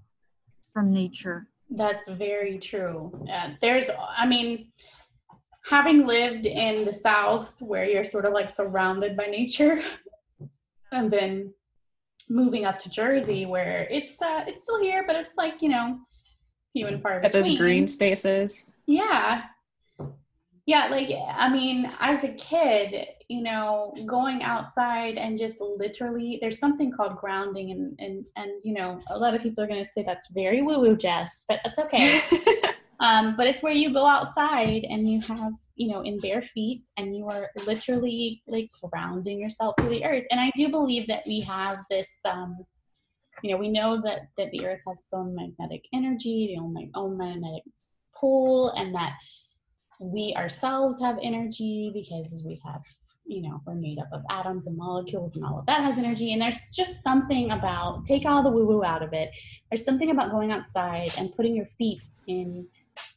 from 0.73 0.93
nature. 0.93 1.49
That's 1.69 2.09
very 2.09 2.59
true. 2.59 3.13
Uh, 3.31 3.51
there's, 3.61 3.91
I 4.17 4.27
mean, 4.27 4.73
having 5.69 6.07
lived 6.07 6.47
in 6.47 6.85
the 6.85 6.93
South 6.93 7.61
where 7.61 7.85
you're 7.85 8.05
sort 8.05 8.25
of 8.25 8.33
like 8.33 8.51
surrounded 8.51 9.17
by 9.17 9.27
nature, 9.27 9.81
and 10.93 11.11
then 11.11 11.53
moving 12.31 12.65
up 12.65 12.79
to 12.79 12.89
Jersey 12.89 13.47
where 13.47 13.87
it's 13.91 14.23
uh, 14.23 14.45
it's 14.47 14.63
still 14.63 14.81
here, 14.81 15.05
but 15.07 15.17
it's 15.17 15.37
like 15.37 15.61
you 15.61 15.69
know 15.69 15.99
few 16.73 16.87
and 16.87 17.03
far 17.03 17.21
At 17.21 17.33
those 17.33 17.57
green 17.57 17.87
spaces. 17.87 18.71
Yeah. 18.87 19.45
Yeah, 20.67 20.89
like 20.89 21.11
I 21.35 21.51
mean, 21.51 21.91
as 21.99 22.25
a 22.25 22.29
kid, 22.29 23.07
you 23.29 23.43
know, 23.43 23.95
going 24.07 24.43
outside 24.43 25.17
and 25.17 25.39
just 25.39 25.63
literally 25.63 26.39
there's 26.43 26.59
something 26.59 26.93
called 26.93 27.17
grounding 27.17 27.71
and 27.71 27.99
and 27.99 28.27
and 28.37 28.51
you 28.63 28.75
know, 28.75 29.01
a 29.09 29.19
lot 29.19 29.35
of 29.35 29.43
people 29.43 29.65
are 29.65 29.67
gonna 29.67 29.87
say 29.87 30.03
that's 30.03 30.29
very 30.31 30.61
woo-woo, 30.61 30.95
Jess, 30.95 31.47
but 31.49 31.61
that's 31.65 31.79
okay. 31.79 32.21
um, 33.01 33.35
but 33.35 33.47
it's 33.47 33.63
where 33.63 33.73
you 33.73 33.95
go 33.95 34.07
outside 34.07 34.85
and 34.91 35.09
you 35.09 35.23
have, 35.23 35.55
you 35.77 35.89
know, 35.89 36.03
in 36.03 36.19
bare 36.21 36.43
feet 36.43 36.83
and 36.99 37.17
you 37.17 37.27
are 37.29 37.49
literally 37.67 38.43
like 38.47 38.69
grounding 38.93 39.41
yourself 39.41 39.75
to 39.77 39.89
the 39.89 40.05
earth. 40.05 40.25
And 40.31 40.39
I 40.39 40.51
do 40.55 40.69
believe 40.69 41.07
that 41.07 41.23
we 41.27 41.41
have 41.41 41.79
this 41.89 42.21
um 42.27 42.59
you 43.43 43.51
know, 43.51 43.57
we 43.57 43.69
know 43.69 44.01
that, 44.03 44.29
that 44.37 44.51
the 44.51 44.67
earth 44.67 44.81
has 44.87 45.01
its 45.01 45.13
own 45.13 45.35
magnetic 45.35 45.85
energy, 45.93 46.55
the 46.55 46.61
own, 46.61 46.91
own 46.95 47.17
magnetic 47.17 47.63
pull, 48.19 48.71
and 48.71 48.95
that 48.95 49.15
we 50.01 50.35
ourselves 50.37 51.01
have 51.01 51.19
energy 51.23 51.91
because 51.93 52.43
we 52.45 52.61
have, 52.65 52.83
you 53.27 53.43
know, 53.43 53.61
we're 53.67 53.75
made 53.75 53.99
up 53.99 54.09
of 54.13 54.23
atoms 54.31 54.67
and 54.67 54.77
molecules 54.77 55.37
and 55.37 55.45
all 55.45 55.59
of 55.59 55.67
that 55.67 55.83
has 55.83 55.99
energy. 55.99 56.33
And 56.33 56.41
there's 56.41 56.71
just 56.71 57.03
something 57.03 57.51
about, 57.51 58.05
take 58.05 58.25
all 58.27 58.43
the 58.43 58.51
woo 58.51 58.67
woo 58.67 58.85
out 58.85 59.03
of 59.03 59.13
it. 59.13 59.31
There's 59.71 59.85
something 59.85 60.11
about 60.11 60.31
going 60.31 60.51
outside 60.51 61.13
and 61.19 61.35
putting 61.35 61.55
your 61.55 61.67
feet 61.67 62.07
in 62.27 62.67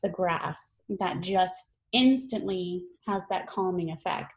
the 0.04 0.10
grass 0.10 0.82
that 1.00 1.22
just 1.22 1.80
instantly 1.92 2.84
has 3.08 3.28
that 3.30 3.48
calming 3.48 3.92
effect 3.92 4.34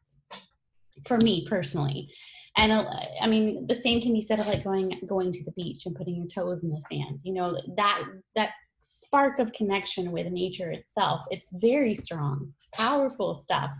for 1.07 1.19
me 1.19 1.47
personally 1.49 2.09
and 2.57 2.73
i 3.21 3.27
mean 3.27 3.67
the 3.67 3.75
same 3.75 4.01
can 4.01 4.13
be 4.13 4.23
said 4.23 4.39
of 4.39 4.47
like 4.47 4.65
going 4.65 5.01
going 5.07 5.33
to 5.33 5.45
the 5.45 5.53
beach 5.53 5.87
and 5.87 5.95
putting 5.95 6.17
your 6.17 6.27
toes 6.27 6.63
in 6.63 6.71
the 6.71 6.81
sand 6.91 7.21
you 7.25 7.33
know 7.33 7.57
that 7.77 8.03
that 8.37 8.51
spark 8.81 9.39
of 9.39 9.53
connection 9.53 10.13
with 10.13 10.27
nature 10.27 10.71
itself 10.71 11.23
it's 11.31 11.51
very 11.55 11.95
strong 11.95 12.53
it's 12.57 12.69
powerful 12.73 13.35
stuff 13.35 13.71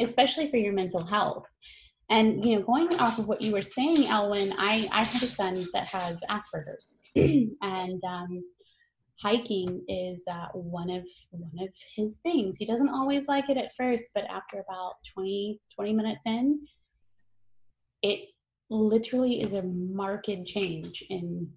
especially 0.00 0.50
for 0.50 0.56
your 0.56 0.72
mental 0.72 1.04
health. 1.04 1.46
And 2.08 2.44
you 2.44 2.56
know 2.56 2.62
going 2.62 2.92
off 2.98 3.20
of 3.20 3.28
what 3.28 3.40
you 3.40 3.52
were 3.52 3.62
saying 3.62 4.08
elwyn 4.08 4.52
i 4.58 4.88
i 4.90 5.04
have 5.04 5.22
a 5.22 5.26
son 5.26 5.54
that 5.72 5.88
has 5.92 6.20
asperger's 6.28 6.98
and 7.62 8.00
um, 8.04 8.42
hiking 9.22 9.80
is 9.86 10.24
uh, 10.28 10.48
one 10.54 10.90
of 10.90 11.06
one 11.30 11.64
of 11.64 11.72
his 11.94 12.18
things. 12.24 12.56
He 12.56 12.66
doesn't 12.66 12.88
always 12.88 13.28
like 13.28 13.48
it 13.48 13.56
at 13.56 13.72
first 13.76 14.10
but 14.12 14.24
after 14.24 14.58
about 14.58 14.94
20 15.14 15.60
20 15.76 15.92
minutes 15.92 16.26
in 16.26 16.58
it 18.02 18.28
literally 18.70 19.40
is 19.40 19.52
a 19.52 19.62
marked 19.62 20.44
change 20.44 21.04
in 21.10 21.50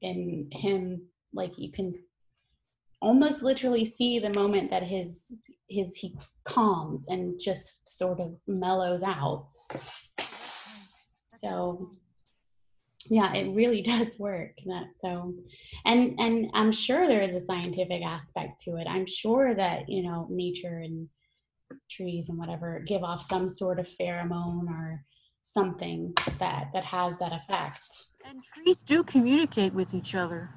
in 0.00 0.48
him. 0.52 1.02
Like 1.32 1.58
you 1.58 1.70
can 1.70 1.94
almost 3.00 3.42
literally 3.42 3.84
see 3.84 4.18
the 4.18 4.30
moment 4.30 4.70
that 4.70 4.82
his 4.82 5.26
his 5.68 5.94
he 5.96 6.16
calms 6.44 7.06
and 7.08 7.40
just 7.40 7.96
sort 7.98 8.20
of 8.20 8.34
mellows 8.46 9.02
out. 9.02 9.48
So 11.36 11.90
yeah 13.10 13.32
it 13.34 13.54
really 13.54 13.82
does 13.94 14.18
work 14.18 14.52
that 14.66 14.86
so. 14.96 15.34
And 15.84 16.18
and 16.18 16.50
i'm 16.54 16.72
sure 16.72 17.06
there 17.06 17.22
is 17.22 17.34
a 17.34 17.40
scientific 17.40 18.02
aspect 18.02 18.60
to 18.64 18.76
it. 18.76 18.86
I'm 18.88 19.06
sure 19.06 19.54
that 19.54 19.88
you 19.88 20.02
know 20.02 20.26
nature 20.30 20.78
and 20.78 21.08
trees 21.90 22.28
and 22.28 22.38
whatever 22.38 22.82
give 22.86 23.02
off 23.02 23.22
some 23.22 23.48
sort 23.48 23.78
of 23.78 23.88
pheromone 24.00 24.68
or 24.68 25.04
something 25.42 26.14
that 26.38 26.70
that 26.72 26.84
has 26.84 27.18
that 27.18 27.32
effect. 27.32 27.80
And 28.24 28.42
trees 28.42 28.82
do 28.82 29.02
communicate 29.02 29.72
with 29.72 29.94
each 29.94 30.14
other. 30.14 30.50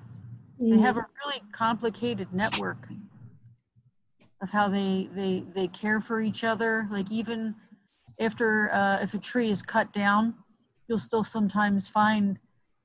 Mm. 0.62 0.72
They 0.72 0.82
have 0.82 0.98
a 0.98 1.06
really 1.24 1.42
complicated 1.52 2.34
network 2.34 2.88
of 4.42 4.50
how 4.50 4.68
they 4.68 5.10
they 5.16 5.44
they 5.54 5.68
care 5.68 6.02
for 6.02 6.22
each 6.22 6.44
other. 6.44 6.88
Like 6.92 7.12
even 7.12 7.56
after 8.20 8.70
uh, 8.74 9.00
if 9.02 9.14
a 9.14 9.18
tree 9.18 9.50
is 9.50 9.62
cut 9.62 9.94
down, 9.94 10.36
you'll 10.88 11.00
still 11.00 11.24
sometimes 11.24 11.88
find 11.88 12.40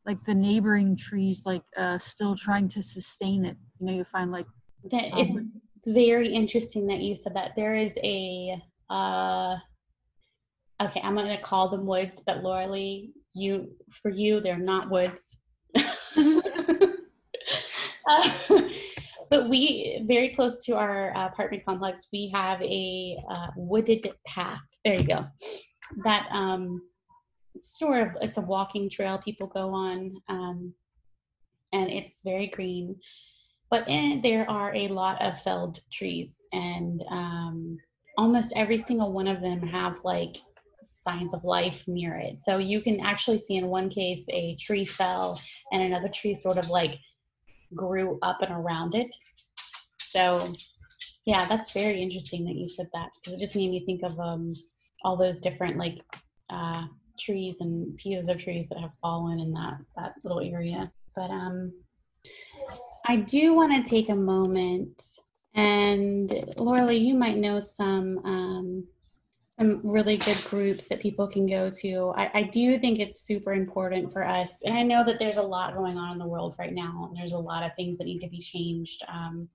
like 0.04 0.24
the 0.24 0.34
neighboring 0.34 0.96
trees 0.96 1.44
like 1.44 1.64
uh, 1.76 1.98
still 1.98 2.36
trying 2.36 2.68
to 2.68 2.82
sustain 2.82 3.44
it. 3.44 3.56
You 3.80 3.86
know, 3.86 3.92
you 3.92 4.04
find 4.04 4.30
like 4.30 4.46
that. 4.90 5.12
Um, 5.12 5.20
it's 5.20 5.36
very 5.86 6.28
interesting 6.32 6.86
that 6.86 7.00
you 7.00 7.14
said 7.14 7.34
that. 7.34 7.56
There 7.56 7.74
is 7.74 7.98
a 8.02 8.62
uh, 8.88 9.56
okay, 10.80 11.00
I'm 11.02 11.14
going 11.14 11.28
to 11.28 11.42
call 11.42 11.68
them 11.68 11.86
woods, 11.86 12.22
but 12.26 12.42
Laura 12.42 12.66
Lee, 12.66 13.12
you 13.34 13.70
for 13.90 14.10
you, 14.10 14.40
they're 14.40 14.58
not 14.58 14.90
woods. 14.90 15.38
uh, 15.76 15.82
but 19.30 19.48
we 19.48 20.04
very 20.06 20.30
close 20.30 20.64
to 20.64 20.76
our 20.76 21.12
apartment 21.16 21.64
complex, 21.64 22.08
we 22.12 22.30
have 22.34 22.62
a 22.62 23.16
uh, 23.28 23.48
wooded 23.56 24.10
path. 24.26 24.60
There 24.84 24.94
you 24.94 25.06
go. 25.06 25.26
That 26.04 26.26
um, 26.30 26.82
sort 27.60 28.02
of 28.02 28.08
it's 28.20 28.36
a 28.36 28.42
walking 28.42 28.90
trail 28.90 29.18
people 29.18 29.46
go 29.46 29.70
on, 29.70 30.14
um, 30.28 30.74
and 31.72 31.90
it's 31.90 32.22
very 32.24 32.48
green. 32.48 32.96
But 33.70 33.88
in 33.88 34.12
it, 34.12 34.22
there 34.22 34.48
are 34.48 34.74
a 34.74 34.88
lot 34.88 35.20
of 35.22 35.40
felled 35.42 35.80
trees, 35.92 36.36
and 36.52 37.02
um, 37.10 37.78
almost 38.16 38.52
every 38.56 38.78
single 38.78 39.12
one 39.12 39.26
of 39.26 39.40
them 39.40 39.60
have 39.66 39.98
like 40.04 40.36
signs 40.86 41.34
of 41.34 41.44
life 41.44 41.86
near 41.86 42.14
it. 42.14 42.40
So 42.40 42.58
you 42.58 42.80
can 42.80 43.00
actually 43.00 43.38
see 43.38 43.56
in 43.56 43.66
one 43.66 43.88
case 43.88 44.24
a 44.28 44.56
tree 44.56 44.84
fell 44.84 45.40
and 45.72 45.82
another 45.82 46.08
tree 46.08 46.34
sort 46.34 46.58
of 46.58 46.68
like 46.68 46.98
grew 47.74 48.18
up 48.22 48.42
and 48.42 48.52
around 48.52 48.94
it. 48.94 49.14
So 49.98 50.52
yeah, 51.24 51.46
that's 51.46 51.72
very 51.72 52.00
interesting 52.00 52.44
that 52.44 52.54
you 52.54 52.68
said 52.68 52.88
that 52.92 53.10
because 53.14 53.34
it 53.34 53.40
just 53.40 53.56
made 53.56 53.70
me 53.70 53.84
think 53.84 54.02
of 54.02 54.18
um, 54.20 54.54
all 55.02 55.16
those 55.16 55.40
different 55.40 55.76
like 55.76 55.98
uh, 56.50 56.84
trees 57.18 57.56
and 57.60 57.96
pieces 57.96 58.28
of 58.28 58.38
trees 58.38 58.68
that 58.68 58.78
have 58.78 58.92
fallen 59.02 59.40
in 59.40 59.52
that 59.52 59.78
that 59.96 60.14
little 60.22 60.40
area. 60.40 60.90
But 61.14 61.30
um, 61.30 61.72
I 63.06 63.16
do 63.16 63.54
want 63.54 63.72
to 63.72 63.88
take 63.88 64.08
a 64.08 64.14
moment 64.14 65.02
and 65.56 66.30
Laura, 66.58 66.92
you 66.92 67.14
might 67.14 67.38
know 67.38 67.60
some 67.60 68.20
um, 68.24 68.84
some 69.58 69.80
really 69.82 70.18
good 70.18 70.42
groups 70.44 70.86
that 70.86 71.00
people 71.00 71.26
can 71.26 71.46
go 71.46 71.70
to. 71.70 72.12
I, 72.16 72.30
I, 72.34 72.42
do 72.42 72.78
think 72.78 72.98
it's 72.98 73.22
super 73.22 73.54
important 73.54 74.12
for 74.12 74.26
us, 74.26 74.60
and 74.64 74.76
I 74.76 74.82
know 74.82 75.02
that 75.04 75.18
there's 75.18 75.38
a 75.38 75.42
lot 75.42 75.74
going 75.74 75.96
on 75.96 76.12
in 76.12 76.18
the 76.18 76.26
world 76.26 76.54
right 76.58 76.74
now, 76.74 77.06
and 77.06 77.16
there's 77.16 77.32
a 77.32 77.38
lot 77.38 77.62
of 77.62 77.74
things 77.74 77.96
that 77.98 78.04
need 78.04 78.20
to 78.20 78.28
be 78.28 78.38
changed 78.38 79.02
um, 79.08 79.48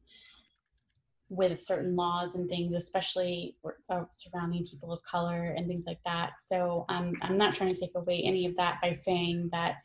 with 1.29 1.61
certain 1.61 1.95
laws 1.95 2.33
and 2.33 2.49
things, 2.49 2.73
especially 2.73 3.55
uh, 3.89 4.03
surrounding 4.11 4.65
people 4.65 4.91
of 4.91 5.03
color 5.03 5.53
and 5.55 5.67
things 5.67 5.85
like 5.85 5.99
that. 6.03 6.31
So 6.41 6.85
um, 6.89 7.13
I'm 7.21 7.37
not 7.37 7.53
trying 7.53 7.73
to 7.73 7.79
take 7.79 7.95
away 7.95 8.21
any 8.23 8.47
of 8.47 8.55
that 8.57 8.79
by 8.81 8.93
saying 8.93 9.49
that, 9.51 9.77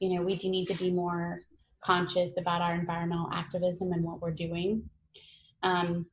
you 0.00 0.14
know, 0.14 0.22
we 0.22 0.36
do 0.36 0.50
need 0.50 0.66
to 0.66 0.74
be 0.74 0.90
more 0.90 1.38
conscious 1.82 2.36
about 2.36 2.62
our 2.62 2.74
environmental 2.74 3.30
activism 3.32 3.92
and 3.92 4.04
what 4.04 4.20
we're 4.20 4.32
doing. 4.32 4.82
Um, 5.62 6.06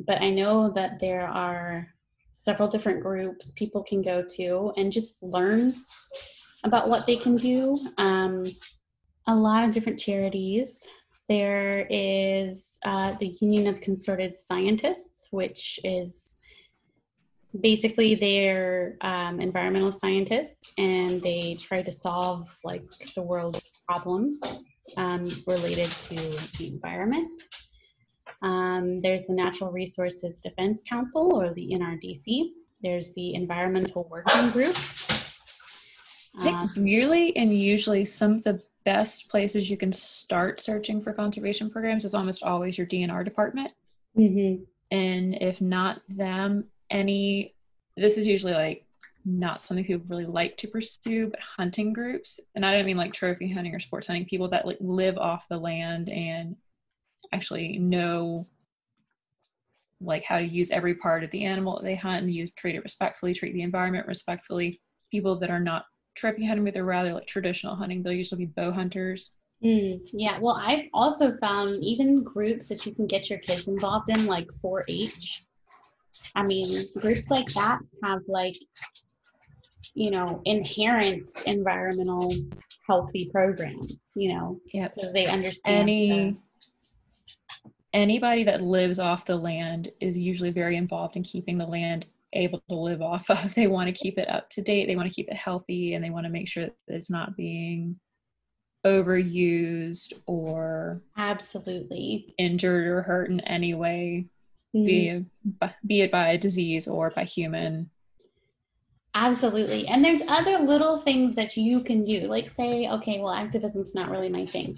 but 0.00 0.20
I 0.20 0.30
know 0.30 0.70
that 0.72 1.00
there 1.00 1.26
are 1.26 1.93
several 2.34 2.68
different 2.68 3.00
groups 3.00 3.52
people 3.52 3.82
can 3.82 4.02
go 4.02 4.22
to 4.22 4.72
and 4.76 4.92
just 4.92 5.22
learn 5.22 5.72
about 6.64 6.88
what 6.88 7.06
they 7.06 7.16
can 7.16 7.36
do. 7.36 7.78
Um, 7.98 8.44
a 9.26 9.34
lot 9.34 9.64
of 9.64 9.70
different 9.70 9.98
charities. 9.98 10.86
There 11.28 11.86
is 11.88 12.78
uh, 12.84 13.14
the 13.20 13.34
Union 13.40 13.66
of 13.68 13.80
Concerned 13.80 14.36
Scientists, 14.36 15.28
which 15.30 15.78
is 15.84 16.36
basically 17.60 18.16
they're 18.16 18.96
um, 19.00 19.40
environmental 19.40 19.92
scientists 19.92 20.72
and 20.76 21.22
they 21.22 21.56
try 21.60 21.82
to 21.82 21.92
solve 21.92 22.52
like 22.64 22.84
the 23.14 23.22
world's 23.22 23.70
problems 23.86 24.40
um, 24.96 25.28
related 25.46 25.88
to 25.90 26.16
the 26.58 26.68
environment. 26.68 27.30
Um, 28.44 29.00
there's 29.00 29.24
the 29.24 29.32
Natural 29.32 29.72
Resources 29.72 30.38
Defense 30.38 30.82
Council, 30.88 31.34
or 31.34 31.52
the 31.54 31.70
NRDC. 31.72 32.50
There's 32.82 33.14
the 33.14 33.34
Environmental 33.34 34.06
Working 34.10 34.50
Group. 34.50 34.76
I 36.36 36.42
think 36.42 36.56
uh, 36.56 36.66
really 36.76 37.34
and 37.36 37.56
usually 37.56 38.04
some 38.04 38.34
of 38.34 38.44
the 38.44 38.60
best 38.84 39.30
places 39.30 39.70
you 39.70 39.78
can 39.78 39.92
start 39.92 40.60
searching 40.60 41.00
for 41.00 41.14
conservation 41.14 41.70
programs 41.70 42.04
is 42.04 42.14
almost 42.14 42.42
always 42.42 42.76
your 42.76 42.86
DNR 42.86 43.24
department. 43.24 43.72
Mm-hmm. 44.18 44.64
And 44.90 45.38
if 45.40 45.62
not 45.62 46.00
them, 46.08 46.66
any, 46.90 47.54
this 47.96 48.18
is 48.18 48.26
usually 48.26 48.52
like 48.52 48.84
not 49.24 49.58
something 49.58 49.86
people 49.86 50.04
really 50.08 50.26
like 50.26 50.58
to 50.58 50.68
pursue, 50.68 51.28
but 51.28 51.40
hunting 51.40 51.94
groups. 51.94 52.40
And 52.54 52.66
I 52.66 52.72
don't 52.72 52.84
mean 52.84 52.98
like 52.98 53.14
trophy 53.14 53.50
hunting 53.50 53.74
or 53.74 53.80
sports 53.80 54.06
hunting, 54.06 54.26
people 54.26 54.48
that 54.48 54.66
like 54.66 54.76
live 54.80 55.16
off 55.16 55.48
the 55.48 55.56
land 55.56 56.10
and 56.10 56.56
actually 57.32 57.78
know 57.78 58.46
like 60.00 60.24
how 60.24 60.38
to 60.38 60.44
use 60.44 60.70
every 60.70 60.94
part 60.94 61.24
of 61.24 61.30
the 61.30 61.44
animal 61.44 61.76
that 61.76 61.84
they 61.84 61.94
hunt 61.94 62.22
and 62.24 62.32
you 62.32 62.48
treat 62.56 62.74
it 62.74 62.82
respectfully, 62.82 63.32
treat 63.32 63.54
the 63.54 63.62
environment 63.62 64.06
respectfully. 64.06 64.80
People 65.10 65.38
that 65.38 65.50
are 65.50 65.60
not 65.60 65.84
trophy 66.14 66.44
hunting, 66.46 66.64
but 66.64 66.74
they're 66.74 66.84
rather 66.84 67.12
like 67.12 67.26
traditional 67.26 67.76
hunting, 67.76 68.02
they'll 68.02 68.12
usually 68.12 68.46
be 68.46 68.52
bow 68.52 68.72
hunters. 68.72 69.36
Mm, 69.64 70.00
yeah, 70.12 70.38
well, 70.40 70.60
I've 70.60 70.86
also 70.92 71.36
found 71.38 71.82
even 71.82 72.22
groups 72.22 72.68
that 72.68 72.84
you 72.84 72.94
can 72.94 73.06
get 73.06 73.30
your 73.30 73.38
kids 73.38 73.66
involved 73.66 74.10
in, 74.10 74.26
like 74.26 74.46
4 74.60 74.84
H. 74.88 75.44
I 76.34 76.42
mean, 76.42 76.84
groups 76.98 77.30
like 77.30 77.46
that 77.54 77.78
have 78.02 78.20
like, 78.28 78.56
you 79.94 80.10
know, 80.10 80.42
inherent 80.44 81.28
environmental 81.46 82.34
healthy 82.86 83.30
programs, 83.32 83.96
you 84.14 84.34
know, 84.34 84.60
because 84.72 85.12
they 85.12 85.26
understand. 85.26 85.88
Any, 85.88 86.10
the, 86.32 86.36
anybody 87.94 88.42
that 88.44 88.60
lives 88.60 88.98
off 88.98 89.24
the 89.24 89.36
land 89.36 89.90
is 90.00 90.18
usually 90.18 90.50
very 90.50 90.76
involved 90.76 91.16
in 91.16 91.22
keeping 91.22 91.56
the 91.56 91.66
land 91.66 92.06
able 92.34 92.60
to 92.68 92.74
live 92.74 93.00
off 93.00 93.30
of. 93.30 93.54
They 93.54 93.68
want 93.68 93.86
to 93.86 93.92
keep 93.92 94.18
it 94.18 94.28
up 94.28 94.50
to 94.50 94.62
date, 94.62 94.86
they 94.86 94.96
want 94.96 95.08
to 95.08 95.14
keep 95.14 95.30
it 95.30 95.36
healthy, 95.36 95.94
and 95.94 96.04
they 96.04 96.10
want 96.10 96.26
to 96.26 96.32
make 96.32 96.48
sure 96.48 96.66
that 96.66 96.74
it's 96.88 97.10
not 97.10 97.36
being 97.36 97.98
overused 98.84 100.12
or 100.26 101.00
absolutely 101.16 102.34
injured 102.36 102.86
or 102.86 103.02
hurt 103.02 103.30
in 103.30 103.40
any 103.40 103.72
way, 103.72 104.26
mm-hmm. 104.76 104.84
via, 104.84 105.74
be 105.86 106.02
it 106.02 106.10
by 106.10 106.28
a 106.28 106.38
disease 106.38 106.86
or 106.86 107.10
by 107.10 107.24
human 107.24 107.88
Absolutely. 109.16 109.86
And 109.86 110.04
there's 110.04 110.22
other 110.28 110.58
little 110.58 111.00
things 111.00 111.36
that 111.36 111.56
you 111.56 111.80
can 111.80 112.04
do. 112.04 112.22
Like 112.22 112.50
say, 112.50 112.88
okay, 112.88 113.20
well, 113.20 113.32
activism's 113.32 113.94
not 113.94 114.10
really 114.10 114.28
my 114.28 114.44
thing. 114.44 114.76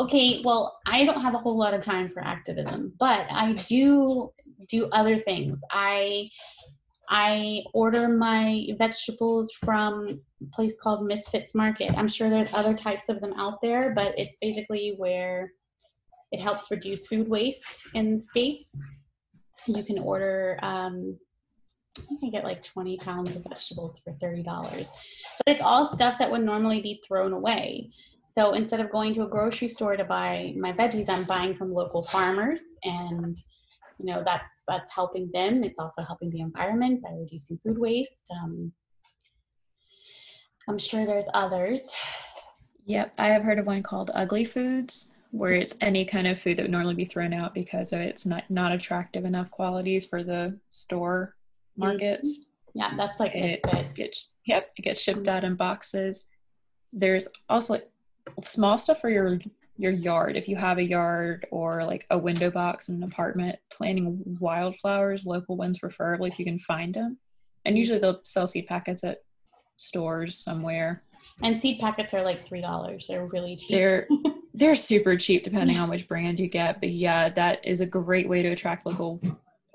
Okay, 0.00 0.42
well, 0.44 0.78
I 0.86 1.04
don't 1.04 1.20
have 1.20 1.34
a 1.34 1.38
whole 1.38 1.56
lot 1.56 1.74
of 1.74 1.84
time 1.84 2.10
for 2.10 2.20
activism, 2.20 2.92
but 2.98 3.26
I 3.30 3.52
do 3.52 4.32
do 4.68 4.88
other 4.90 5.20
things. 5.20 5.60
I 5.70 6.28
I 7.08 7.62
order 7.72 8.08
my 8.08 8.66
vegetables 8.78 9.50
from 9.52 10.20
a 10.42 10.54
place 10.54 10.76
called 10.76 11.06
Misfits 11.06 11.54
Market. 11.54 11.94
I'm 11.96 12.08
sure 12.08 12.28
there's 12.28 12.52
other 12.52 12.74
types 12.74 13.08
of 13.08 13.20
them 13.20 13.32
out 13.34 13.62
there, 13.62 13.94
but 13.94 14.12
it's 14.18 14.38
basically 14.40 14.94
where 14.98 15.52
it 16.32 16.40
helps 16.40 16.70
reduce 16.70 17.06
food 17.06 17.28
waste 17.28 17.88
in 17.94 18.16
the 18.16 18.22
states. 18.22 18.94
You 19.66 19.82
can 19.84 19.98
order 19.98 20.58
um, 20.62 21.18
you 22.10 22.18
can 22.18 22.30
get 22.30 22.44
like 22.44 22.62
20 22.62 22.96
pounds 22.98 23.34
of 23.34 23.44
vegetables 23.44 23.98
for 23.98 24.12
$30. 24.14 24.44
But 24.44 24.90
it's 25.46 25.62
all 25.62 25.86
stuff 25.86 26.16
that 26.18 26.30
would 26.30 26.42
normally 26.42 26.80
be 26.80 27.02
thrown 27.06 27.32
away. 27.32 27.90
So 28.26 28.52
instead 28.52 28.80
of 28.80 28.90
going 28.90 29.14
to 29.14 29.22
a 29.22 29.26
grocery 29.26 29.68
store 29.68 29.96
to 29.96 30.04
buy 30.04 30.54
my 30.56 30.72
veggies, 30.72 31.08
I'm 31.08 31.24
buying 31.24 31.54
from 31.54 31.72
local 31.72 32.02
farmers 32.02 32.62
and 32.84 33.40
you 33.98 34.06
know 34.06 34.22
that's 34.24 34.62
that's 34.68 34.90
helping 34.90 35.30
them. 35.32 35.64
It's 35.64 35.78
also 35.78 36.02
helping 36.02 36.30
the 36.30 36.40
environment 36.40 37.02
by 37.02 37.10
reducing 37.10 37.58
food 37.64 37.78
waste. 37.78 38.30
Um, 38.42 38.70
I'm 40.68 40.78
sure 40.78 41.06
there's 41.06 41.28
others. 41.34 41.90
Yep, 42.84 43.14
I 43.18 43.28
have 43.28 43.42
heard 43.42 43.58
of 43.58 43.66
one 43.66 43.82
called 43.82 44.10
Ugly 44.14 44.44
Foods, 44.44 45.12
where 45.30 45.52
it's 45.52 45.74
any 45.80 46.04
kind 46.04 46.26
of 46.26 46.38
food 46.38 46.58
that 46.58 46.62
would 46.62 46.70
normally 46.70 46.94
be 46.94 47.06
thrown 47.06 47.32
out 47.32 47.54
because 47.54 47.92
of 47.92 48.00
it's 48.00 48.26
not 48.26 48.44
not 48.50 48.72
attractive 48.72 49.24
enough 49.24 49.50
qualities 49.50 50.04
for 50.04 50.22
the 50.22 50.58
store 50.68 51.34
markets. 51.78 52.46
Yeah, 52.74 52.94
that's 52.96 53.18
like 53.18 53.34
it 53.34 53.60
gets 53.94 54.28
yep, 54.44 54.70
it 54.76 54.82
gets 54.82 55.00
shipped 55.00 55.20
mm-hmm. 55.20 55.36
out 55.36 55.44
in 55.44 55.56
boxes. 55.56 56.26
There's 56.92 57.28
also 57.48 57.74
like 57.74 57.88
small 58.42 58.78
stuff 58.78 59.00
for 59.00 59.10
your 59.10 59.38
your 59.76 59.92
yard. 59.92 60.36
If 60.36 60.48
you 60.48 60.56
have 60.56 60.78
a 60.78 60.82
yard 60.82 61.46
or 61.50 61.82
like 61.82 62.06
a 62.10 62.18
window 62.18 62.50
box 62.50 62.88
in 62.88 62.96
an 62.96 63.04
apartment 63.04 63.58
planting 63.70 64.22
wildflowers 64.40 65.24
local 65.24 65.56
ones 65.56 65.78
preferably 65.78 66.28
if 66.28 66.38
you 66.38 66.44
can 66.44 66.58
find 66.58 66.94
them 66.94 67.18
and 67.64 67.72
mm-hmm. 67.72 67.78
usually 67.78 67.98
they'll 67.98 68.20
sell 68.24 68.46
seed 68.46 68.66
packets 68.66 69.04
at 69.04 69.18
stores 69.76 70.38
somewhere. 70.38 71.04
And 71.42 71.60
seed 71.60 71.78
packets 71.78 72.12
are 72.14 72.22
like 72.22 72.46
three 72.46 72.60
dollars. 72.60 73.06
They're 73.06 73.26
really 73.26 73.56
cheap. 73.56 73.70
They're 73.70 74.08
they're 74.54 74.74
super 74.74 75.16
cheap 75.16 75.44
depending 75.44 75.78
on 75.78 75.88
which 75.88 76.08
brand 76.08 76.40
you 76.40 76.48
get. 76.48 76.80
But 76.80 76.90
yeah 76.90 77.28
that 77.30 77.64
is 77.64 77.80
a 77.80 77.86
great 77.86 78.28
way 78.28 78.42
to 78.42 78.48
attract 78.48 78.86
local 78.86 79.20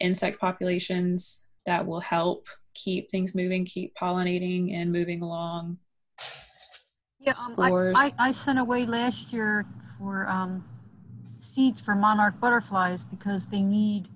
insect 0.01 0.39
populations 0.39 1.43
that 1.65 1.85
will 1.85 1.99
help 1.99 2.45
keep 2.73 3.09
things 3.09 3.35
moving, 3.35 3.65
keep 3.65 3.93
pollinating 3.95 4.73
and 4.73 4.91
moving 4.91 5.21
along. 5.21 5.77
Yeah, 7.19 7.33
um, 7.45 7.55
I, 7.57 7.71
I, 7.95 8.13
I, 8.19 8.31
sent 8.33 8.59
away 8.59 8.85
last 8.85 9.31
year 9.31 9.65
for 9.97 10.27
um, 10.27 10.65
seeds 11.39 11.79
for 11.79 11.95
monarch 11.95 12.37
butterflies 12.39 13.05
because 13.05 13.47
they 13.47 13.61
need 13.61 14.09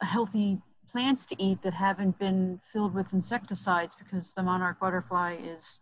healthy 0.00 0.58
plants 0.88 1.26
to 1.26 1.42
eat 1.42 1.62
that 1.62 1.74
haven't 1.74 2.18
been 2.20 2.60
filled 2.62 2.94
with 2.94 3.12
insecticides 3.12 3.96
because 3.96 4.32
the 4.34 4.42
monarch 4.42 4.78
butterfly 4.78 5.36
is, 5.42 5.80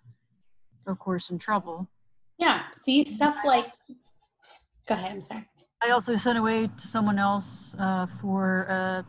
of 0.87 0.99
course, 0.99 1.29
in 1.29 1.39
trouble. 1.39 1.89
Yeah, 2.39 2.63
see 2.83 3.05
stuff 3.05 3.37
like. 3.45 3.67
Go 4.89 4.95
ahead. 4.95 5.13
I'm 5.13 5.21
sorry. 5.21 5.47
I 5.83 5.91
also 5.91 6.17
sent 6.17 6.39
away 6.39 6.67
to 6.67 6.87
someone 6.87 7.19
else 7.19 7.77
uh, 7.79 8.07
for 8.07 8.67
uh, 8.71 9.03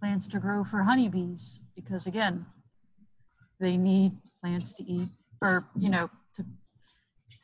plants 0.00 0.26
to 0.28 0.40
grow 0.40 0.64
for 0.64 0.82
honeybees 0.82 1.62
because 1.76 2.06
again, 2.06 2.46
they 3.60 3.76
need 3.76 4.12
plants 4.42 4.72
to 4.74 4.82
eat 4.84 5.08
or, 5.42 5.66
you 5.78 5.90
know, 5.90 6.10
to, 6.34 6.44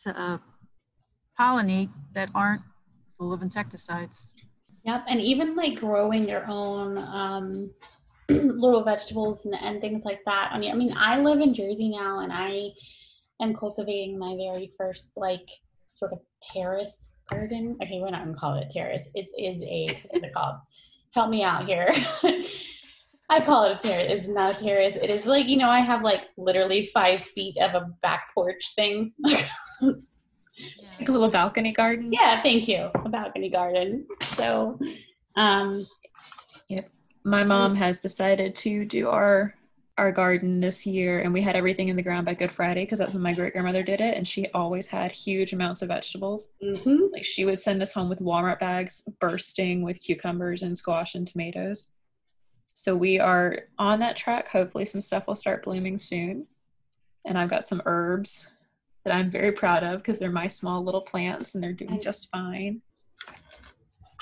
to 0.05 0.21
uh, 0.21 0.39
pollinate 1.39 1.91
that 2.15 2.31
aren't 2.35 2.63
full 3.19 3.33
of 3.33 3.43
insecticides. 3.43 4.33
Yep, 4.85 5.05
and 5.09 5.21
even 5.21 5.57
like 5.57 5.81
growing 5.81 6.29
your 6.29 6.47
own 6.49 6.99
um, 6.99 7.71
little 8.29 8.85
vegetables 8.85 9.45
and, 9.45 9.55
and 9.61 9.81
things 9.81 10.05
like 10.05 10.21
that. 10.27 10.51
I 10.53 10.59
mean, 10.59 10.73
I 10.73 10.75
mean, 10.75 10.95
I 10.97 11.19
live 11.21 11.41
in 11.41 11.53
Jersey 11.53 11.89
now, 11.89 12.21
and 12.21 12.33
I 12.33 12.71
am 13.43 13.55
cultivating 13.55 14.19
my 14.19 14.37
very 14.37 14.71
first 14.79 15.13
like 15.17 15.49
sort 15.89 16.13
of 16.13 16.21
terrace 16.41 17.11
garden. 17.31 17.77
Okay, 17.83 17.99
we're 18.01 18.11
not 18.11 18.25
gonna 18.25 18.37
call 18.37 18.55
it 18.55 18.67
a 18.71 18.73
terrace. 18.73 19.09
It 19.15 19.29
is 19.37 19.63
a 19.63 19.87
what 20.09 20.17
is 20.19 20.23
it 20.23 20.33
called? 20.33 20.57
Help 21.17 21.31
me 21.31 21.43
out 21.43 21.67
here. 21.67 21.93
I 23.29 23.41
call 23.41 23.65
it 23.65 23.73
a 23.73 23.89
terrace. 23.89 24.13
It's 24.13 24.29
not 24.29 24.55
a 24.55 24.65
terrace. 24.65 24.95
It 24.95 25.11
is 25.11 25.27
like, 25.27 25.49
you 25.49 25.57
know, 25.57 25.69
I 25.69 25.81
have 25.81 26.03
like 26.03 26.29
literally 26.37 26.87
five 26.87 27.25
feet 27.25 27.57
of 27.59 27.75
a 27.75 27.89
back 28.03 28.29
porch 28.35 28.75
thing. 28.77 29.13
like 29.25 29.49
a 29.81 31.13
little 31.13 31.31
balcony 31.31 31.73
garden. 31.73 32.13
Yeah, 32.13 32.41
thank 32.43 32.69
you. 32.69 32.91
A 32.95 33.09
balcony 33.09 33.49
garden. 33.49 34.07
So, 34.23 34.79
um, 35.37 35.87
yep. 36.69 36.89
my 37.25 37.43
mom 37.43 37.75
has 37.75 37.99
decided 37.99 38.55
to 38.57 38.85
do 38.85 39.09
our 39.09 39.55
our 39.99 40.13
garden 40.13 40.61
this 40.61 40.87
year 40.87 41.21
and 41.21 41.33
we 41.33 41.41
had 41.41 41.57
everything 41.57 41.89
in 41.89 41.97
the 41.97 42.03
ground 42.03 42.27
by 42.27 42.35
good 42.35 42.53
friday 42.53 42.85
because 42.85 42.99
that's 42.99 43.15
when 43.15 43.23
my 43.23 43.33
great 43.33 43.53
grandmother 43.53 43.83
did 43.83 44.01
it 44.01 44.17
and 44.17 44.29
she 44.29 44.47
always 44.53 44.89
had 44.89 45.11
huge 45.11 45.53
amounts 45.53 45.81
of 45.81 45.89
vegetables. 45.89 46.55
Mm-hmm. 46.63 47.13
like 47.13 47.25
she 47.25 47.45
would 47.45 47.59
send 47.59 47.81
us 47.81 47.95
home 47.95 48.09
with 48.09 48.21
walmart 48.21 48.59
bags 48.59 49.09
bursting 49.21 49.83
with 49.83 50.03
cucumbers 50.03 50.63
and 50.63 50.77
squash 50.77 51.15
and 51.15 51.27
tomatoes. 51.27 51.89
So 52.75 52.95
we 52.95 53.19
are 53.19 53.61
on 53.79 54.01
that 54.01 54.17
track. 54.17 54.49
Hopefully 54.49 54.85
some 54.85 55.01
stuff 55.01 55.27
will 55.27 55.35
start 55.35 55.65
blooming 55.65 55.97
soon. 55.97 56.47
And 57.25 57.39
i've 57.39 57.51
got 57.51 57.67
some 57.67 57.83
herbs 57.87 58.49
that 59.05 59.15
i'm 59.15 59.31
very 59.31 59.53
proud 59.53 59.83
of 59.83 59.99
because 59.99 60.19
they're 60.19 60.31
my 60.31 60.49
small 60.49 60.85
little 60.85 61.01
plants 61.01 61.55
and 61.55 61.65
they're 61.65 61.73
doing 61.73 62.01
just 62.01 62.29
fine 62.31 62.83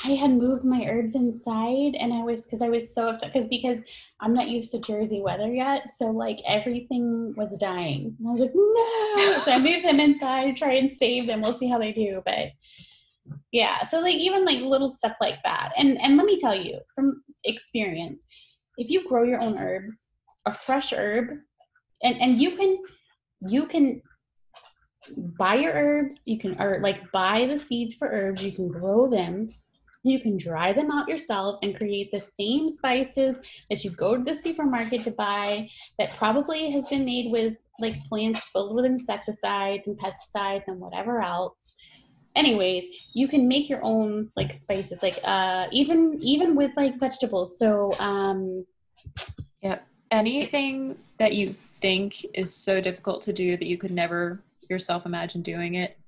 I 0.03 0.11
had 0.11 0.31
moved 0.31 0.65
my 0.65 0.87
herbs 0.89 1.15
inside 1.15 1.95
and 1.95 2.13
I 2.13 2.23
was 2.23 2.45
because 2.45 2.63
I 2.63 2.69
was 2.69 2.93
so 2.93 3.09
upset 3.09 3.33
because 3.33 3.47
because 3.47 3.81
I'm 4.21 4.35
not 4.35 4.49
used 4.49 4.73
to 4.73 4.81
Jersey 4.81 5.21
weather 5.21 5.53
yet. 5.53 5.89
So 5.89 6.07
like 6.07 6.39
everything 6.47 7.35
was 7.37 7.57
dying. 7.59 8.17
And 8.19 8.29
I 8.29 8.33
was 8.33 8.41
like, 8.41 8.53
no. 8.55 9.39
So 9.45 9.53
I 9.53 9.59
moved 9.59 9.85
them 9.85 10.01
inside 10.01 10.57
try 10.57 10.73
and 10.75 10.93
save 10.93 11.27
them. 11.27 11.41
We'll 11.41 11.55
see 11.55 11.69
how 11.69 11.79
they 11.79 11.93
do. 11.93 12.23
But 12.25 12.49
yeah, 13.53 13.85
so 13.85 14.01
like 14.01 14.17
even 14.17 14.45
like 14.45 14.61
little 14.61 14.91
stuff 14.91 15.17
like 15.21 15.39
that. 15.45 15.73
And 15.77 16.01
and 16.01 16.17
let 16.17 16.27
me 16.27 16.39
tell 16.39 16.55
you 16.55 16.81
from 16.95 17.23
experience, 17.45 18.21
if 18.77 18.91
you 18.91 19.09
grow 19.09 19.23
your 19.23 19.43
own 19.43 19.59
herbs, 19.59 20.11
a 20.45 20.53
fresh 20.53 20.93
herb, 20.93 21.29
and 22.03 22.21
and 22.21 22.41
you 22.41 22.57
can 22.57 22.79
you 23.47 23.67
can 23.67 24.03
buy 25.39 25.55
your 25.55 25.73
herbs, 25.73 26.23
you 26.27 26.39
can 26.39 26.61
or 26.61 26.81
like 26.83 27.01
buy 27.13 27.47
the 27.47 27.59
seeds 27.59 27.95
for 27.95 28.09
herbs, 28.09 28.43
you 28.43 28.53
can 28.53 28.69
grow 28.69 29.09
them 29.09 29.49
you 30.05 30.21
can 30.21 30.37
dry 30.37 30.73
them 30.73 30.91
out 30.91 31.09
yourselves 31.09 31.59
and 31.63 31.77
create 31.77 32.11
the 32.13 32.21
same 32.21 32.71
spices 32.71 33.41
that 33.71 33.83
you 33.83 33.91
go 33.91 34.17
to 34.17 34.23
the 34.23 34.35
supermarket 34.35 35.03
to 35.05 35.11
buy 35.11 35.69
that 35.99 36.15
probably 36.15 36.71
has 36.71 36.89
been 36.89 37.05
made 37.05 37.33
with 37.33 37.55
like 37.81 38.05
plants 38.05 38.49
filled 38.53 38.75
with 38.77 38.85
insecticides 38.85 39.89
and 39.89 39.99
pesticides 39.99 40.65
and 40.69 40.79
whatever 40.79 41.21
else. 41.21 41.75
Anyways, 42.37 42.87
you 43.15 43.27
can 43.29 43.49
make 43.49 43.69
your 43.69 43.83
own 43.83 44.31
like 44.37 44.53
spices, 44.53 45.03
like 45.03 45.19
uh 45.25 45.67
even 45.73 46.19
even 46.21 46.55
with 46.55 46.71
like 46.77 47.01
vegetables. 47.01 47.59
So 47.59 47.93
um 47.99 48.67
Yep. 49.63 49.87
Anything 50.11 50.97
that 51.19 51.35
you 51.35 51.49
think 51.53 52.25
is 52.35 52.55
so 52.55 52.81
difficult 52.81 53.23
to 53.23 53.33
do 53.33 53.57
that 53.57 53.67
you 53.67 53.79
could 53.79 53.91
never 53.91 54.41
yourself 54.69 55.07
imagine 55.07 55.43
doing 55.43 55.75
it, 55.75 55.99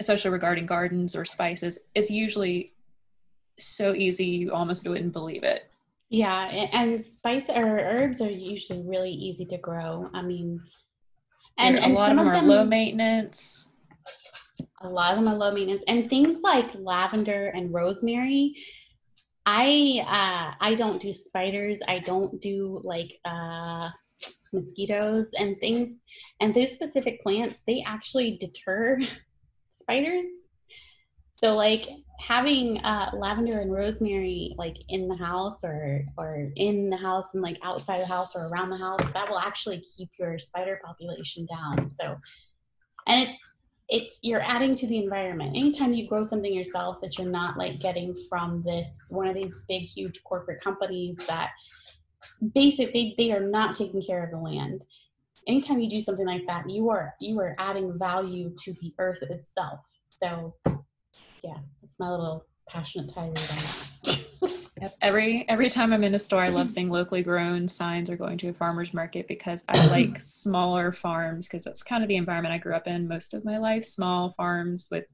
especially 0.00 0.30
regarding 0.30 0.66
gardens 0.66 1.14
or 1.16 1.24
spices, 1.24 1.78
it's 1.94 2.10
usually 2.10 2.72
so 3.58 3.94
easy 3.94 4.26
you 4.26 4.52
almost 4.52 4.88
wouldn't 4.88 5.12
believe 5.12 5.44
it. 5.44 5.70
yeah, 6.10 6.46
and 6.72 7.00
spice 7.00 7.48
or 7.48 7.78
herbs 7.78 8.20
are 8.20 8.30
usually 8.30 8.82
really 8.82 9.10
easy 9.10 9.44
to 9.46 9.58
grow. 9.58 10.08
I 10.14 10.22
mean 10.22 10.60
and, 11.58 11.76
and 11.78 11.92
a 11.92 11.94
lot 11.94 12.08
some 12.08 12.18
of 12.18 12.32
them 12.32 12.44
are 12.44 12.56
low 12.56 12.64
maintenance. 12.64 13.72
a 14.82 14.88
lot 14.88 15.12
of 15.12 15.18
them 15.18 15.32
are 15.32 15.36
low 15.36 15.52
maintenance 15.52 15.82
and 15.88 16.08
things 16.08 16.38
like 16.42 16.70
lavender 16.74 17.50
and 17.54 17.72
rosemary 17.72 18.54
i 19.46 20.02
uh 20.06 20.54
i 20.60 20.74
don't 20.74 21.00
do 21.00 21.12
spiders 21.12 21.80
i 21.88 21.98
don't 21.98 22.40
do 22.40 22.80
like 22.84 23.12
uh 23.24 23.88
mosquitoes 24.52 25.30
and 25.38 25.58
things 25.60 26.00
and 26.40 26.54
those 26.54 26.72
specific 26.72 27.22
plants 27.22 27.62
they 27.66 27.82
actually 27.86 28.36
deter 28.38 28.98
spiders 29.76 30.24
so 31.34 31.54
like 31.54 31.88
having 32.18 32.78
uh 32.78 33.10
lavender 33.14 33.60
and 33.60 33.72
rosemary 33.72 34.52
like 34.58 34.76
in 34.88 35.06
the 35.06 35.16
house 35.16 35.62
or 35.62 36.04
or 36.16 36.50
in 36.56 36.90
the 36.90 36.96
house 36.96 37.32
and 37.32 37.42
like 37.42 37.56
outside 37.62 38.00
the 38.00 38.06
house 38.06 38.34
or 38.34 38.48
around 38.48 38.70
the 38.70 38.76
house 38.76 39.00
that 39.14 39.28
will 39.28 39.38
actually 39.38 39.82
keep 39.96 40.08
your 40.18 40.38
spider 40.38 40.80
population 40.84 41.46
down. 41.46 41.90
So 41.90 42.16
and 43.06 43.22
it's 43.22 43.38
it's 43.90 44.18
you're 44.22 44.42
adding 44.42 44.74
to 44.74 44.86
the 44.86 44.98
environment. 44.98 45.56
Anytime 45.56 45.94
you 45.94 46.06
grow 46.06 46.22
something 46.22 46.52
yourself 46.52 47.00
that 47.00 47.16
you're 47.16 47.30
not 47.30 47.56
like 47.56 47.78
getting 47.78 48.14
from 48.28 48.62
this 48.64 49.06
one 49.10 49.28
of 49.28 49.34
these 49.34 49.56
big 49.68 49.82
huge 49.82 50.22
corporate 50.24 50.60
companies 50.60 51.18
that 51.28 51.50
basically 52.54 53.14
they 53.16 53.26
they 53.26 53.32
are 53.32 53.46
not 53.48 53.76
taking 53.76 54.02
care 54.02 54.24
of 54.24 54.30
the 54.30 54.38
land. 54.38 54.84
Anytime 55.46 55.78
you 55.78 55.88
do 55.88 56.00
something 56.00 56.26
like 56.26 56.46
that 56.48 56.68
you 56.68 56.90
are 56.90 57.14
you 57.20 57.38
are 57.38 57.54
adding 57.58 57.96
value 57.96 58.52
to 58.64 58.72
the 58.82 58.92
earth 58.98 59.22
itself. 59.22 59.80
So 60.06 60.54
yeah 61.42 61.58
that's 61.82 61.96
my 61.98 62.10
little 62.10 62.46
passionate 62.68 63.12
tirade 63.12 63.28
on 63.28 63.34
that 63.34 63.88
Yep. 64.80 64.96
Every 65.02 65.44
every 65.48 65.70
time 65.70 65.92
I'm 65.92 66.04
in 66.04 66.14
a 66.14 66.18
store, 66.18 66.42
I 66.42 66.50
love 66.50 66.70
seeing 66.70 66.88
locally 66.88 67.22
grown 67.22 67.66
signs 67.66 68.08
or 68.10 68.16
going 68.16 68.38
to 68.38 68.50
a 68.50 68.52
farmer's 68.52 68.94
market 68.94 69.26
because 69.26 69.64
I 69.68 69.86
like 69.90 70.22
smaller 70.22 70.92
farms 70.92 71.48
because 71.48 71.64
that's 71.64 71.82
kind 71.82 72.04
of 72.04 72.08
the 72.08 72.16
environment 72.16 72.54
I 72.54 72.58
grew 72.58 72.74
up 72.74 72.86
in 72.86 73.08
most 73.08 73.34
of 73.34 73.44
my 73.44 73.58
life. 73.58 73.84
Small 73.84 74.34
farms 74.36 74.88
with 74.90 75.06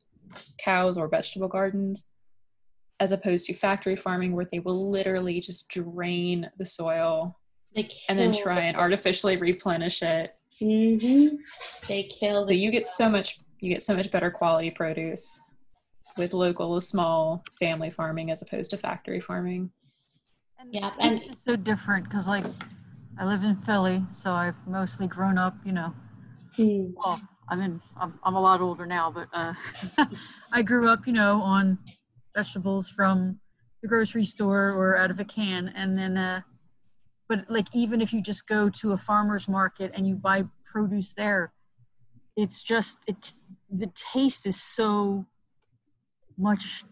cows 0.59 0.99
or 0.99 1.09
vegetable 1.09 1.49
gardens, 1.49 2.11
as 3.01 3.13
opposed 3.13 3.47
to 3.47 3.55
factory 3.55 3.97
farming 3.97 4.35
where 4.35 4.47
they 4.51 4.59
will 4.59 4.91
literally 4.91 5.41
just 5.41 5.69
drain 5.69 6.51
the 6.59 6.67
soil 6.67 7.39
and 8.09 8.19
then 8.19 8.33
try 8.33 8.61
the 8.61 8.67
and 8.67 8.77
artificially 8.77 9.37
replenish 9.37 10.03
it. 10.03 10.37
hmm 10.59 11.37
They 11.89 12.03
kill 12.05 12.43
So 12.43 12.47
the 12.49 12.57
you 12.57 12.71
get 12.71 12.85
so 12.87 13.09
much 13.09 13.41
you 13.61 13.71
get 13.73 13.83
so 13.83 13.97
much 13.97 14.11
better 14.11 14.31
quality 14.31 14.71
produce 14.71 15.41
with 16.17 16.33
local 16.33 16.81
small 16.81 17.43
family 17.59 17.91
farming 17.91 18.31
as 18.31 18.43
opposed 18.43 18.71
to 18.71 18.77
factory 18.77 19.21
farming. 19.21 19.71
And 20.59 20.73
Yeah, 20.73 20.91
it's 21.01 21.21
and- 21.23 21.31
just 21.31 21.45
so 21.45 21.57
different 21.57 22.05
because 22.05 22.29
like 22.29 22.45
I 23.19 23.25
live 23.27 23.45
in 23.45 23.57
Philly, 23.57 24.05
so 24.13 24.33
I've 24.33 24.57
mostly 24.67 25.07
grown 25.07 25.39
up, 25.39 25.55
you 25.65 25.73
know. 25.73 25.95
Hmm. 26.57 26.91
Well, 26.97 27.21
I'm 27.49 27.61
in. 27.61 27.81
I'm, 27.97 28.19
I'm 28.25 28.35
a 28.35 28.41
lot 28.41 28.61
older 28.61 28.87
now, 28.87 29.11
but 29.11 29.29
uh, 29.33 29.55
I 30.53 30.63
grew 30.63 30.89
up, 30.89 31.07
you 31.07 31.13
know, 31.13 31.41
on 31.43 31.79
vegetables 32.35 32.89
from 32.89 33.39
the 33.83 33.89
grocery 33.89 34.25
store 34.25 34.71
or 34.71 34.97
out 34.97 35.11
of 35.11 35.21
a 35.21 35.25
can, 35.25 35.69
and 35.77 35.97
then. 35.99 36.17
Uh, 36.17 36.41
but 37.29 37.49
like 37.49 37.67
even 37.73 38.01
if 38.03 38.13
you 38.13 38.21
just 38.23 38.47
go 38.47 38.69
to 38.69 38.93
a 38.93 38.97
farmer's 38.99 39.49
market 39.49 39.93
and 39.97 40.07
you 40.07 40.15
buy 40.15 40.45
produce 40.65 41.15
there, 41.15 41.53
it's 42.37 42.63
just 42.63 42.99
it's 43.07 43.43
the 43.71 43.91
taste 44.13 44.47
is 44.47 44.61
so 44.61 45.25
much 46.37 46.85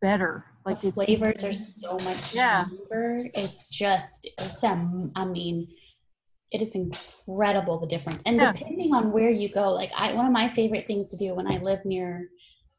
better. 0.00 0.44
Like 0.64 0.80
the 0.80 0.92
flavors 0.92 1.44
are 1.44 1.52
so 1.52 1.98
much 1.98 2.34
Yeah. 2.34 2.66
stronger. 2.66 3.28
It's 3.34 3.70
just 3.70 4.28
it's 4.38 4.62
um 4.62 5.12
I 5.16 5.24
mean 5.24 5.68
it 6.50 6.62
is 6.62 6.74
incredible 6.74 7.78
the 7.78 7.86
difference. 7.86 8.22
And 8.26 8.38
Yeah. 8.38 8.52
depending 8.52 8.92
on 8.94 9.12
where 9.12 9.30
you 9.30 9.48
go, 9.48 9.72
like 9.72 9.90
I 9.96 10.12
one 10.12 10.26
of 10.26 10.32
my 10.32 10.52
favorite 10.54 10.86
things 10.86 11.10
to 11.10 11.16
do 11.16 11.34
when 11.34 11.46
I 11.50 11.58
lived 11.58 11.84
near 11.84 12.28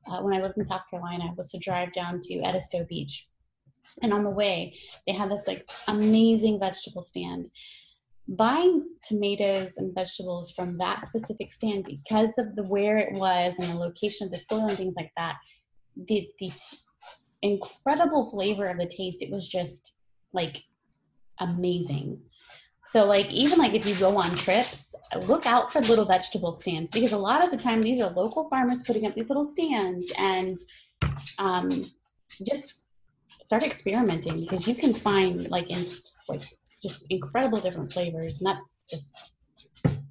uh, 0.10 0.22
when 0.22 0.36
I 0.36 0.42
lived 0.42 0.58
in 0.58 0.66
South 0.66 0.82
Carolina 0.90 1.34
was 1.38 1.52
to 1.52 1.60
drive 1.60 1.94
down 1.94 2.20
to 2.22 2.42
Edisto 2.42 2.86
Beach. 2.86 3.28
And 4.02 4.14
on 4.14 4.24
the 4.24 4.30
way, 4.30 4.76
they 5.06 5.14
had 5.14 5.32
this 5.32 5.48
like 5.48 5.70
amazing 5.88 6.60
vegetable 6.60 7.04
stand. 7.04 7.48
Buying 8.28 8.86
tomatoes 9.08 9.74
and 9.78 9.94
vegetables 9.94 10.52
from 10.52 10.78
that 10.78 11.06
specific 11.06 11.52
stand 11.52 11.84
because 11.84 12.38
of 12.38 12.56
the 12.56 12.64
where 12.64 12.98
it 12.98 13.14
was 13.14 13.56
and 13.60 13.70
the 13.70 13.76
location 13.76 14.26
of 14.26 14.32
the 14.32 14.40
soil 14.40 14.68
and 14.68 14.78
things 14.78 14.96
like 14.96 15.12
that, 15.18 15.36
the 16.08 16.28
the 16.40 16.52
incredible 17.42 18.30
flavor 18.30 18.68
of 18.68 18.78
the 18.78 18.86
taste. 18.86 19.22
It 19.22 19.32
was 19.32 19.48
just 19.48 19.98
like 20.34 20.64
amazing. 21.40 22.20
So 22.86 23.06
like 23.06 23.32
even 23.32 23.58
like 23.60 23.74
if 23.74 23.86
you 23.86 23.96
go 23.96 24.18
on 24.18 24.36
trips, 24.36 24.94
look 25.28 25.46
out 25.46 25.72
for 25.72 25.80
little 25.82 26.06
vegetable 26.06 26.52
stands 26.52 26.92
because 26.92 27.14
a 27.14 27.18
lot 27.18 27.44
of 27.44 27.52
the 27.52 27.58
time 27.58 27.82
these 27.82 28.00
are 28.00 28.10
local 28.12 28.50
farmers 28.50 28.84
putting 28.84 29.06
up 29.06 29.16
these 29.16 29.30
little 29.30 29.46
stands 29.46 30.12
and 30.18 30.58
um, 31.38 31.70
just 32.46 32.88
start 33.40 33.64
experimenting 33.64 34.40
because 34.40 34.68
you 34.68 34.76
can 34.76 34.94
find 34.94 35.50
like 35.50 35.70
in 35.70 35.86
like 36.28 36.44
just 36.82 37.06
incredible 37.10 37.60
different 37.60 37.92
flavors 37.92 38.40
and 38.40 38.48
that's 38.48 38.88
just 38.90 39.12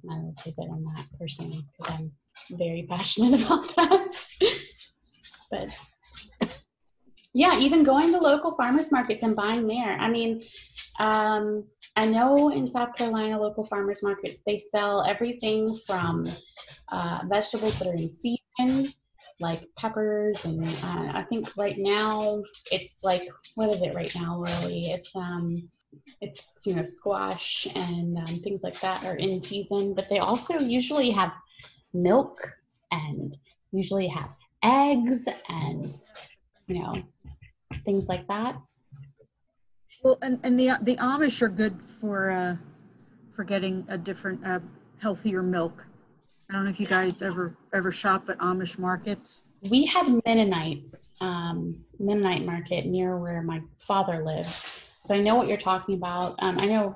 my 0.03 0.15
little 0.15 0.33
tidbit 0.37 0.69
on 0.69 0.83
that 0.95 1.05
personally 1.19 1.65
because 1.77 1.95
I'm 1.95 2.11
very 2.57 2.87
passionate 2.89 3.41
about 3.41 3.75
that. 3.75 4.15
But 5.51 5.69
yeah, 7.33 7.59
even 7.59 7.83
going 7.83 8.11
to 8.11 8.19
local 8.19 8.51
farmers 8.55 8.91
markets 8.91 9.23
and 9.23 9.35
buying 9.35 9.67
there. 9.67 9.97
I 9.99 10.09
mean, 10.09 10.43
um, 10.99 11.65
I 11.95 12.05
know 12.05 12.49
in 12.49 12.69
South 12.69 12.95
Carolina, 12.95 13.39
local 13.39 13.65
farmers 13.65 14.03
markets, 14.03 14.43
they 14.45 14.57
sell 14.57 15.03
everything 15.03 15.79
from 15.87 16.27
uh, 16.91 17.21
vegetables 17.27 17.79
that 17.79 17.87
are 17.87 17.95
in 17.95 18.11
season, 18.11 18.93
like 19.39 19.63
peppers, 19.77 20.43
and 20.45 20.61
uh, 20.61 21.11
I 21.13 21.25
think 21.29 21.55
right 21.55 21.77
now 21.77 22.43
it's 22.71 22.99
like 23.03 23.29
what 23.55 23.69
is 23.69 23.81
it 23.81 23.95
right 23.95 24.13
now, 24.13 24.39
Lily? 24.39 24.91
It's 24.91 25.15
um, 25.15 25.69
it's 26.19 26.63
you 26.65 26.75
know 26.75 26.83
squash 26.83 27.65
and 27.75 28.17
um, 28.17 28.39
things 28.39 28.61
like 28.61 28.79
that 28.81 29.05
are 29.05 29.15
in 29.15 29.41
season, 29.41 29.93
but 29.93 30.09
they 30.09 30.19
also 30.19 30.59
usually 30.59 31.11
have 31.11 31.31
milk 31.93 32.37
and 32.91 33.37
usually 33.71 34.07
have 34.07 34.29
eggs 34.63 35.25
and 35.49 35.93
you 36.67 36.79
know 36.79 37.01
things 37.85 38.07
like 38.07 38.27
that. 38.27 38.59
Well, 40.03 40.17
and, 40.21 40.39
and 40.43 40.59
the 40.59 40.77
the 40.81 40.95
Amish 40.97 41.41
are 41.41 41.49
good 41.49 41.81
for 41.81 42.31
uh, 42.31 42.55
for 43.35 43.43
getting 43.43 43.85
a 43.89 43.97
different, 43.97 44.45
uh, 44.45 44.59
healthier 45.01 45.41
milk. 45.41 45.85
I 46.49 46.53
don't 46.53 46.65
know 46.65 46.69
if 46.69 46.79
you 46.79 46.87
guys 46.87 47.21
ever 47.21 47.55
ever 47.73 47.91
shop 47.91 48.29
at 48.29 48.37
Amish 48.39 48.77
markets. 48.77 49.47
We 49.69 49.85
had 49.85 50.21
Mennonites, 50.25 51.13
um, 51.21 51.77
Mennonite 51.99 52.45
market 52.45 52.85
near 52.85 53.17
where 53.17 53.41
my 53.41 53.61
father 53.77 54.23
lived. 54.25 54.49
So 55.05 55.15
I 55.15 55.19
know 55.21 55.35
what 55.35 55.47
you're 55.47 55.57
talking 55.57 55.95
about. 55.95 56.35
Um, 56.39 56.59
I 56.59 56.65
know 56.65 56.95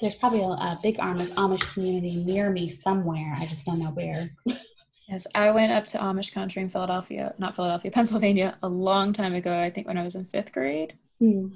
there's 0.00 0.16
probably 0.16 0.40
a, 0.40 0.46
a 0.46 0.78
big 0.82 0.98
Amish, 0.98 1.30
Amish 1.34 1.72
community 1.72 2.16
near 2.24 2.50
me 2.50 2.68
somewhere. 2.68 3.34
I 3.36 3.46
just 3.46 3.66
don't 3.66 3.78
know 3.80 3.90
where. 3.90 4.30
Yes, 5.08 5.26
I 5.34 5.50
went 5.50 5.70
up 5.72 5.86
to 5.88 5.98
Amish 5.98 6.32
country 6.32 6.62
in 6.62 6.70
Philadelphia, 6.70 7.34
not 7.38 7.54
Philadelphia, 7.54 7.90
Pennsylvania, 7.94 8.56
a 8.62 8.68
long 8.68 9.12
time 9.12 9.34
ago. 9.34 9.58
I 9.58 9.70
think 9.70 9.86
when 9.86 9.98
I 9.98 10.02
was 10.04 10.14
in 10.14 10.24
fifth 10.26 10.52
grade, 10.52 10.94
Hmm. 11.20 11.48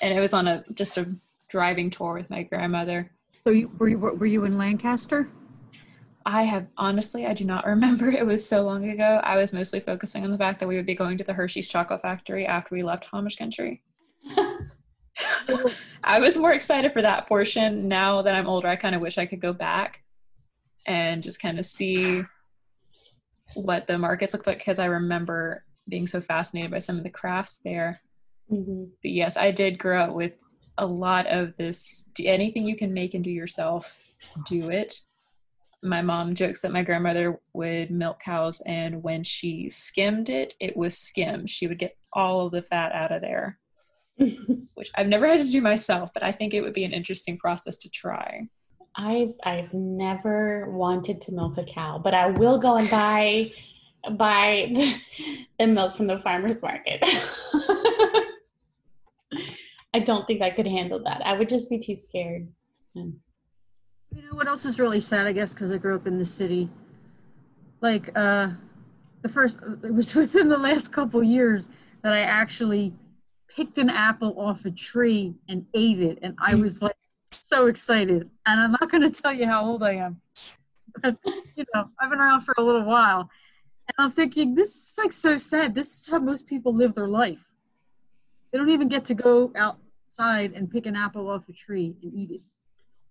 and 0.00 0.16
it 0.16 0.20
was 0.20 0.32
on 0.32 0.48
a 0.48 0.64
just 0.74 0.96
a 0.98 1.08
driving 1.48 1.90
tour 1.90 2.14
with 2.14 2.30
my 2.30 2.44
grandmother. 2.44 3.10
So 3.44 3.50
you, 3.52 3.70
were 3.78 3.88
you 3.88 3.98
were 3.98 4.26
you 4.26 4.44
in 4.44 4.56
Lancaster? 4.56 5.28
I 6.24 6.44
have 6.44 6.66
honestly, 6.76 7.26
I 7.26 7.34
do 7.34 7.44
not 7.44 7.66
remember. 7.74 8.08
It 8.08 8.24
was 8.24 8.46
so 8.48 8.62
long 8.62 8.88
ago. 8.88 9.20
I 9.24 9.36
was 9.36 9.52
mostly 9.52 9.80
focusing 9.80 10.24
on 10.24 10.30
the 10.30 10.38
fact 10.38 10.60
that 10.60 10.68
we 10.68 10.76
would 10.76 10.86
be 10.86 10.94
going 10.94 11.18
to 11.18 11.24
the 11.24 11.32
Hershey's 11.34 11.68
chocolate 11.68 12.00
factory 12.02 12.46
after 12.46 12.74
we 12.74 12.82
left 12.84 13.10
Amish 13.10 13.36
country. 13.36 13.82
I 16.04 16.20
was 16.20 16.36
more 16.38 16.52
excited 16.52 16.92
for 16.92 17.02
that 17.02 17.28
portion. 17.28 17.88
Now 17.88 18.22
that 18.22 18.34
I'm 18.34 18.46
older, 18.46 18.68
I 18.68 18.76
kind 18.76 18.94
of 18.94 19.00
wish 19.00 19.18
I 19.18 19.26
could 19.26 19.40
go 19.40 19.52
back 19.52 20.02
and 20.86 21.22
just 21.22 21.40
kind 21.40 21.58
of 21.58 21.66
see 21.66 22.22
what 23.54 23.86
the 23.86 23.98
markets 23.98 24.32
looked 24.32 24.46
like 24.46 24.58
because 24.58 24.78
I 24.78 24.86
remember 24.86 25.64
being 25.88 26.06
so 26.06 26.20
fascinated 26.20 26.70
by 26.70 26.78
some 26.78 26.96
of 26.96 27.04
the 27.04 27.10
crafts 27.10 27.60
there. 27.64 28.00
Mhm. 28.50 28.90
But 29.02 29.10
yes, 29.10 29.36
I 29.36 29.50
did 29.50 29.78
grow 29.78 30.02
up 30.02 30.14
with 30.14 30.38
a 30.78 30.86
lot 30.86 31.26
of 31.26 31.56
this. 31.56 32.08
Do 32.14 32.24
anything 32.26 32.66
you 32.66 32.76
can 32.76 32.92
make 32.92 33.14
and 33.14 33.24
do 33.24 33.30
yourself, 33.30 33.98
do 34.46 34.70
it. 34.70 35.00
My 35.82 36.00
mom 36.00 36.34
jokes 36.34 36.62
that 36.62 36.72
my 36.72 36.82
grandmother 36.82 37.40
would 37.54 37.90
milk 37.90 38.20
cows, 38.20 38.60
and 38.66 39.02
when 39.02 39.24
she 39.24 39.68
skimmed 39.68 40.30
it, 40.30 40.54
it 40.60 40.76
was 40.76 40.96
skim. 40.96 41.46
She 41.46 41.66
would 41.66 41.78
get 41.78 41.96
all 42.12 42.46
of 42.46 42.52
the 42.52 42.62
fat 42.62 42.92
out 42.92 43.10
of 43.10 43.20
there, 43.20 43.58
which 44.74 44.90
I've 44.94 45.08
never 45.08 45.26
had 45.26 45.40
to 45.40 45.50
do 45.50 45.60
myself, 45.60 46.10
but 46.14 46.22
I 46.22 46.30
think 46.30 46.54
it 46.54 46.60
would 46.60 46.74
be 46.74 46.84
an 46.84 46.92
interesting 46.92 47.36
process 47.36 47.78
to 47.78 47.88
try. 47.88 48.48
I've 48.94 49.34
I've 49.44 49.72
never 49.72 50.70
wanted 50.70 51.20
to 51.22 51.32
milk 51.32 51.56
a 51.58 51.64
cow, 51.64 51.98
but 51.98 52.14
I 52.14 52.26
will 52.26 52.58
go 52.58 52.76
and 52.76 52.90
buy 52.90 53.52
buy 54.12 54.70
the, 54.74 54.94
the 55.58 55.66
milk 55.66 55.96
from 55.96 56.06
the 56.06 56.18
farmers 56.18 56.60
market. 56.62 57.00
I 59.94 60.00
don't 60.00 60.26
think 60.26 60.42
I 60.42 60.50
could 60.50 60.66
handle 60.66 61.02
that. 61.04 61.24
I 61.24 61.38
would 61.38 61.48
just 61.48 61.68
be 61.70 61.78
too 61.78 61.94
scared. 61.94 62.48
Hmm. 62.94 63.10
You 64.14 64.22
know 64.22 64.34
what 64.34 64.48
else 64.48 64.64
is 64.64 64.78
really 64.78 65.00
sad? 65.00 65.26
I 65.26 65.32
guess 65.32 65.54
because 65.54 65.70
I 65.70 65.78
grew 65.78 65.96
up 65.96 66.06
in 66.06 66.18
the 66.18 66.24
city. 66.24 66.68
Like 67.80 68.10
uh, 68.14 68.48
the 69.22 69.28
first, 69.28 69.60
uh, 69.62 69.72
it 69.86 69.94
was 69.94 70.14
within 70.16 70.48
the 70.48 70.58
last 70.58 70.92
couple 70.92 71.22
years 71.22 71.68
that 72.02 72.12
I 72.12 72.20
actually 72.20 72.92
picked 73.48 73.78
an 73.78 73.90
apple 73.90 74.38
off 74.38 74.64
a 74.64 74.70
tree 74.70 75.34
and 75.48 75.66
ate 75.74 76.00
it, 76.00 76.18
and 76.22 76.34
I 76.38 76.52
hmm. 76.52 76.62
was 76.62 76.82
like 76.82 76.96
so 77.32 77.66
excited. 77.66 78.28
And 78.46 78.60
I'm 78.60 78.72
not 78.72 78.90
going 78.90 79.02
to 79.10 79.10
tell 79.10 79.32
you 79.32 79.46
how 79.46 79.64
old 79.64 79.82
I 79.82 79.94
am, 79.94 80.20
but 81.02 81.16
you 81.56 81.64
know, 81.74 81.88
I've 82.00 82.10
been 82.10 82.20
around 82.20 82.42
for 82.42 82.54
a 82.58 82.62
little 82.62 82.84
while, 82.84 83.20
and 83.88 83.94
I'm 83.98 84.10
thinking 84.10 84.54
this 84.54 84.74
is 84.74 84.94
like 84.98 85.12
so 85.12 85.36
sad. 85.36 85.74
This 85.74 86.00
is 86.00 86.08
how 86.10 86.18
most 86.18 86.46
people 86.46 86.74
live 86.74 86.94
their 86.94 87.08
life. 87.08 87.54
They 88.50 88.58
don't 88.58 88.70
even 88.70 88.88
get 88.88 89.04
to 89.06 89.14
go 89.14 89.52
outside 89.56 90.52
and 90.52 90.70
pick 90.70 90.86
an 90.86 90.94
apple 90.94 91.28
off 91.28 91.48
a 91.48 91.52
tree 91.52 91.96
and 92.02 92.12
eat 92.14 92.30
it. 92.30 92.40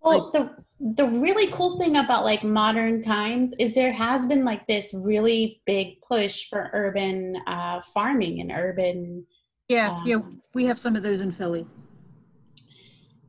Well, 0.04 0.32
the 0.32 0.50
the 0.96 1.06
really 1.06 1.48
cool 1.48 1.78
thing 1.78 1.98
about 1.98 2.24
like 2.24 2.44
modern 2.44 3.02
times 3.02 3.54
is 3.60 3.74
there 3.74 3.94
has 3.94 4.26
been 4.26 4.44
like 4.44 4.66
this 4.66 4.94
really 4.94 5.62
big 5.66 6.02
push 6.02 6.48
for 6.50 6.72
urban 6.74 7.36
uh, 7.46 7.82
farming 7.94 8.42
and 8.42 8.52
urban 8.52 9.26
Yeah, 9.70 10.02
yeah, 10.06 10.16
Um, 10.16 10.42
we 10.56 10.66
have 10.66 10.80
some 10.80 10.96
of 10.96 11.04
those 11.04 11.22
in 11.22 11.32
Philly. 11.32 11.68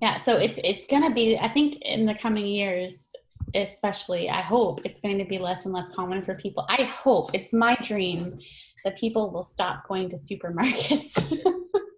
Yeah, 0.02 0.18
so 0.18 0.36
it's 0.36 0.58
it's 0.64 0.84
gonna 0.84 1.14
be. 1.14 1.38
I 1.38 1.48
think 1.48 1.76
in 1.82 2.06
the 2.06 2.14
coming 2.14 2.44
years, 2.44 3.12
especially, 3.54 4.28
I 4.28 4.40
hope 4.40 4.80
it's 4.84 4.98
going 4.98 5.16
to 5.18 5.24
be 5.24 5.38
less 5.38 5.64
and 5.64 5.72
less 5.72 5.88
common 5.90 6.22
for 6.24 6.34
people. 6.34 6.66
I 6.68 6.82
hope 6.82 7.30
it's 7.32 7.52
my 7.52 7.76
dream 7.82 8.36
that 8.84 8.98
people 8.98 9.30
will 9.30 9.44
stop 9.44 9.86
going 9.86 10.10
to 10.10 10.16
supermarkets. 10.16 11.38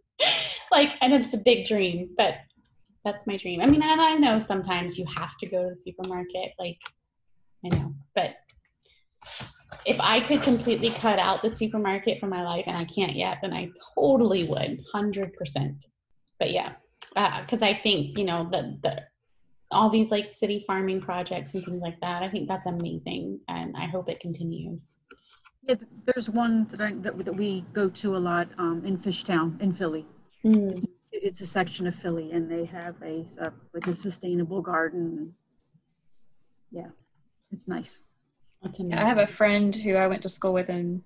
like, 0.71 0.99
and 1.01 1.15
it's 1.15 1.33
a 1.33 1.39
big 1.39 1.67
dream, 1.67 2.11
but 2.19 2.35
that's 3.07 3.27
my 3.27 3.39
dream. 3.39 3.63
I 3.63 3.67
mean, 3.67 3.83
and 3.83 3.99
I 3.99 4.13
know 4.13 4.39
sometimes 4.39 4.99
you 4.99 5.07
have 5.17 5.39
to 5.39 5.47
go 5.47 5.63
to 5.63 5.71
the 5.71 5.77
supermarket. 5.77 6.53
Like, 6.59 6.79
I 7.65 7.75
know, 7.75 7.95
but 8.15 8.37
if 9.87 9.99
I 9.99 10.21
could 10.21 10.43
completely 10.43 10.91
cut 10.91 11.19
out 11.19 11.41
the 11.41 11.49
supermarket 11.49 12.21
from 12.21 12.29
my 12.29 12.43
life, 12.43 12.65
and 12.67 12.77
I 12.77 12.85
can't 12.85 13.17
yet, 13.17 13.39
then 13.41 13.55
I 13.55 13.71
totally 13.95 14.45
would, 14.45 14.85
hundred 14.93 15.33
percent. 15.33 15.87
But 16.39 16.51
yeah 16.51 16.75
because 17.15 17.63
I 17.63 17.75
think 17.75 18.19
you 18.19 18.25
know 18.25 18.49
the 18.51 18.79
the 18.83 19.03
all 19.71 19.91
these 19.91 20.11
like 20.11 20.29
city 20.29 20.65
farming 20.67 21.01
projects 21.01 21.55
and 21.55 21.65
things 21.65 21.81
like 21.83 22.01
that. 22.01 22.23
I 22.23 22.27
think 22.29 22.49
that's 22.49 22.67
amazing, 22.67 23.41
and 23.49 23.75
I 23.77 23.87
hope 23.87 24.09
it 24.09 24.21
continues. 24.21 24.97
Yeah, 25.67 25.77
there's 26.05 26.29
one 26.29 26.67
that, 26.67 26.81
I, 26.83 26.93
that, 26.97 27.25
that 27.25 27.33
we 27.35 27.63
go 27.73 27.89
to 27.89 28.17
a 28.17 28.19
lot 28.19 28.49
um, 28.59 28.83
in 28.85 28.99
Fishtown 28.99 29.59
in 29.63 29.73
Philly. 29.73 30.07
Mm. 30.45 30.77
It- 30.77 30.91
It's 31.29 31.41
a 31.41 31.47
section 31.47 31.87
of 31.87 31.95
Philly, 31.95 32.33
and 32.33 32.51
they 32.51 32.65
have 32.67 32.97
a 33.03 33.25
uh, 33.41 33.51
like 33.73 33.87
a 33.87 33.95
sustainable 33.95 34.61
garden. 34.61 35.33
Yeah, 36.71 36.91
it's 37.53 37.67
nice. 37.69 38.01
Yeah. 38.79 39.01
I 39.03 39.07
have 39.09 39.19
a 39.19 39.27
friend 39.27 39.75
who 39.75 39.95
I 39.95 40.07
went 40.09 40.23
to 40.23 40.29
school 40.29 40.53
with 40.55 40.69
in 40.71 41.03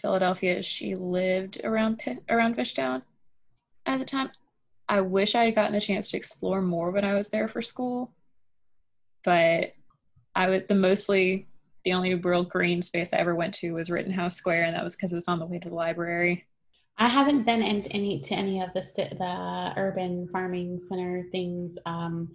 Philadelphia. 0.00 0.62
She 0.62 0.94
lived 0.94 1.60
around 1.62 1.98
Pi- 2.00 2.20
around 2.28 2.56
Fishtown 2.56 3.02
at 3.86 3.98
the 3.98 4.04
time. 4.04 4.30
I 4.88 5.00
wish 5.00 5.34
I 5.34 5.44
had 5.44 5.54
gotten 5.54 5.72
the 5.72 5.80
chance 5.80 6.10
to 6.10 6.16
explore 6.16 6.60
more 6.60 6.90
when 6.90 7.04
I 7.04 7.14
was 7.14 7.30
there 7.30 7.48
for 7.48 7.62
school, 7.62 8.12
but 9.22 9.74
I 10.34 10.48
would 10.48 10.68
the 10.68 10.74
mostly 10.74 11.48
the 11.84 11.92
only 11.92 12.14
real 12.14 12.44
green 12.44 12.82
space 12.82 13.12
I 13.12 13.18
ever 13.18 13.34
went 13.34 13.54
to 13.54 13.72
was 13.72 13.90
Rittenhouse 13.90 14.36
Square, 14.36 14.64
and 14.64 14.76
that 14.76 14.84
was 14.84 14.96
because 14.96 15.12
it 15.12 15.16
was 15.16 15.28
on 15.28 15.38
the 15.38 15.46
way 15.46 15.58
to 15.58 15.68
the 15.68 15.74
library. 15.74 16.46
I 16.96 17.08
haven't 17.08 17.44
been 17.44 17.62
in 17.62 17.82
any 17.88 18.20
to 18.20 18.34
any 18.34 18.60
of 18.60 18.72
the 18.74 18.80
the 19.18 19.72
urban 19.76 20.28
farming 20.32 20.78
center 20.78 21.24
things 21.32 21.78
um, 21.86 22.28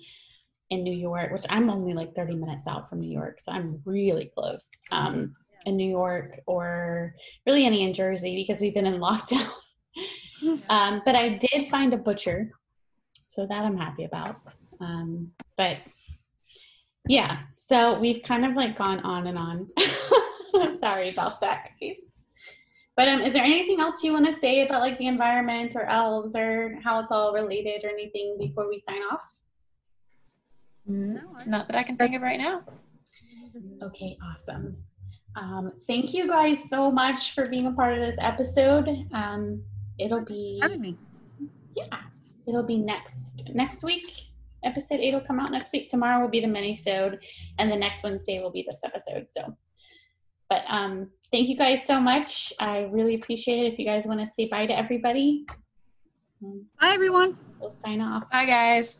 in 0.69 0.83
New 0.83 0.95
York, 0.95 1.31
which 1.31 1.45
I'm 1.49 1.69
only 1.69 1.93
like 1.93 2.15
30 2.15 2.35
minutes 2.35 2.67
out 2.67 2.89
from 2.89 2.99
New 2.99 3.11
York, 3.11 3.39
so 3.39 3.51
I'm 3.51 3.81
really 3.85 4.31
close. 4.35 4.69
Um, 4.91 5.35
in 5.65 5.77
New 5.77 5.89
York 5.89 6.39
or 6.45 7.15
really 7.45 7.65
any 7.65 7.83
in 7.83 7.93
Jersey 7.93 8.35
because 8.35 8.61
we've 8.61 8.73
been 8.73 8.87
in 8.87 8.99
lockdown. 9.01 9.49
Um, 10.69 11.01
but 11.05 11.15
I 11.15 11.39
did 11.51 11.67
find 11.69 11.93
a 11.93 11.97
butcher, 11.97 12.51
so 13.27 13.45
that 13.45 13.63
I'm 13.63 13.77
happy 13.77 14.05
about. 14.05 14.37
Um, 14.79 15.31
but 15.57 15.77
yeah, 17.07 17.39
so 17.55 17.99
we've 17.99 18.21
kind 18.23 18.45
of 18.45 18.53
like 18.53 18.77
gone 18.77 18.99
on 19.01 19.27
and 19.27 19.37
on. 19.37 19.67
I'm 20.55 20.77
sorry 20.77 21.09
about 21.09 21.41
that, 21.41 21.71
guys. 21.79 22.09
But 22.95 23.07
um, 23.07 23.21
is 23.21 23.31
there 23.31 23.43
anything 23.43 23.79
else 23.79 24.03
you 24.03 24.11
want 24.11 24.25
to 24.25 24.37
say 24.37 24.65
about 24.65 24.81
like 24.81 24.97
the 24.97 25.07
environment 25.07 25.73
or 25.75 25.83
elves 25.83 26.35
or 26.35 26.77
how 26.83 26.99
it's 26.99 27.11
all 27.11 27.33
related 27.33 27.85
or 27.85 27.89
anything 27.89 28.35
before 28.37 28.67
we 28.67 28.77
sign 28.77 29.01
off? 29.09 29.23
No, 30.85 31.21
Not 31.45 31.67
that 31.67 31.77
I 31.77 31.83
can 31.83 31.95
think 31.95 32.13
of 32.15 32.21
right 32.21 32.39
now. 32.39 32.63
Okay, 33.81 34.17
awesome. 34.21 34.75
Um, 35.35 35.71
thank 35.87 36.13
you 36.13 36.27
guys 36.27 36.69
so 36.69 36.91
much 36.91 37.33
for 37.33 37.47
being 37.47 37.67
a 37.67 37.71
part 37.71 37.97
of 37.97 38.05
this 38.05 38.17
episode. 38.19 38.89
Um, 39.13 39.63
it'll 39.99 40.25
be 40.25 40.59
Having 40.61 40.81
me. 40.81 40.97
yeah, 41.75 41.99
it'll 42.47 42.63
be 42.63 42.77
next 42.77 43.43
next 43.53 43.83
week. 43.83 44.11
Episode 44.63 44.99
eight 44.99 45.13
will 45.13 45.21
come 45.21 45.39
out 45.39 45.51
next 45.51 45.71
week. 45.71 45.89
Tomorrow 45.89 46.21
will 46.21 46.29
be 46.29 46.41
the 46.41 46.47
mini-sode, 46.47 47.19
and 47.59 47.71
the 47.71 47.75
next 47.77 48.03
Wednesday 48.03 48.41
will 48.41 48.51
be 48.51 48.65
this 48.69 48.81
episode. 48.83 49.27
So, 49.31 49.55
but 50.49 50.63
um, 50.67 51.09
thank 51.31 51.47
you 51.47 51.55
guys 51.55 51.85
so 51.85 51.99
much. 51.99 52.51
I 52.59 52.89
really 52.91 53.15
appreciate 53.15 53.59
it. 53.65 53.73
If 53.73 53.79
you 53.79 53.85
guys 53.85 54.05
want 54.05 54.19
to 54.19 54.27
say 54.27 54.47
bye 54.47 54.65
to 54.65 54.77
everybody, 54.77 55.45
bye 56.41 56.89
everyone. 56.93 57.37
we'll 57.59 57.69
sign 57.71 58.01
off. 58.01 58.29
Bye, 58.29 58.45
guys. 58.45 58.99